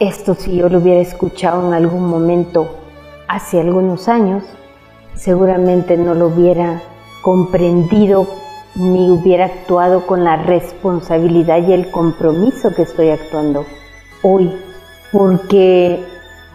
esto 0.00 0.34
si 0.34 0.56
yo 0.56 0.68
lo 0.68 0.78
hubiera 0.78 1.00
escuchado 1.00 1.68
en 1.68 1.74
algún 1.74 2.08
momento 2.08 2.74
hace 3.28 3.60
algunos 3.60 4.08
años, 4.08 4.42
seguramente 5.14 5.96
no 5.96 6.14
lo 6.14 6.26
hubiera 6.26 6.82
comprendido 7.22 8.26
ni 8.74 9.08
hubiera 9.08 9.44
actuado 9.44 10.08
con 10.08 10.24
la 10.24 10.38
responsabilidad 10.38 11.58
y 11.58 11.72
el 11.72 11.88
compromiso 11.92 12.74
que 12.74 12.82
estoy 12.82 13.10
actuando 13.10 13.64
hoy, 14.24 14.52
porque 15.12 16.04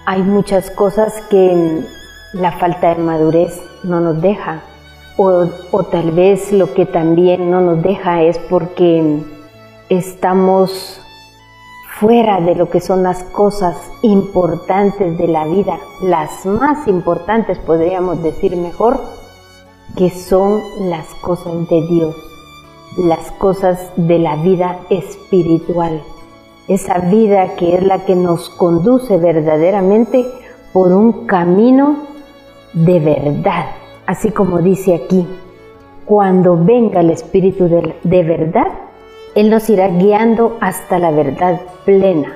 hay 0.05 0.23
muchas 0.23 0.69
cosas 0.71 1.13
que 1.29 1.85
la 2.33 2.51
falta 2.51 2.95
de 2.95 3.01
madurez 3.01 3.61
no 3.81 4.01
nos 4.01 4.21
deja 4.21 4.61
o, 5.22 5.84
tal 5.91 6.11
vez 6.11 6.53
lo 6.53 6.74
que 6.74 6.86
también 6.86 7.51
no 7.51 7.59
nos 7.59 7.82
deja 7.82 8.22
es 8.24 8.38
porque 8.49 9.22
estamos 9.89 11.01
fuera 11.99 12.39
de 12.39 12.55
lo 12.55 12.70
que 12.70 12.80
son 12.80 13.03
las 13.03 13.24
cosas 13.26 13.76
importantes 14.01 15.17
de 15.17 15.28
la 15.28 15.45
vida, 15.45 15.78
las 16.01 16.45
más 16.45 16.88
importantes 16.88 17.57
podríamos 17.59 18.24
decir 18.24 18.55
mejor, 18.55 19.01
que 19.97 20.09
son 20.09 20.61
las 20.89 21.05
cosas 21.15 21.67
de 21.70 21.82
Dios, 21.88 22.15
las 22.97 23.30
cosas 23.32 23.91
de 23.97 24.20
la 24.20 24.38
vida 24.38 24.80
espiritual, 24.89 26.01
esa 26.70 26.99
vida 26.99 27.55
que 27.55 27.76
es 27.76 27.84
la 27.84 28.05
que 28.05 28.15
nos 28.15 28.49
conduce 28.51 29.17
verdaderamente 29.17 30.26
por 30.72 30.93
un 30.93 31.26
camino 31.26 31.97
de 32.74 32.99
verdad, 33.01 33.65
así 34.10 34.32
como 34.32 34.57
dice 34.57 34.95
aquí, 34.95 35.28
cuando 36.03 36.57
venga 36.57 37.01
el 37.01 37.12
Espíritu 37.12 37.70
de, 37.70 38.24
verdad, 38.24 38.66
Él 39.36 39.51
nos 39.51 39.70
irá 39.70 39.88
guiando 39.88 40.57
hasta 40.62 40.97
la 40.97 41.12
verdad 41.12 41.62
plena, 41.86 42.34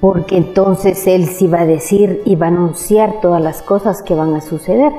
porque 0.00 0.38
entonces 0.38 1.06
Él 1.06 1.26
sí 1.26 1.46
va 1.46 1.60
a 1.60 1.66
decir 1.66 2.22
y 2.24 2.36
va 2.36 2.46
a 2.46 2.48
anunciar 2.48 3.20
todas 3.20 3.42
las 3.42 3.60
cosas 3.60 4.02
que 4.02 4.14
van 4.14 4.34
a 4.34 4.40
suceder. 4.40 4.92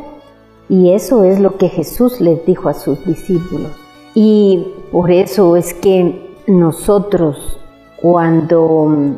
Y 0.70 0.91
eso 0.91 1.24
es 1.24 1.39
lo 1.39 1.58
que 1.58 1.70
Jesús 1.70 2.22
les 2.22 2.45
dijo 2.45 2.70
a 2.70 2.76
sus 2.76 3.03
discípulos. 3.03 3.72
Y 4.14 4.64
por 4.91 5.10
eso 5.10 5.56
es 5.56 5.74
que 5.74 6.36
nosotros, 6.45 7.60
cuando 7.99 9.18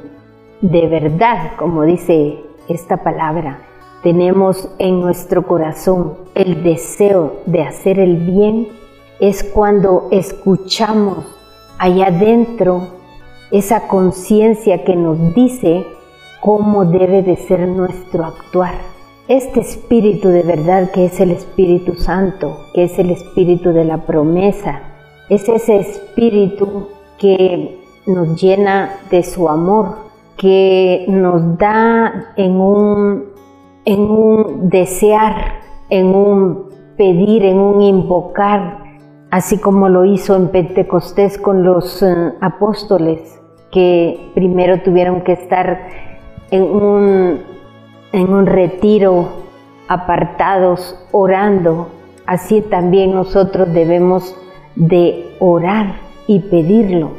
de 0.61 0.87
verdad, 0.87 1.51
como 1.57 1.83
dice 1.83 2.45
esta 2.69 3.03
palabra, 3.03 3.66
tenemos 4.03 4.69
en 4.79 5.01
nuestro 5.01 5.43
corazón 5.43 6.15
el 6.35 6.63
deseo 6.63 7.37
de 7.45 7.63
hacer 7.63 7.99
el 7.99 8.17
bien, 8.17 8.67
es 9.19 9.43
cuando 9.43 10.07
escuchamos 10.11 11.25
allá 11.79 12.07
adentro 12.07 12.87
esa 13.51 13.87
conciencia 13.87 14.83
que 14.83 14.95
nos 14.95 15.33
dice 15.33 15.85
cómo 16.41 16.85
debe 16.85 17.23
de 17.23 17.35
ser 17.35 17.67
nuestro 17.67 18.25
actuar. 18.25 18.75
Este 19.27 19.59
espíritu 19.59 20.29
de 20.29 20.43
verdad 20.43 20.91
que 20.91 21.05
es 21.05 21.19
el 21.19 21.31
Espíritu 21.31 21.95
Santo, 21.95 22.57
que 22.73 22.85
es 22.85 22.97
el 22.99 23.09
espíritu 23.09 23.73
de 23.73 23.83
la 23.83 24.05
promesa, 24.05 24.81
es 25.29 25.49
ese 25.49 25.79
espíritu 25.79 26.87
que 27.17 27.77
nos 28.05 28.41
llena 28.41 28.99
de 29.11 29.23
su 29.23 29.49
amor, 29.49 29.97
que 30.37 31.05
nos 31.09 31.57
da 31.57 32.33
en 32.37 32.55
un 32.55 33.36
en 33.87 34.01
un 34.01 34.69
desear, 34.69 35.61
en 35.89 36.07
un 36.07 36.65
pedir, 36.97 37.45
en 37.45 37.57
un 37.57 37.81
invocar, 37.81 38.79
así 39.31 39.59
como 39.59 39.87
lo 39.87 40.03
hizo 40.03 40.35
en 40.35 40.49
Pentecostés 40.49 41.37
con 41.37 41.63
los 41.63 42.03
eh, 42.03 42.33
apóstoles, 42.41 43.39
que 43.71 44.31
primero 44.35 44.81
tuvieron 44.81 45.21
que 45.21 45.31
estar 45.31 45.87
en 46.51 46.63
un, 46.63 47.39
en 48.11 48.33
un 48.33 48.45
retiro, 48.45 49.29
apartados, 49.87 51.01
orando. 51.13 51.87
Así 52.25 52.59
también 52.59 53.13
nosotros 53.13 53.73
debemos 53.73 54.35
de 54.75 55.33
orar 55.39 55.95
y 56.27 56.41
pedirlo, 56.41 57.11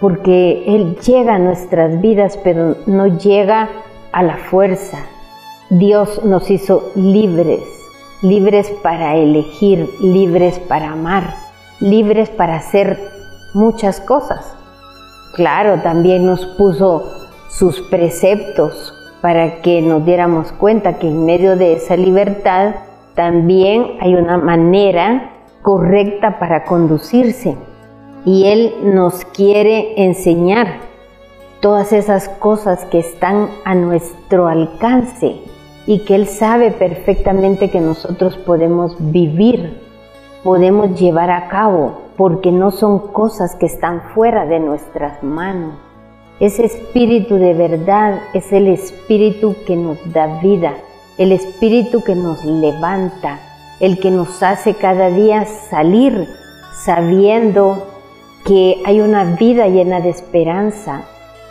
porque 0.00 0.64
Él 0.66 0.96
llega 0.96 1.36
a 1.36 1.38
nuestras 1.38 2.00
vidas, 2.00 2.40
pero 2.42 2.74
no 2.86 3.06
llega 3.06 3.68
a 4.10 4.24
la 4.24 4.36
fuerza. 4.36 4.98
Dios 5.70 6.24
nos 6.24 6.50
hizo 6.50 6.92
libres, 6.94 7.60
libres 8.22 8.70
para 8.82 9.16
elegir, 9.16 9.86
libres 10.00 10.58
para 10.60 10.92
amar, 10.92 11.34
libres 11.78 12.30
para 12.30 12.56
hacer 12.56 12.98
muchas 13.52 14.00
cosas. 14.00 14.56
Claro, 15.34 15.82
también 15.82 16.24
nos 16.24 16.46
puso 16.56 17.12
sus 17.50 17.82
preceptos 17.82 18.94
para 19.20 19.60
que 19.60 19.82
nos 19.82 20.06
diéramos 20.06 20.52
cuenta 20.52 20.98
que 20.98 21.08
en 21.08 21.26
medio 21.26 21.54
de 21.54 21.74
esa 21.74 21.98
libertad 21.98 22.76
también 23.14 23.98
hay 24.00 24.14
una 24.14 24.38
manera 24.38 25.32
correcta 25.60 26.38
para 26.38 26.64
conducirse. 26.64 27.58
Y 28.24 28.46
Él 28.46 28.74
nos 28.84 29.26
quiere 29.26 30.02
enseñar 30.02 30.78
todas 31.60 31.92
esas 31.92 32.30
cosas 32.30 32.86
que 32.86 33.00
están 33.00 33.50
a 33.66 33.74
nuestro 33.74 34.48
alcance 34.48 35.42
y 35.88 36.00
que 36.00 36.16
Él 36.16 36.26
sabe 36.26 36.70
perfectamente 36.70 37.70
que 37.70 37.80
nosotros 37.80 38.36
podemos 38.36 38.94
vivir, 38.98 39.80
podemos 40.44 41.00
llevar 41.00 41.30
a 41.30 41.48
cabo, 41.48 42.02
porque 42.18 42.52
no 42.52 42.70
son 42.70 42.98
cosas 43.10 43.54
que 43.54 43.64
están 43.64 44.02
fuera 44.14 44.44
de 44.44 44.60
nuestras 44.60 45.22
manos. 45.22 45.76
Ese 46.40 46.66
espíritu 46.66 47.36
de 47.36 47.54
verdad 47.54 48.20
es 48.34 48.52
el 48.52 48.68
espíritu 48.68 49.56
que 49.66 49.76
nos 49.76 49.96
da 50.12 50.38
vida, 50.42 50.74
el 51.16 51.32
espíritu 51.32 52.04
que 52.04 52.14
nos 52.14 52.44
levanta, 52.44 53.38
el 53.80 53.98
que 53.98 54.10
nos 54.10 54.42
hace 54.42 54.74
cada 54.74 55.08
día 55.08 55.46
salir 55.46 56.28
sabiendo 56.84 57.86
que 58.44 58.82
hay 58.84 59.00
una 59.00 59.24
vida 59.36 59.68
llena 59.68 60.00
de 60.02 60.10
esperanza, 60.10 61.04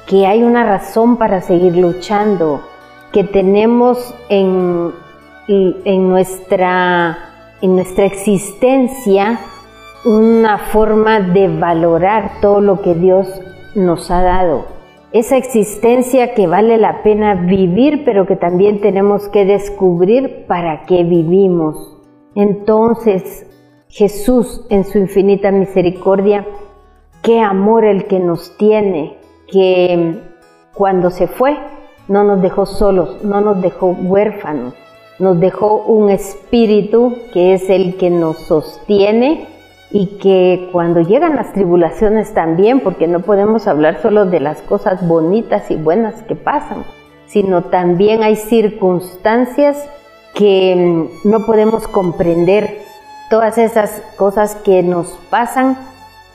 que 0.05 0.27
hay 0.27 0.43
una 0.43 0.63
razón 0.63 1.17
para 1.17 1.41
seguir 1.41 1.75
luchando, 1.75 2.61
que 3.11 3.23
tenemos 3.23 4.13
en, 4.29 4.91
en, 5.47 6.09
nuestra, 6.09 7.17
en 7.61 7.75
nuestra 7.75 8.05
existencia 8.05 9.39
una 10.05 10.57
forma 10.57 11.19
de 11.19 11.47
valorar 11.47 12.39
todo 12.41 12.61
lo 12.61 12.81
que 12.81 12.93
Dios 12.93 13.27
nos 13.75 14.11
ha 14.11 14.21
dado. 14.21 14.65
Esa 15.13 15.37
existencia 15.37 16.33
que 16.33 16.47
vale 16.47 16.77
la 16.77 17.01
pena 17.01 17.35
vivir, 17.35 18.03
pero 18.03 18.25
que 18.25 18.35
también 18.35 18.81
tenemos 18.81 19.29
que 19.29 19.45
descubrir 19.45 20.45
para 20.47 20.85
qué 20.85 21.03
vivimos. 21.03 21.97
Entonces, 22.35 23.45
Jesús 23.87 24.65
en 24.69 24.83
su 24.83 24.97
infinita 24.97 25.51
misericordia, 25.51 26.45
qué 27.23 27.39
amor 27.39 27.85
el 27.85 28.05
que 28.05 28.19
nos 28.19 28.55
tiene, 28.57 29.17
que 29.49 30.21
cuando 30.73 31.09
se 31.09 31.27
fue 31.27 31.57
no 32.07 32.23
nos 32.23 32.41
dejó 32.41 32.65
solos, 32.65 33.23
no 33.23 33.41
nos 33.41 33.61
dejó 33.61 33.87
huérfanos, 33.87 34.73
nos 35.19 35.39
dejó 35.39 35.83
un 35.83 36.09
espíritu 36.09 37.17
que 37.33 37.53
es 37.53 37.69
el 37.69 37.97
que 37.97 38.09
nos 38.09 38.37
sostiene 38.39 39.47
y 39.91 40.17
que 40.17 40.69
cuando 40.71 41.01
llegan 41.01 41.35
las 41.35 41.53
tribulaciones 41.53 42.33
también, 42.33 42.81
porque 42.81 43.07
no 43.07 43.21
podemos 43.21 43.67
hablar 43.67 44.01
solo 44.01 44.25
de 44.25 44.39
las 44.39 44.61
cosas 44.61 45.07
bonitas 45.07 45.71
y 45.71 45.75
buenas 45.75 46.21
que 46.23 46.35
pasan, 46.35 46.83
sino 47.25 47.63
también 47.63 48.23
hay 48.23 48.35
circunstancias 48.35 49.89
que 50.33 50.75
mm, 50.75 51.29
no 51.29 51.45
podemos 51.45 51.87
comprender, 51.87 52.85
todas 53.29 53.57
esas 53.57 54.01
cosas 54.15 54.55
que 54.55 54.83
nos 54.83 55.07
pasan 55.29 55.77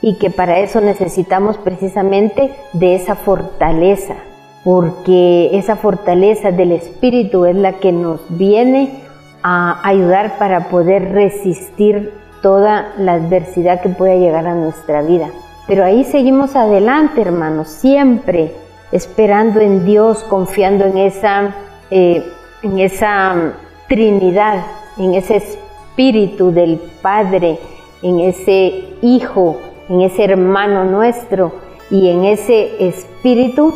y 0.01 0.17
que 0.17 0.29
para 0.29 0.59
eso 0.59 0.81
necesitamos 0.81 1.57
precisamente 1.57 2.53
de 2.73 2.95
esa 2.95 3.15
fortaleza, 3.15 4.15
porque 4.63 5.49
esa 5.53 5.75
fortaleza 5.75 6.51
del 6.51 6.71
Espíritu 6.71 7.45
es 7.45 7.55
la 7.55 7.73
que 7.73 7.91
nos 7.91 8.21
viene 8.29 9.01
a 9.43 9.85
ayudar 9.87 10.37
para 10.37 10.69
poder 10.69 11.11
resistir 11.11 12.13
toda 12.41 12.93
la 12.97 13.13
adversidad 13.13 13.81
que 13.81 13.89
pueda 13.89 14.15
llegar 14.15 14.47
a 14.47 14.55
nuestra 14.55 15.01
vida. 15.01 15.29
Pero 15.67 15.83
ahí 15.83 16.03
seguimos 16.03 16.55
adelante, 16.55 17.21
hermanos, 17.21 17.67
siempre 17.67 18.51
esperando 18.91 19.59
en 19.59 19.85
Dios, 19.85 20.23
confiando 20.23 20.85
en 20.85 20.97
esa, 20.97 21.55
eh, 21.89 22.23
en 22.61 22.79
esa 22.79 23.33
mm, 23.33 23.51
Trinidad, 23.89 24.65
en 24.97 25.13
ese 25.13 25.37
Espíritu 25.37 26.51
del 26.51 26.79
Padre, 27.01 27.59
en 28.01 28.19
ese 28.19 28.85
Hijo 29.01 29.57
en 29.89 30.01
ese 30.01 30.23
hermano 30.23 30.85
nuestro 30.85 31.53
y 31.91 32.09
en 32.09 32.25
ese 32.25 32.87
espíritu 32.87 33.73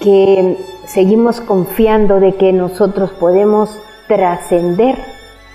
que 0.00 0.58
seguimos 0.86 1.40
confiando 1.40 2.20
de 2.20 2.34
que 2.34 2.52
nosotros 2.52 3.10
podemos 3.12 3.78
trascender 4.08 4.98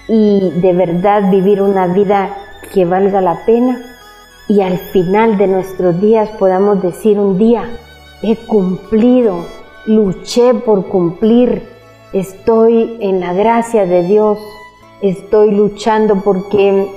y 0.08 0.52
de 0.62 0.74
verdad 0.74 1.30
vivir 1.30 1.62
una 1.62 1.88
vida 1.88 2.36
que 2.74 2.86
valga 2.86 3.22
la 3.22 3.46
pena 3.46 3.80
y 4.48 4.62
al 4.62 4.80
final 4.80 5.38
de 5.38 5.48
nuestros 5.48 6.02
días 6.02 6.30
podamos 6.40 6.82
decir 6.82 7.20
un 7.20 7.38
día, 7.38 7.70
he 8.24 8.36
cumplido, 8.36 9.46
luché 9.86 10.56
por 10.56 10.88
cumplir, 10.88 11.62
estoy 12.14 12.98
en 13.00 13.20
la 13.20 13.34
gracia 13.34 13.86
de 13.86 14.04
Dios, 14.04 14.40
estoy 15.02 15.52
luchando 15.52 16.22
porque 16.24 16.90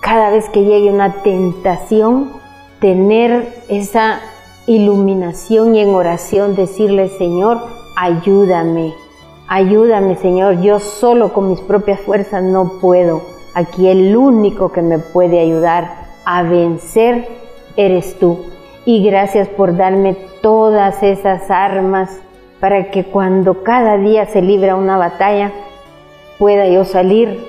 cada 0.00 0.30
vez 0.30 0.48
que 0.48 0.64
llegue 0.64 0.90
una 0.90 1.22
tentación, 1.22 2.32
tener 2.80 3.54
esa 3.68 4.20
iluminación 4.66 5.74
y 5.74 5.80
en 5.80 5.94
oración 5.94 6.54
decirle, 6.54 7.08
Señor, 7.08 7.58
ayúdame, 7.96 8.94
ayúdame, 9.48 10.16
Señor, 10.16 10.60
yo 10.60 10.80
solo 10.80 11.32
con 11.32 11.50
mis 11.50 11.60
propias 11.60 12.00
fuerzas 12.00 12.42
no 12.42 12.80
puedo. 12.80 13.22
Aquí 13.54 13.88
el 13.88 14.16
único 14.16 14.72
que 14.72 14.82
me 14.82 14.98
puede 14.98 15.40
ayudar 15.40 15.90
a 16.24 16.42
vencer 16.42 17.28
eres 17.76 18.18
tú. 18.18 18.38
Y 18.84 19.04
gracias 19.04 19.48
por 19.48 19.76
darme 19.76 20.16
todas 20.42 21.02
esas 21.02 21.50
armas 21.50 22.20
para 22.60 22.90
que 22.90 23.04
cuando 23.04 23.62
cada 23.62 23.96
día 23.96 24.26
se 24.26 24.42
libra 24.42 24.76
una 24.76 24.96
batalla, 24.96 25.52
pueda 26.38 26.66
yo 26.68 26.84
salir 26.84 27.46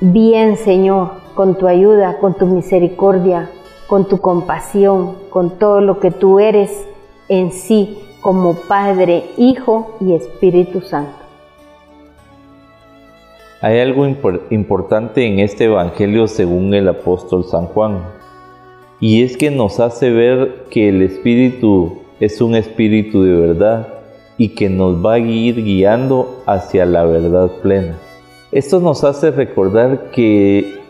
bien, 0.00 0.56
Señor, 0.56 1.12
con 1.34 1.56
tu 1.56 1.66
ayuda, 1.66 2.18
con 2.18 2.34
tu 2.34 2.46
misericordia, 2.46 3.50
con 3.92 4.08
tu 4.08 4.22
compasión, 4.22 5.16
con 5.28 5.58
todo 5.58 5.82
lo 5.82 6.00
que 6.00 6.10
tú 6.10 6.40
eres 6.40 6.88
en 7.28 7.52
sí 7.52 7.98
como 8.22 8.54
Padre, 8.54 9.24
Hijo 9.36 9.98
y 10.00 10.14
Espíritu 10.14 10.80
Santo. 10.80 11.12
Hay 13.60 13.80
algo 13.80 14.06
importante 14.48 15.26
en 15.26 15.40
este 15.40 15.64
Evangelio 15.64 16.26
según 16.26 16.72
el 16.72 16.88
apóstol 16.88 17.44
San 17.44 17.66
Juan, 17.66 17.98
y 18.98 19.24
es 19.24 19.36
que 19.36 19.50
nos 19.50 19.78
hace 19.78 20.08
ver 20.08 20.64
que 20.70 20.88
el 20.88 21.02
Espíritu 21.02 21.98
es 22.18 22.40
un 22.40 22.54
Espíritu 22.54 23.22
de 23.22 23.34
verdad 23.34 23.88
y 24.38 24.54
que 24.54 24.70
nos 24.70 25.04
va 25.04 25.12
a 25.12 25.18
ir 25.18 25.62
guiando 25.62 26.42
hacia 26.46 26.86
la 26.86 27.04
verdad 27.04 27.50
plena. 27.60 27.98
Esto 28.52 28.80
nos 28.80 29.04
hace 29.04 29.32
recordar 29.32 30.10
que 30.12 30.80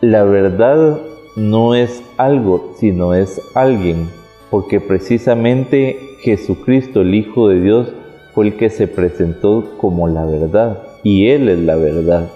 la 0.00 0.22
verdad 0.22 1.00
no 1.36 1.74
es 1.74 2.02
algo, 2.16 2.70
sino 2.76 3.14
es 3.14 3.40
alguien, 3.54 4.08
porque 4.50 4.80
precisamente 4.80 5.98
Jesucristo, 6.20 7.00
el 7.00 7.14
Hijo 7.14 7.48
de 7.48 7.60
Dios, 7.60 7.92
fue 8.32 8.46
el 8.46 8.56
que 8.56 8.70
se 8.70 8.86
presentó 8.88 9.64
como 9.78 10.08
la 10.08 10.24
verdad, 10.24 10.82
y 11.02 11.28
Él 11.28 11.48
es 11.48 11.58
la 11.58 11.76
verdad. 11.76 12.30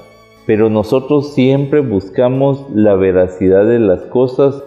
Pero 0.46 0.70
nosotros 0.70 1.34
siempre 1.34 1.80
buscamos 1.80 2.64
la 2.74 2.94
veracidad 2.94 3.66
de 3.66 3.78
las 3.78 4.02
cosas 4.02 4.62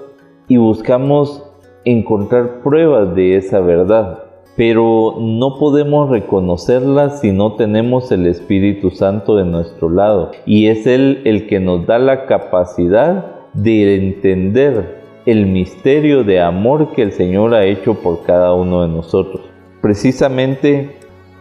y 0.47 0.57
buscamos 0.57 1.43
encontrar 1.86 2.61
pruebas 2.61 3.15
de 3.15 3.38
esa 3.38 3.59
verdad, 3.59 4.23
pero 4.55 5.15
no 5.19 5.57
podemos 5.57 6.09
reconocerlas 6.09 7.21
si 7.21 7.32
no 7.32 7.53
tenemos 7.53 8.11
el 8.11 8.27
Espíritu 8.27 8.91
Santo 8.91 9.36
de 9.36 9.45
nuestro 9.45 9.89
lado, 9.89 10.32
y 10.45 10.67
es 10.67 10.86
Él 10.86 11.21
el 11.25 11.47
que 11.47 11.59
nos 11.59 11.86
da 11.86 11.99
la 11.99 12.25
capacidad 12.27 13.41
de 13.54 13.95
entender 13.95 15.02
el 15.26 15.45
misterio 15.45 16.24
de 16.24 16.41
amor 16.41 16.93
que 16.93 17.04
el 17.04 17.12
Señor 17.12 17.54
ha 17.54 17.66
hecho 17.66 17.95
por 17.95 18.24
cada 18.24 18.54
uno 18.54 18.82
de 18.82 18.88
nosotros. 18.88 19.41
Precisamente 19.82 20.95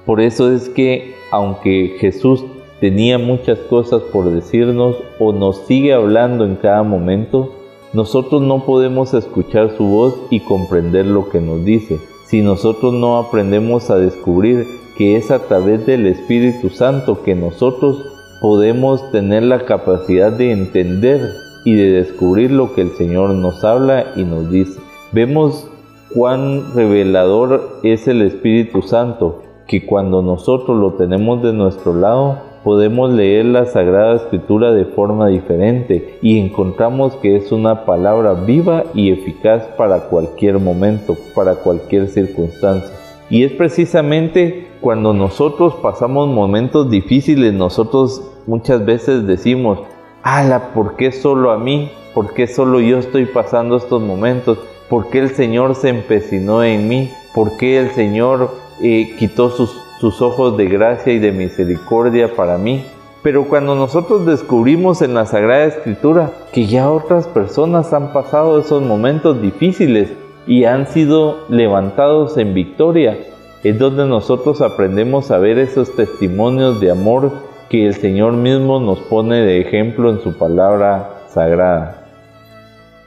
por 0.07 0.21
eso 0.21 0.53
es 0.53 0.69
que 0.69 1.15
aunque 1.31 1.97
Jesús 1.99 2.45
tenía 2.81 3.19
muchas 3.19 3.59
cosas 3.59 4.03
por 4.13 4.31
decirnos 4.31 4.97
o 5.19 5.33
nos 5.33 5.59
sigue 5.67 5.93
hablando 5.93 6.45
en 6.45 6.57
cada 6.57 6.83
momento, 6.83 7.55
nosotros 7.93 8.43
no 8.43 8.65
podemos 8.65 9.15
escuchar 9.15 9.77
su 9.77 9.85
voz 9.85 10.21
y 10.31 10.41
comprender 10.41 11.07
lo 11.07 11.29
que 11.29 11.41
nos 11.41 11.65
dice 11.65 11.99
si 12.31 12.43
nosotros 12.43 12.95
no 12.95 13.19
aprendemos 13.19 13.91
a 13.91 13.99
descubrir 13.99 14.65
que 14.97 15.17
es 15.17 15.33
a 15.33 15.41
través 15.49 15.85
del 15.85 16.07
Espíritu 16.07 16.71
Santo 16.71 17.23
que 17.25 17.35
nosotros 17.35 18.05
podemos 18.41 19.11
tener 19.11 19.43
la 19.43 19.65
capacidad 19.65 20.31
de 20.31 20.53
entender 20.53 21.21
y 21.65 21.75
de 21.75 21.93
descubrir 21.93 22.51
lo 22.51 22.75
que 22.75 22.83
el 22.83 22.91
Señor 22.91 23.31
nos 23.31 23.65
habla 23.65 24.13
y 24.17 24.25
nos 24.25 24.51
dice. 24.51 24.81
Vemos 25.13 25.69
cuán 26.15 26.75
revelador 26.75 27.81
es 27.83 28.09
el 28.09 28.23
Espíritu 28.23 28.83
Santo, 28.83 29.43
que 29.67 29.87
cuando 29.87 30.23
nosotros 30.23 30.79
lo 30.79 30.95
tenemos 30.95 31.43
de 31.43 31.53
nuestro 31.53 31.95
lado, 31.95 32.39
podemos 32.65 33.13
leer 33.13 33.47
la 33.47 33.67
Sagrada 33.67 34.17
Escritura 34.17 34.73
de 34.73 34.85
forma 34.85 35.29
diferente 35.29 36.19
y 36.21 36.39
encontramos 36.39 37.15
que 37.17 37.37
es 37.37 37.53
una 37.53 37.85
palabra 37.85 38.35
viva 38.35 38.85
y 38.95 39.11
eficaz 39.11 39.65
para 39.79 40.09
cualquier 40.09 40.59
momento, 40.59 41.17
para 41.35 41.55
cualquier 41.57 42.09
circunstancia. 42.09 42.95
Y 43.31 43.45
es 43.45 43.53
precisamente 43.53 44.67
cuando 44.81 45.15
nosotros 45.15 45.75
pasamos 45.81 46.29
momentos 46.29 46.91
difíciles, 46.91 47.53
nosotros 47.55 48.23
muchas 48.47 48.85
veces 48.85 49.27
decimos, 49.27 49.79
ala, 50.23 50.73
¿por 50.73 50.97
qué 50.97 51.13
solo 51.13 51.51
a 51.51 51.59
mí? 51.59 51.91
¿Por 52.15 52.35
qué 52.35 52.47
solo 52.47 52.81
yo 52.81 52.99
estoy 52.99 53.27
pasando 53.27 53.77
estos 53.77 54.03
momentos? 54.03 54.59
¿Por 54.89 55.11
qué 55.11 55.21
el 55.21 55.31
Señor 55.31 55.75
se 55.75 55.89
empecinó 55.89 56.65
en 56.65 56.89
mí? 56.89 57.11
¿Por 57.35 57.57
qué 57.57 57.79
el 57.79 57.91
Señor 57.91 58.51
eh, 58.83 59.15
quitó 59.19 59.51
sus 59.51 59.77
tus 60.01 60.23
ojos 60.23 60.57
de 60.57 60.67
gracia 60.67 61.13
y 61.13 61.19
de 61.19 61.31
misericordia 61.31 62.35
para 62.35 62.57
mí. 62.57 62.85
Pero 63.23 63.45
cuando 63.45 63.75
nosotros 63.75 64.25
descubrimos 64.25 65.03
en 65.03 65.13
la 65.13 65.27
Sagrada 65.27 65.67
Escritura 65.67 66.33
que 66.53 66.67
ya 66.67 66.91
otras 66.91 67.27
personas 67.27 67.93
han 67.93 68.15
pasado 68.15 68.59
esos 68.59 68.83
momentos 68.83 69.43
difíciles 69.43 70.11
y 70.47 70.65
han 70.65 70.87
sido 70.87 71.45
levantados 71.51 72.39
en 72.39 72.55
victoria, 72.55 73.19
es 73.63 73.79
donde 73.79 74.07
nosotros 74.07 74.63
aprendemos 74.63 75.31
a 75.31 75.39
ver 75.39 75.59
esos 75.59 75.95
testimonios 75.95 76.81
de 76.81 76.91
amor 76.91 77.31
que 77.71 77.87
el 77.87 77.95
Señor 77.95 78.33
mismo 78.33 78.81
nos 78.81 78.99
pone 78.99 79.41
de 79.41 79.61
ejemplo 79.61 80.11
en 80.11 80.21
su 80.21 80.37
palabra 80.37 81.23
sagrada. 81.29 82.05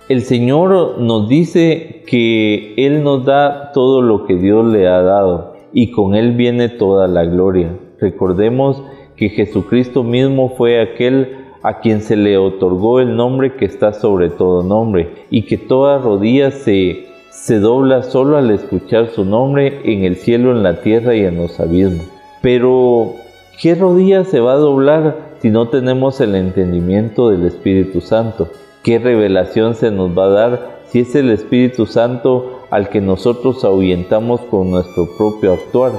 El 0.07 0.22
Señor 0.22 0.99
nos 0.99 1.28
dice 1.28 2.03
que 2.07 2.74
Él 2.78 3.03
nos 3.03 3.26
da 3.26 3.74
todo 3.74 4.01
lo 4.01 4.26
que 4.26 4.36
Dios 4.36 4.66
le 4.66 4.88
ha 4.88 5.01
dado 5.01 5.57
y 5.74 5.91
con 5.91 6.16
Él 6.16 6.32
viene 6.32 6.70
toda 6.70 7.09
la 7.09 7.26
gloria. 7.26 7.78
Recordemos 7.99 8.82
que 9.18 9.30
Jesucristo 9.30 10.01
mismo 10.01 10.49
fue 10.55 10.82
aquel 10.82 11.43
a 11.61 11.80
quien 11.80 12.01
se 12.01 12.16
le 12.16 12.38
otorgó 12.38 13.01
el 13.01 13.18
nombre 13.18 13.55
que 13.55 13.66
está 13.66 13.91
sobre 13.91 14.30
todo 14.30 14.64
nombre 14.64 15.26
y 15.30 15.43
que 15.43 15.57
toda 15.57 15.97
rodilla 15.97 16.51
se, 16.51 17.05
se 17.32 17.59
dobla 17.59 18.03
solo 18.03 18.38
al 18.38 18.49
escuchar 18.51 19.07
su 19.07 19.26
nombre 19.26 19.82
en 19.84 20.05
el 20.05 20.16
cielo, 20.16 20.51
en 20.51 20.64
la 20.64 20.82
tierra 20.82 21.16
y 21.16 21.26
en 21.26 21.38
los 21.38 21.59
abismos. 21.59 22.05
Pero, 22.41 23.16
¿qué 23.62 23.76
rodilla 23.76 24.24
se 24.26 24.39
va 24.39 24.54
a 24.54 24.58
doblar 24.58 25.18
si 25.41 25.49
no 25.49 25.70
tenemos 25.70 26.22
el 26.22 26.36
entendimiento 26.36 27.30
del 27.30 27.45
Espíritu 27.45 28.01
Santo? 28.01 28.49
¿Qué 28.84 28.99
revelación 28.99 29.76
se 29.76 29.91
nos 29.91 30.18
va 30.18 30.26
a 30.26 30.30
dar 30.30 30.74
si 30.93 30.99
es 30.99 31.16
el 31.16 31.32
Espíritu 31.32 31.88
Santo 31.88 32.68
al 32.70 32.89
que 32.89 33.01
nosotros 33.01 33.64
ahuyentamos 33.64 34.41
con 34.41 34.70
nuestro 34.70 35.08
propio 35.18 35.54
actuar. 35.54 35.91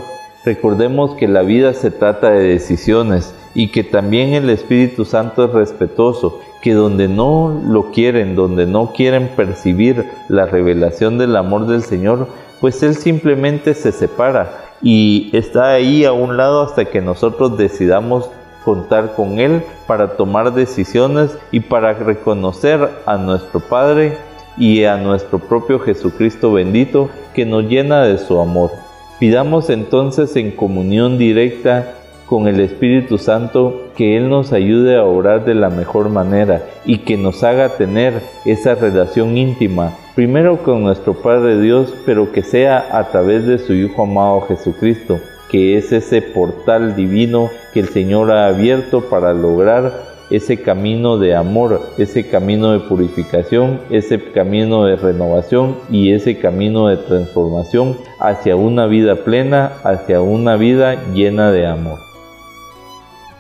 Recordemos 0.45 1.15
que 1.15 1.27
la 1.27 1.43
vida 1.43 1.73
se 1.73 1.91
trata 1.91 2.31
de 2.31 2.45
decisiones 2.49 3.35
y 3.55 3.73
que 3.73 3.83
también 3.83 4.35
el 4.35 4.51
Espíritu 4.51 5.05
Santo 5.05 5.45
es 5.45 5.53
respetuoso, 5.53 6.41
que 6.63 6.75
donde 6.75 7.09
no 7.09 7.61
lo 7.67 7.91
quieren, 7.91 8.37
donde 8.37 8.67
no 8.67 8.93
quieren 8.93 9.31
percibir 9.35 10.05
la 10.29 10.47
revelación 10.47 11.19
del 11.19 11.35
amor 11.35 11.67
del 11.67 11.83
Señor, 11.83 12.29
pues 12.61 12.83
Él 12.83 12.95
simplemente 12.95 13.75
se 13.75 13.91
separa 13.91 14.64
y 14.83 15.31
está 15.33 15.73
ahí 15.73 16.05
a 16.05 16.13
un 16.13 16.37
lado 16.37 16.63
hasta 16.63 16.85
que 16.85 17.01
nosotros 17.01 17.57
decidamos 17.57 18.31
contar 18.65 19.15
con 19.15 19.39
Él 19.39 19.63
para 19.87 20.17
tomar 20.17 20.55
decisiones 20.55 21.37
y 21.53 21.61
para 21.61 21.93
reconocer 21.93 22.89
a 23.07 23.17
nuestro 23.17 23.61
Padre 23.61 24.17
y 24.57 24.85
a 24.85 24.97
nuestro 24.97 25.39
propio 25.39 25.79
Jesucristo 25.79 26.53
bendito 26.53 27.11
que 27.35 27.45
nos 27.45 27.65
llena 27.65 28.05
de 28.05 28.19
su 28.19 28.41
amor. 28.41 28.71
Pidamos 29.19 29.71
entonces 29.71 30.35
en 30.37 30.51
comunión 30.51 31.19
directa 31.19 31.95
con 32.27 32.49
el 32.49 32.61
Espíritu 32.61 33.19
Santo 33.19 33.89
que 33.97 34.17
Él 34.17 34.29
nos 34.29 34.53
ayude 34.53 34.97
a 34.97 35.05
orar 35.05 35.45
de 35.45 35.55
la 35.55 35.71
mejor 35.71 36.09
manera 36.09 36.63
y 36.85 36.99
que 36.99 37.17
nos 37.17 37.45
haga 37.45 37.77
tener 37.77 38.23
esa 38.45 38.75
relación 38.75 39.37
íntima, 39.37 39.93
primero 40.15 40.63
con 40.63 40.83
nuestro 40.83 41.15
Padre 41.15 41.61
Dios, 41.61 41.93
pero 42.07 42.33
que 42.33 42.43
sea 42.43 42.87
a 42.97 43.11
través 43.11 43.47
de 43.47 43.59
su 43.59 43.73
Hijo 43.73 44.03
amado 44.03 44.43
Jesucristo, 44.43 45.19
que 45.51 45.77
es 45.77 45.93
ese 45.93 46.23
portal 46.23 46.97
divino 46.97 47.51
que 47.73 47.81
el 47.81 47.89
Señor 47.89 48.31
ha 48.31 48.47
abierto 48.47 49.03
para 49.03 49.35
lograr 49.35 50.15
ese 50.31 50.63
camino 50.63 51.19
de 51.19 51.35
amor, 51.35 51.81
ese 51.99 52.29
camino 52.29 52.73
de 52.73 52.81
purificación, 52.81 53.81
ese 53.91 54.33
camino 54.33 54.85
de 54.85 54.97
renovación 54.97 55.77
y 55.91 56.13
ese 56.13 56.39
camino 56.39 56.89
de 56.89 56.97
transformación 56.97 57.97
hacia 58.19 58.57
una 58.57 58.87
vida 58.87 59.17
plena, 59.17 59.73
hacia 59.85 60.23
una 60.23 60.57
vida 60.57 60.97
llena 61.13 61.53
de 61.53 61.67
amor. 61.67 61.99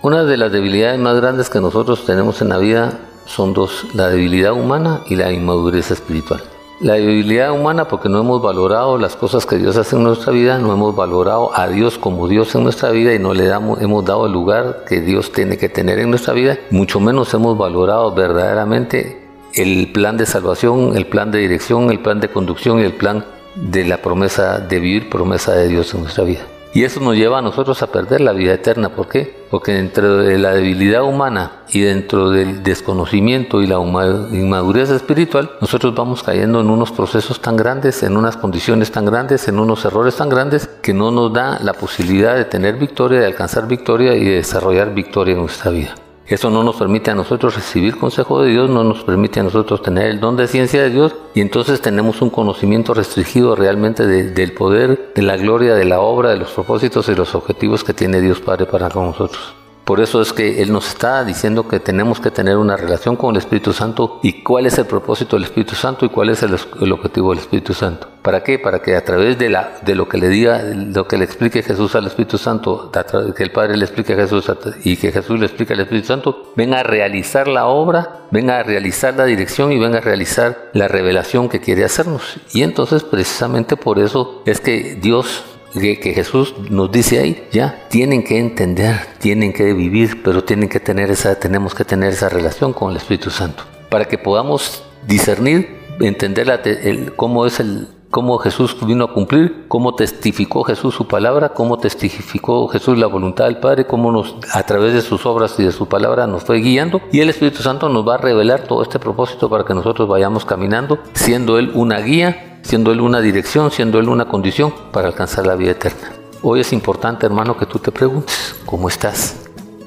Una 0.03 0.25
de 0.25 0.37
las 0.37 0.53
debilidades 0.53 1.01
más 1.01 1.16
grandes 1.16 1.49
que 1.49 1.61
nosotros 1.61 2.05
tenemos 2.05 2.43
en 2.43 2.51
la 2.51 2.59
vida 2.59 2.99
son 3.25 3.55
dos, 3.55 3.87
la 3.95 4.11
debilidad 4.11 4.53
humana 4.53 5.01
y 5.09 5.16
la 5.16 5.33
inmadurez 5.33 5.91
espiritual. 5.91 6.43
La 6.81 6.95
debilidad 6.95 7.53
humana 7.53 7.87
porque 7.87 8.09
no 8.09 8.18
hemos 8.18 8.43
valorado 8.43 8.99
las 8.99 9.14
cosas 9.14 9.47
que 9.47 9.59
Dios 9.59 9.77
hace 9.77 9.95
en 9.95 10.03
nuestra 10.03 10.33
vida, 10.33 10.59
no 10.59 10.72
hemos 10.72 10.97
valorado 10.97 11.57
a 11.57 11.68
Dios 11.68 11.99
como 11.99 12.27
Dios 12.27 12.53
en 12.57 12.64
nuestra 12.64 12.91
vida 12.91 13.14
y 13.14 13.20
no 13.20 13.33
le 13.33 13.47
damos, 13.47 13.81
hemos 13.81 14.05
dado 14.05 14.27
el 14.27 14.33
lugar 14.33 14.85
que 14.89 15.01
Dios 15.01 15.31
tiene 15.31 15.57
que 15.57 15.68
tener 15.68 16.01
en 16.01 16.11
nuestra 16.11 16.35
vida, 16.35 16.59
mucho 16.70 16.99
menos 16.99 17.33
hemos 17.33 17.57
valorado 17.57 18.12
verdaderamente 18.12 19.25
el 19.55 19.93
plan 19.93 20.16
de 20.16 20.27
salvación, 20.27 20.97
el 20.97 21.07
plan 21.07 21.31
de 21.31 21.39
dirección, 21.39 21.91
el 21.91 22.01
plan 22.01 22.18
de 22.18 22.29
conducción 22.29 22.81
y 22.81 22.83
el 22.83 22.95
plan 22.95 23.25
de 23.55 23.85
la 23.85 23.99
promesa 23.99 24.59
de 24.59 24.81
vivir, 24.81 25.09
promesa 25.09 25.53
de 25.53 25.68
Dios 25.68 25.95
en 25.95 26.03
nuestra 26.03 26.25
vida. 26.25 26.54
Y 26.75 26.83
eso 26.83 26.99
nos 26.99 27.14
lleva 27.14 27.39
a 27.39 27.43
nosotros 27.43 27.81
a 27.85 27.87
perder 27.87 28.20
la 28.20 28.33
vida 28.33 28.53
eterna. 28.53 28.89
¿Por 28.89 29.07
qué? 29.07 29.47
Porque 29.49 29.75
dentro 29.75 30.16
de 30.16 30.39
la 30.39 30.55
debilidad 30.55 31.05
humana 31.05 31.62
y 31.68 31.83
dentro 31.83 32.31
del 32.31 32.64
desconocimiento 32.64 33.62
y 33.62 33.68
la 33.68 33.77
inmadurez 33.77 34.91
espiritual, 34.91 35.53
nosotros 35.61 35.95
vamos 35.95 36.25
cayendo 36.25 36.61
en 36.61 36.70
unos 36.70 36.91
procesos 36.91 37.41
tan 37.41 37.57
grandes, 37.57 38.03
en 38.03 38.16
unas 38.16 38.37
condiciones 38.37 38.91
tan 38.91 39.05
grandes, 39.05 39.47
en 39.47 39.61
unos 39.61 39.85
errores 39.85 40.16
tan 40.16 40.29
grandes, 40.29 40.66
que 40.83 40.93
no 40.93 41.12
nos 41.12 41.33
da 41.33 41.61
la 41.62 41.75
posibilidad 41.75 42.35
de 42.35 42.45
tener 42.45 42.75
victoria, 42.75 43.20
de 43.20 43.27
alcanzar 43.27 43.68
victoria 43.68 44.16
y 44.16 44.25
de 44.25 44.35
desarrollar 44.35 44.93
victoria 44.93 45.35
en 45.35 45.41
nuestra 45.43 45.70
vida. 45.70 45.95
Eso 46.27 46.49
no 46.49 46.64
nos 46.64 46.77
permite 46.77 47.11
a 47.11 47.14
nosotros 47.14 47.55
recibir 47.55 47.99
consejo 47.99 48.43
de 48.43 48.51
Dios, 48.51 48.70
no 48.70 48.83
nos 48.83 49.05
permite 49.05 49.41
a 49.41 49.43
nosotros 49.43 49.83
tener 49.83 50.07
el 50.07 50.20
don 50.20 50.37
de 50.37 50.49
ciencia 50.49 50.83
de 50.83 50.89
Dios 50.89 51.14
y 51.35 51.43
entonces 51.43 51.83
tenemos 51.83 52.22
un 52.22 52.31
conocimiento 52.31 52.95
restringido 52.95 53.55
realmente 53.55 54.07
del 54.07 54.53
poder, 54.53 55.12
de 55.14 55.22
la 55.22 55.37
gloria, 55.37 55.75
de 55.75 55.85
la 55.85 56.01
obra, 56.01 56.31
de 56.31 56.39
los 56.39 56.51
propósitos 56.51 57.09
y 57.11 57.14
los 57.14 57.35
objetivos 57.35 57.85
que 57.85 57.93
tiene 57.93 58.22
Dios 58.22 58.41
Padre 58.41 58.64
para 58.64 58.89
con 58.89 59.07
nosotros. 59.07 59.64
Por 59.85 60.01
eso 60.01 60.22
es 60.22 60.32
que 60.32 60.62
Él 60.62 60.72
nos 60.72 60.89
está 60.89 61.24
diciendo 61.24 61.68
que 61.68 61.78
tenemos 61.78 62.18
que 62.18 62.30
tener 62.30 62.57
una 62.57 62.76
relación 62.76 63.16
con 63.16 63.35
el 63.35 63.39
Espíritu 63.39 63.74
Santo 63.74 64.18
y 64.22 64.43
cuál 64.43 64.64
es 64.64 64.78
el 64.78 64.87
propósito 64.87 65.37
del 65.37 65.45
Espíritu 65.45 65.74
Santo 65.74 66.07
y 66.07 66.09
cuál 66.09 66.30
es 66.30 66.43
el, 66.43 66.55
objetivo 66.93 67.30
del 67.30 67.41
Espíritu 67.41 67.74
Santo. 67.74 68.09
¿Para 68.22 68.43
qué? 68.43 68.59
Para 68.59 68.80
que 68.80 68.97
a 68.97 69.05
través 69.05 69.39
de, 69.39 69.51
la, 69.51 69.80
de 69.85 69.95
lo 69.95 70.09
que 70.09 70.16
le 70.16 70.30
diga, 70.30 70.62
lo 70.62 71.07
que 71.07 71.18
le 71.18 71.24
explique 71.24 71.62
Jesús 71.62 71.95
al 71.97 72.07
Espíritu 72.07 72.39
Santo, 72.39 72.91
que 73.37 73.43
el 73.43 73.51
Padre 73.51 73.76
le 73.76 73.85
explique 73.85 74.14
a 74.14 74.16
Jesús 74.16 74.51
y 74.85 74.97
que 74.97 75.12
Jesús 75.12 75.39
le 75.39 75.45
explique 75.45 75.74
al 75.74 75.80
Espíritu 75.80 76.07
Santo, 76.07 76.53
venga 76.57 76.80
a 76.80 76.82
realizar 76.82 77.47
la 77.47 77.66
obra, 77.66 78.22
venga 78.30 78.59
a 78.59 78.62
realizar 78.62 79.14
la 79.14 79.26
dirección 79.26 79.70
y 79.70 79.78
venga 79.78 79.99
a 79.99 80.01
realizar 80.01 80.70
la 80.72 80.89
revelación 80.89 81.51
que 81.51 81.61
quiere 81.61 81.85
hacernos. 81.85 82.39
Y 82.55 82.62
entonces 82.62 83.05
precisamente 83.05 83.76
por 83.76 83.99
eso 83.99 84.41
es 84.47 84.62
que 84.62 84.95
Dios 84.95 85.45
que, 85.75 86.14
Jesús 86.14 86.55
nos 86.70 86.91
dice 86.91 87.18
ahí, 87.18 87.49
ya, 87.53 87.87
tienen 87.89 88.22
que 88.25 88.39
entender, 88.39 89.01
tienen 89.18 89.53
que 89.53 89.72
vivir, 89.72 90.22
pero 90.22 90.45
tienen 90.45 90.68
que 90.68 90.81
tener 90.81 91.11
esa, 91.11 91.39
tenemos 91.39 91.75
que 91.75 91.85
tener 91.85 92.12
esa 92.12 92.29
relación 92.29 92.72
con 92.72 92.91
el 92.91 92.97
Espíritu 92.97 93.31
Santo, 93.31 93.64
para 93.89 94.05
que 94.05 94.18
podamos 94.18 94.85
discernir, 95.07 95.77
entender 96.01 97.12
cómo 97.16 97.47
es 97.47 97.61
el, 97.61 97.89
cómo 98.14 98.39
Jesús 98.39 98.77
vino 98.87 99.07
a 99.07 99.12
cumplir, 99.12 99.64
cómo 99.66 99.97
testificó 99.97 100.62
Jesús 100.62 100.95
su 100.95 101.09
palabra, 101.09 101.49
cómo 101.49 101.79
testificó 101.79 102.68
Jesús 102.68 102.97
la 102.97 103.09
voluntad 103.09 103.47
del 103.47 103.59
Padre, 103.59 103.87
cómo 103.87 104.12
nos, 104.12 104.37
a 104.53 104.62
través 104.62 104.95
de 104.95 105.01
sus 105.01 105.27
obras 105.27 105.59
y 105.59 105.64
de 105.64 105.72
su 105.72 105.89
palabra 105.89 106.29
nos 106.29 106.45
fue 106.45 106.59
guiando. 106.59 107.01
Y 107.11 107.18
el 107.18 107.31
Espíritu 107.31 107.62
Santo 107.62 107.89
nos 107.89 108.07
va 108.07 108.14
a 108.14 108.18
revelar 108.18 108.68
todo 108.68 108.83
este 108.83 109.01
propósito 109.01 109.51
para 109.51 109.64
que 109.64 109.75
nosotros 109.75 110.09
vayamos 110.09 110.45
caminando, 110.45 111.01
siendo 111.12 111.59
Él 111.59 111.72
una 111.75 111.99
guía 111.99 112.54
siendo 112.65 112.91
Él 112.91 113.01
una 113.01 113.21
dirección, 113.21 113.71
siendo 113.71 114.01
Él 114.01 114.09
una 114.09 114.27
condición 114.27 114.75
para 114.91 115.07
alcanzar 115.07 115.47
la 115.47 115.55
vida 115.55 115.71
eterna. 115.71 116.12
Hoy 116.43 116.61
es 116.61 116.73
importante, 116.73 117.25
hermano, 117.25 117.57
que 117.57 117.67
tú 117.67 117.79
te 117.79 117.93
preguntes, 117.93 118.57
¿cómo 118.67 118.89
estás? 118.89 119.45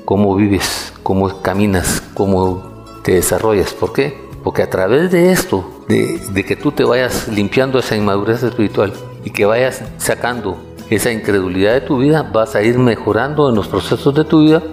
cómo 0.07 0.33
vives, 0.37 0.93
cómo 1.03 1.41
caminas, 1.41 2.01
cómo 2.13 2.85
te 3.03 3.15
desarrollas. 3.15 3.73
¿Por 3.73 3.91
qué? 3.91 4.17
Porque 4.41 4.63
a 4.63 4.69
través 4.69 5.11
de 5.11 5.33
esto, 5.33 5.83
de, 5.89 6.45
que 6.47 6.55
tú 6.55 6.71
te 6.71 6.85
vayas 6.85 7.27
limpiando 7.27 7.77
esa 7.77 7.97
inmadurez 7.97 8.41
espiritual 8.41 8.93
y 9.25 9.31
que 9.31 9.45
vayas 9.45 9.83
sacando 9.97 10.57
esa 10.89 11.11
incredulidad 11.11 11.73
de 11.73 11.81
tu 11.81 11.97
vida, 11.97 12.23
vas 12.23 12.55
a 12.55 12.63
ir 12.63 12.79
mejorando 12.79 13.49
en 13.49 13.55
los 13.55 13.67
procesos 13.67 14.15
de 14.15 14.23
tu 14.23 14.43
vida, 14.43 14.63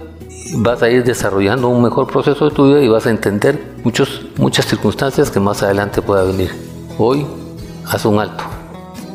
vas 0.59 0.85
a 0.85 0.89
ir 0.89 1.03
desarrollando 1.03 1.67
un 1.67 1.83
mejor 1.83 2.07
proceso 2.07 2.49
de 2.49 2.55
tu 2.55 2.69
vida 2.69 2.81
y 2.81 2.87
vas 2.87 3.09
a 3.09 3.11
entender 3.11 3.61
muchos, 3.83 4.27
muchas 4.37 4.67
circunstancias 4.67 5.33
que 5.33 5.41
más 5.41 5.65
adelante 5.65 6.01
pueda 6.01 6.23
venir. 6.23 6.53
Hoy, 6.97 7.27
haz 7.87 8.05
un 8.05 8.19
alto, 8.19 8.45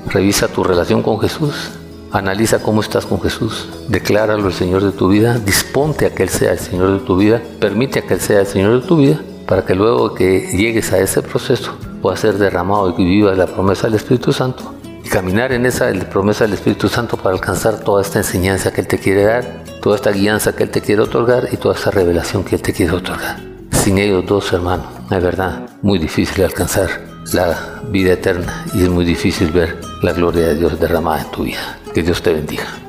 revisa 0.07 0.47
tu 0.47 0.63
relación 0.63 1.01
con 1.01 1.19
Jesús, 1.19 1.71
analiza 2.11 2.61
cómo 2.61 2.81
estás 2.81 3.05
con 3.05 3.21
Jesús, 3.21 3.69
decláralo 3.87 4.47
el 4.47 4.53
Señor 4.53 4.83
de 4.83 4.91
tu 4.91 5.09
vida, 5.09 5.37
disponte 5.37 6.05
a 6.05 6.13
que 6.13 6.23
Él 6.23 6.29
sea 6.29 6.51
el 6.53 6.59
Señor 6.59 6.99
de 6.99 7.05
tu 7.05 7.17
vida, 7.17 7.41
permite 7.59 7.99
a 7.99 8.01
que 8.03 8.15
Él 8.15 8.21
sea 8.21 8.41
el 8.41 8.47
Señor 8.47 8.81
de 8.81 8.87
tu 8.87 8.97
vida, 8.97 9.19
para 9.47 9.65
que 9.65 9.75
luego 9.75 10.13
que 10.13 10.47
llegues 10.51 10.93
a 10.93 10.99
ese 10.99 11.21
proceso 11.21 11.75
pueda 12.01 12.15
ser 12.17 12.37
derramado 12.37 12.93
y 12.97 13.03
vivas 13.03 13.37
la 13.37 13.47
promesa 13.47 13.87
del 13.87 13.95
Espíritu 13.95 14.31
Santo. 14.31 14.75
Caminar 15.09 15.51
en 15.53 15.65
esa 15.65 15.91
promesa 16.11 16.43
del 16.43 16.53
Espíritu 16.53 16.87
Santo 16.87 17.17
para 17.17 17.33
alcanzar 17.33 17.79
toda 17.79 18.01
esta 18.01 18.19
enseñanza 18.19 18.71
que 18.71 18.81
Él 18.81 18.87
te 18.87 18.99
quiere 18.99 19.23
dar, 19.23 19.63
toda 19.81 19.95
esta 19.95 20.11
guianza 20.11 20.55
que 20.55 20.63
Él 20.63 20.69
te 20.69 20.81
quiere 20.81 21.01
otorgar 21.01 21.49
y 21.51 21.57
toda 21.57 21.73
esta 21.73 21.89
revelación 21.89 22.43
que 22.43 22.55
Él 22.55 22.61
te 22.61 22.73
quiere 22.73 22.93
otorgar. 22.93 23.39
Sin 23.71 23.97
ellos 23.97 24.23
dos, 24.27 24.53
hermanos, 24.53 24.85
es 25.09 25.23
verdad, 25.23 25.67
muy 25.81 25.97
difícil 25.97 26.43
alcanzar 26.43 26.89
la 27.33 27.81
vida 27.89 28.13
eterna 28.13 28.65
y 28.73 28.83
es 28.83 28.89
muy 28.89 29.05
difícil 29.05 29.51
ver 29.51 29.79
la 30.01 30.13
gloria 30.13 30.47
de 30.47 30.55
Dios 30.55 30.79
derramada 30.79 31.21
en 31.21 31.31
tu 31.31 31.43
vida. 31.43 31.79
Que 31.93 32.03
Dios 32.03 32.21
te 32.21 32.33
bendiga. 32.33 32.88